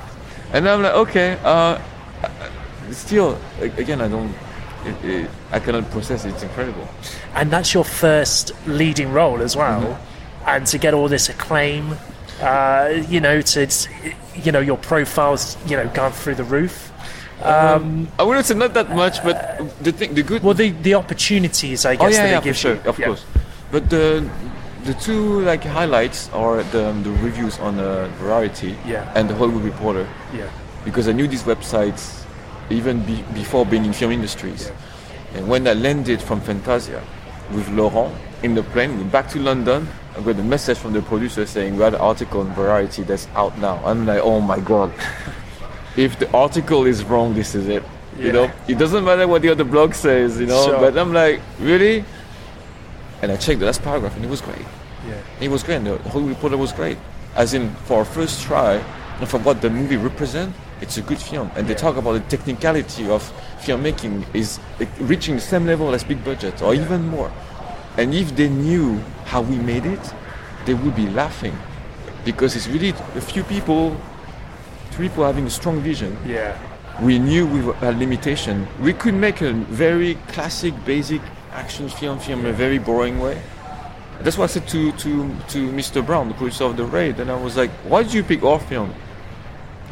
[0.54, 1.38] and I'm like, okay.
[1.44, 1.78] Uh,
[2.92, 4.34] still, again, I don't.
[4.86, 6.30] It, it, I cannot process it.
[6.34, 6.88] It's incredible.
[7.36, 9.82] And that's your first leading role as well.
[9.82, 10.50] Mm-hmm.
[10.50, 11.96] And to get all this acclaim,
[12.42, 13.88] uh, you know, to, it's-
[14.36, 16.92] you know, your profile's, you know, gone through the roof.
[17.44, 20.42] Um, I wouldn't say not that much, but the thing, the good.
[20.44, 22.82] well, the, the opportunities, I guess, oh yeah, yeah, for sure, you.
[22.86, 23.06] of Yeah.
[23.08, 23.26] course.
[23.72, 24.30] But the
[24.86, 29.12] the two like highlights are the the reviews on uh, Variety Yeah.
[29.16, 30.50] and the Hollywood Reporter Yeah.
[30.86, 32.21] because I knew these websites
[32.72, 34.72] even be, before being in film industries.
[35.34, 37.04] And when I landed from Fantasia
[37.52, 38.14] with Laurent
[38.44, 39.88] in the plane, we back to London.
[40.16, 43.28] I got a message from the producer saying we got an article in Variety that's
[43.36, 43.82] out now.
[43.86, 44.92] I'm like, oh my god.
[45.98, 47.84] if the article is wrong, this is it.
[48.18, 50.66] You know, it doesn't matter what the other blog says, you know.
[50.66, 50.80] Sure.
[50.80, 52.04] But I'm like, really?
[53.22, 54.66] And I checked the last paragraph, and it was great.
[55.08, 55.22] Yeah.
[55.40, 55.84] It was great.
[55.84, 56.98] The whole reporter was great.
[57.36, 58.74] As in, for our first try,
[59.20, 61.52] and for what the movie represents, it's a good film.
[61.56, 63.22] And they talk about the technicality of
[63.60, 64.60] filmmaking is
[65.00, 67.32] reaching the same level as big budget, or even more.
[67.98, 70.14] And if they knew how we made it,
[70.66, 71.58] they would be laughing,
[72.26, 73.96] because it's really a few people
[74.92, 76.18] three people having a strong vision.
[76.26, 76.58] Yeah.
[77.02, 78.68] We knew we had limitation.
[78.82, 81.22] We could make a very classic, basic
[81.54, 83.42] action film, film in a very boring way.
[84.20, 86.06] That's what I said to, to, to Mr.
[86.06, 88.60] Brown, the producer of The Raid, and I was like, why did you pick our
[88.60, 88.94] film?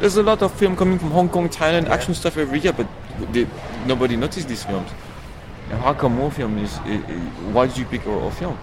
[0.00, 2.88] There's a lot of film coming from Hong Kong, Thailand, action stuff every year, but
[3.32, 3.46] they,
[3.86, 4.90] nobody noticed these films.
[5.70, 6.78] And how come more film is,
[7.52, 8.56] why did you pick our, film?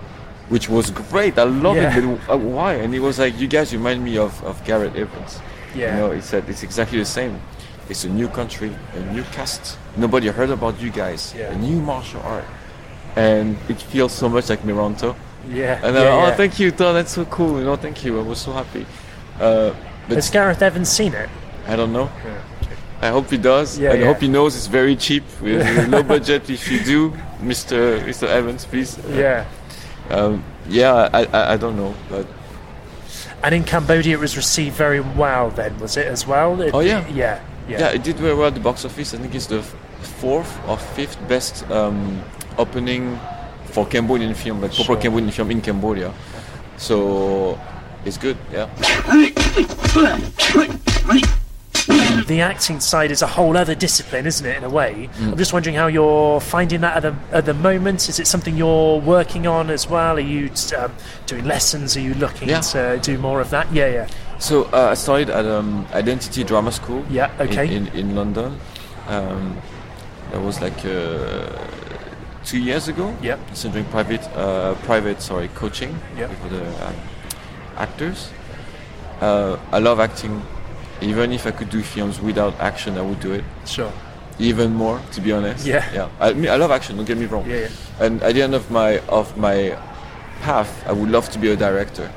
[0.50, 1.96] Which was great, I love Yeah.
[1.96, 2.74] it, but uh, why?
[2.74, 5.40] And he was like, you guys remind me of, of Gareth Evans.
[5.76, 5.94] Yeah.
[5.94, 7.40] You know, he said it's exactly the same.
[7.88, 9.78] It's a new country, a new cast.
[9.96, 11.34] Nobody heard about you guys.
[11.38, 11.52] Yeah.
[11.52, 12.46] A new martial art.
[13.16, 15.16] And it feels so much like Merantau.
[15.50, 15.80] Yeah.
[15.84, 16.32] And yeah, uh, yeah.
[16.32, 16.96] oh, thank you, Tom.
[16.96, 17.60] That's so cool.
[17.60, 18.20] You know, thank you.
[18.20, 18.86] I was so happy.
[19.40, 19.74] Uh,
[20.08, 21.30] but Has Gareth Evans seen it?
[21.68, 22.10] I don't know.
[23.02, 23.78] I hope he does.
[23.78, 24.08] Yeah, and I yeah.
[24.14, 26.50] hope he knows it's very cheap with with low budget.
[26.50, 27.12] If you do,
[27.42, 28.02] Mr.
[28.04, 28.28] Mr.
[28.28, 28.98] Evans, please.
[29.10, 29.46] Yeah.
[30.10, 32.26] Um, yeah, I, I I don't know, but
[33.44, 35.52] And in Cambodia, it was received very well.
[35.52, 36.60] Then was it as well?
[36.62, 37.06] It- Oh, yeah.
[37.10, 37.40] Yeah.
[37.70, 37.80] Yeah.
[37.80, 39.14] yeah, it did very well at the box office.
[39.14, 39.62] I think it's the
[40.22, 42.22] fourth or fifth best um,
[42.58, 43.20] opening
[43.66, 45.02] for Cambodian film, like proper Sure.
[45.02, 46.14] Cambodian film in Cambodia.
[46.78, 47.60] So
[48.08, 48.38] it's good.
[48.52, 48.68] Yeah.
[52.28, 54.58] the acting side is a whole other discipline, isn't it?
[54.58, 55.32] In a way, Mm.
[55.32, 58.10] I'm just wondering how you're finding that at the at the moment.
[58.10, 60.18] Is it something you're working on as well?
[60.18, 60.92] Are you um,
[61.26, 61.96] doing lessons?
[61.96, 62.62] Are you looking Yeah.
[62.62, 63.72] to do more of that?
[63.72, 64.08] Yeah, yeah,
[64.40, 67.06] So uh, I started at um, Identity Drama School.
[67.10, 67.66] Yeah, okay.
[67.74, 68.60] In, in, in London.
[69.08, 69.58] Um,
[70.32, 71.48] that was like uh,
[72.44, 73.16] two years ago.
[73.22, 73.40] Yep.
[73.54, 76.30] So doing private, uh, private, sorry, coaching Yep.
[77.80, 78.30] Actors.
[79.22, 80.42] Uh, I love acting.
[81.02, 83.44] Even if I could do films without action, I would do it.
[83.66, 83.92] sure.
[84.40, 85.66] Even more, to be honest.
[85.66, 85.84] Yeah.
[85.92, 86.10] Yeah.
[86.20, 86.96] I, mean, I love action.
[86.96, 87.50] Don't get me wrong.
[87.50, 87.70] Yeah, yeah.
[88.00, 89.76] And at the end of my of my
[90.42, 92.12] path, I would love to be a director.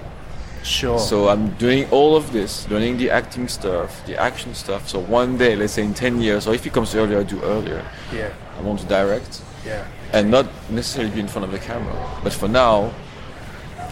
[0.62, 0.98] Sure.
[0.98, 4.86] So I'm doing all of this, learning the acting stuff, the action stuff.
[4.86, 7.40] So one day, let's say in 10 years, or if it comes earlier, I do
[7.42, 7.82] earlier.
[8.12, 11.94] yeah, I want to direct yeah, and not necessarily be in front of the camera.
[12.22, 12.92] But for now,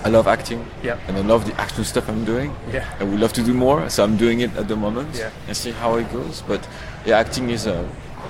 [0.05, 0.97] I love acting Yeah.
[1.09, 2.55] and I love the action stuff I'm doing.
[2.73, 2.85] Yeah.
[3.01, 5.31] I would love to do more, so I'm doing it at the moment Yeah.
[5.47, 6.43] and see how it goes.
[6.47, 6.61] But
[7.05, 7.83] yeah, acting is uh,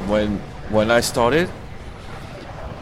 [0.09, 0.41] when
[0.71, 1.49] when I started.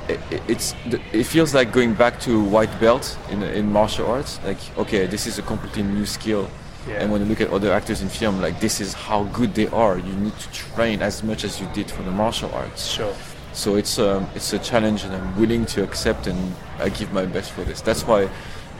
[0.08, 0.74] It, it- it's
[1.12, 4.38] it feels like going back to white belt in in martial arts.
[4.46, 6.48] Like okay, this is a completely new skill.
[6.88, 7.02] Yeah.
[7.02, 9.66] And when you look at other actors in film, like this is how good they
[9.72, 9.98] are.
[9.98, 12.86] You need to train as much as you did for the martial arts.
[12.86, 13.12] sure.
[13.52, 16.38] So it's um, it's a challenge, and I'm willing to accept, and
[16.78, 17.80] I give my best for this.
[17.80, 18.28] That's why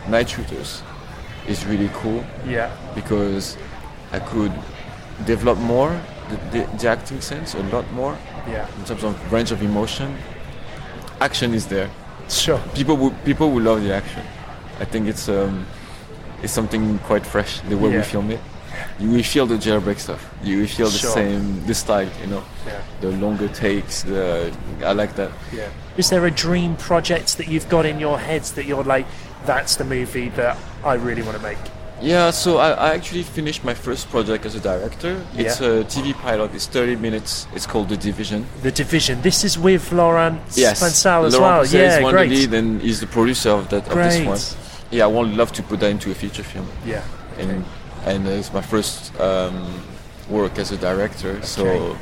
[0.08, 0.82] Night Shooters
[1.48, 3.56] is really cool Yeah, because
[4.12, 4.52] I could
[5.24, 5.90] develop more
[6.28, 8.16] the, the, the acting sense a lot more
[8.48, 10.16] yeah, in terms of range of emotion.
[11.20, 11.88] Action is there.
[12.28, 12.60] sure.
[12.74, 14.22] People will people will love the action.
[14.80, 15.66] I think it's um,
[16.42, 17.98] it's something quite fresh the way Yeah.
[17.98, 18.40] we film it.
[18.98, 20.28] You will feel the jailbreak stuff.
[20.42, 21.10] You will feel the Sure.
[21.12, 22.80] same the style, you know, Yeah.
[23.00, 24.02] the longer takes.
[24.02, 24.52] The
[24.84, 25.30] I like that.
[25.52, 25.68] Yeah.
[25.96, 29.06] Is there a dream project that you've got in your heads that you're like,
[29.44, 31.58] that's the movie that I really want to make?
[32.02, 35.24] Yeah, so I, I actually finished my first project as a director.
[35.34, 35.68] It's Yeah.
[35.68, 36.54] a TV pilot.
[36.54, 37.46] It's 30 minutes.
[37.54, 38.44] It's called The Division.
[38.62, 39.22] The Division.
[39.22, 41.66] This is with Laurent Yes, Spansal as Laurent well.
[41.66, 42.24] Yeah, is one great.
[42.24, 44.26] of the lead and he's the producer of that of this Great.
[44.28, 44.38] one.
[44.90, 46.68] Yeah, I would love to put that into a feature film.
[46.84, 47.02] Yeah.
[47.38, 47.64] And
[48.04, 49.82] and it's my first um,
[50.28, 51.98] work as a director, so Okay.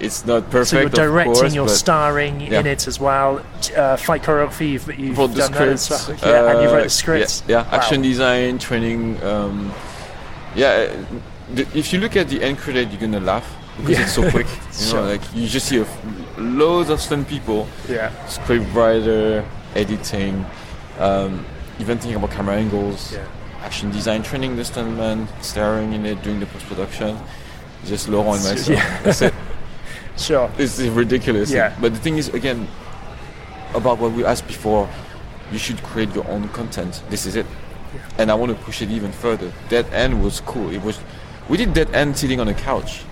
[0.00, 0.68] It's not perfect.
[0.70, 2.60] So you're of directing, course, you're starring Yeah.
[2.60, 3.40] in it as well.
[3.76, 6.22] Uh, fight choreography, you've, you've wrote the done that as scripts.
[6.22, 7.42] Yeah, and you uh, wrote the scripts.
[7.46, 7.70] Yeah, yeah.
[7.70, 7.78] Wow.
[7.78, 9.22] action design, training.
[9.22, 9.72] Um,
[10.54, 11.04] yeah, uh,
[11.54, 13.46] the, if you look at the end credit, you're gonna laugh
[13.76, 14.04] because Yeah.
[14.04, 14.46] it's so quick.
[14.80, 15.02] You Sure.
[15.02, 15.98] know, like you just see a f-
[16.38, 18.10] loads of stunt people, Yeah.
[18.26, 19.44] script writer,
[19.74, 20.44] editing,
[20.98, 21.44] um,
[21.78, 23.20] even thinking about camera angles, Yeah.
[23.62, 27.18] action design, training the stuntman, starring in it, doing the post production.
[27.86, 28.68] Just Laurent and myself.
[28.68, 29.00] Yeah.
[29.02, 29.34] That's it.
[30.20, 30.50] Sure.
[30.58, 31.50] It's ridiculous.
[31.50, 31.74] Yeah.
[31.80, 32.68] But the thing is, again,
[33.74, 34.88] about what we asked before,
[35.50, 37.02] you should create your own content.
[37.10, 37.46] This is it.
[37.94, 38.00] Yeah.
[38.18, 39.52] And I want to push it even further.
[39.68, 40.70] Dead End was cool.
[40.70, 40.98] It was.
[41.48, 43.02] We did Dead End sitting on a couch.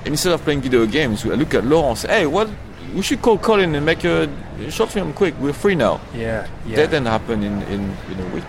[0.00, 2.48] And instead of playing video games, we look at Laurent say, hey, what?
[2.94, 4.28] We should call Colin and make a
[4.70, 5.34] short film quick.
[5.40, 6.00] We're free now.
[6.14, 6.46] Yeah.
[6.66, 6.76] yeah.
[6.76, 8.44] Dead End happened in, in, in a week.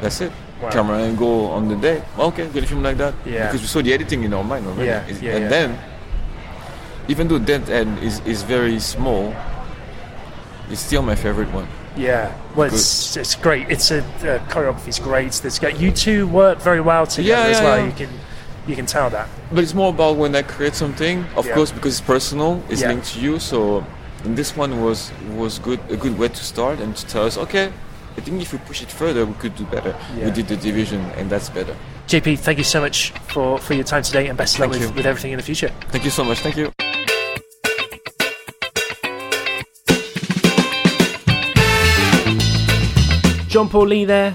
[0.00, 0.32] That's it.
[0.62, 0.70] Wow.
[0.70, 2.02] Camera angle on the day.
[2.18, 3.14] Okay, get a film like that.
[3.24, 3.46] Yeah.
[3.46, 4.86] Because we saw the editing in our mind already.
[4.86, 5.48] Yeah, yeah, and yeah.
[5.48, 5.78] then,
[7.08, 9.34] even though Dead End is, is very small,
[10.70, 11.66] it's still my favorite one.
[11.96, 13.68] Yeah, well, it's, it's great.
[13.70, 15.32] It's a uh, choreography's great.
[15.32, 17.78] There's got you two work very well together Yeah, as well.
[17.78, 17.86] yeah.
[17.86, 18.08] You can
[18.68, 19.28] you can tell that.
[19.50, 21.54] But it's more about when I create something, of Yeah.
[21.54, 22.88] course, because it's personal, it's Yeah.
[22.88, 23.38] linked to you.
[23.40, 23.84] So,
[24.24, 27.38] and this one was was good, a good way to start and to tell us,
[27.38, 27.72] okay,
[28.16, 29.94] I think if we push it further, we could do better.
[30.16, 30.26] Yeah.
[30.26, 31.74] We did the division, and that's better.
[32.06, 34.94] JP, thank you so much for, for your time today and best of luck with,
[34.94, 35.70] with everything in the future.
[35.90, 36.38] Thank you so much.
[36.40, 36.87] Thank you.
[43.48, 44.32] Jean Paul Ly there.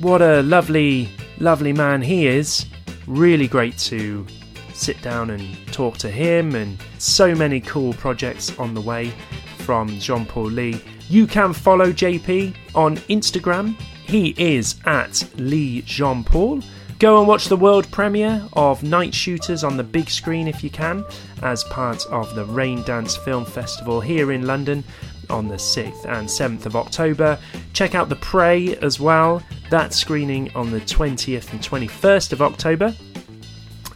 [0.00, 1.08] What a lovely,
[1.40, 2.64] lovely man he is.
[3.08, 4.24] Really great to
[4.72, 9.12] sit down and talk to him, and so many cool projects on the way
[9.58, 10.80] from Jean Paul Ly.
[11.08, 13.74] You can follow JP on Instagram.
[14.06, 16.62] He is at Lee Jean Paul.
[17.00, 20.70] Go and watch the world premiere of Night Shooters on the big screen if you
[20.70, 21.04] can,
[21.42, 24.84] as part of the Raindance Film Festival here in London
[25.30, 27.38] on the 6th and 7th of October.
[27.72, 32.94] Check out The Prey as well, that's screening on the 20th and 21st of October,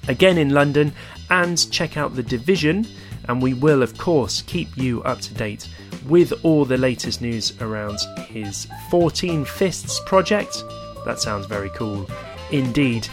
[0.08, 0.92] again in London,
[1.30, 2.86] and check out The Division.
[3.28, 5.68] And we will, of course, keep you up to date
[6.08, 7.98] with all the latest news around
[8.28, 10.62] his 14 Fists project.
[11.04, 12.08] That sounds very cool
[12.52, 13.08] indeed.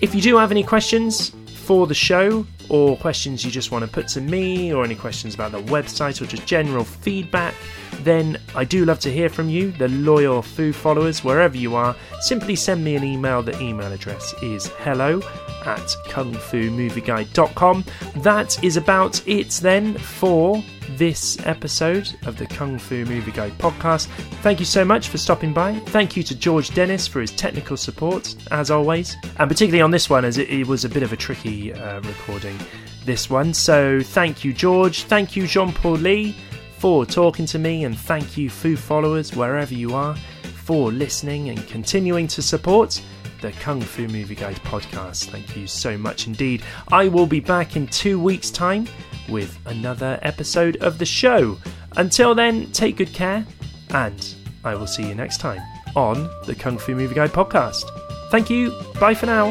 [0.00, 1.32] If you do have any questions
[1.64, 5.34] for the show, or questions you just want to put to me, or any questions
[5.34, 7.54] about the website, or just general feedback,
[8.00, 11.96] then I do love to hear from you, the loyal Foo followers, wherever you are.
[12.20, 13.42] Simply send me an email.
[13.42, 15.20] The email address is hello
[15.64, 17.84] at kungfumovieguide.com.
[18.16, 20.62] That is about it then for
[20.96, 24.06] this episode of the Kung Fu Movie Guide podcast.
[24.42, 25.78] Thank you so much for stopping by.
[25.86, 30.08] Thank you to George Dennis for his technical support, as always, and particularly on this
[30.08, 32.58] one, as it, it was a bit of a tricky uh, recording.
[33.04, 35.04] This one, so thank you, George.
[35.04, 36.34] Thank you, Jean Paul Ly,
[36.78, 40.16] for talking to me, and thank you, Foo followers, wherever you are,
[40.64, 43.00] for listening and continuing to support
[43.40, 45.26] the Kung Fu Movie Guide podcast.
[45.26, 46.62] Thank you so much indeed.
[46.88, 48.86] I will be back in two weeks' time
[49.28, 51.58] with another episode of the show.
[51.96, 53.46] Until then, take good care,
[53.90, 54.34] and
[54.64, 55.62] I will see you next time
[55.94, 57.84] on the Kung Fu Movie Guide podcast.
[58.30, 58.72] Thank you.
[59.00, 59.50] Bye for now.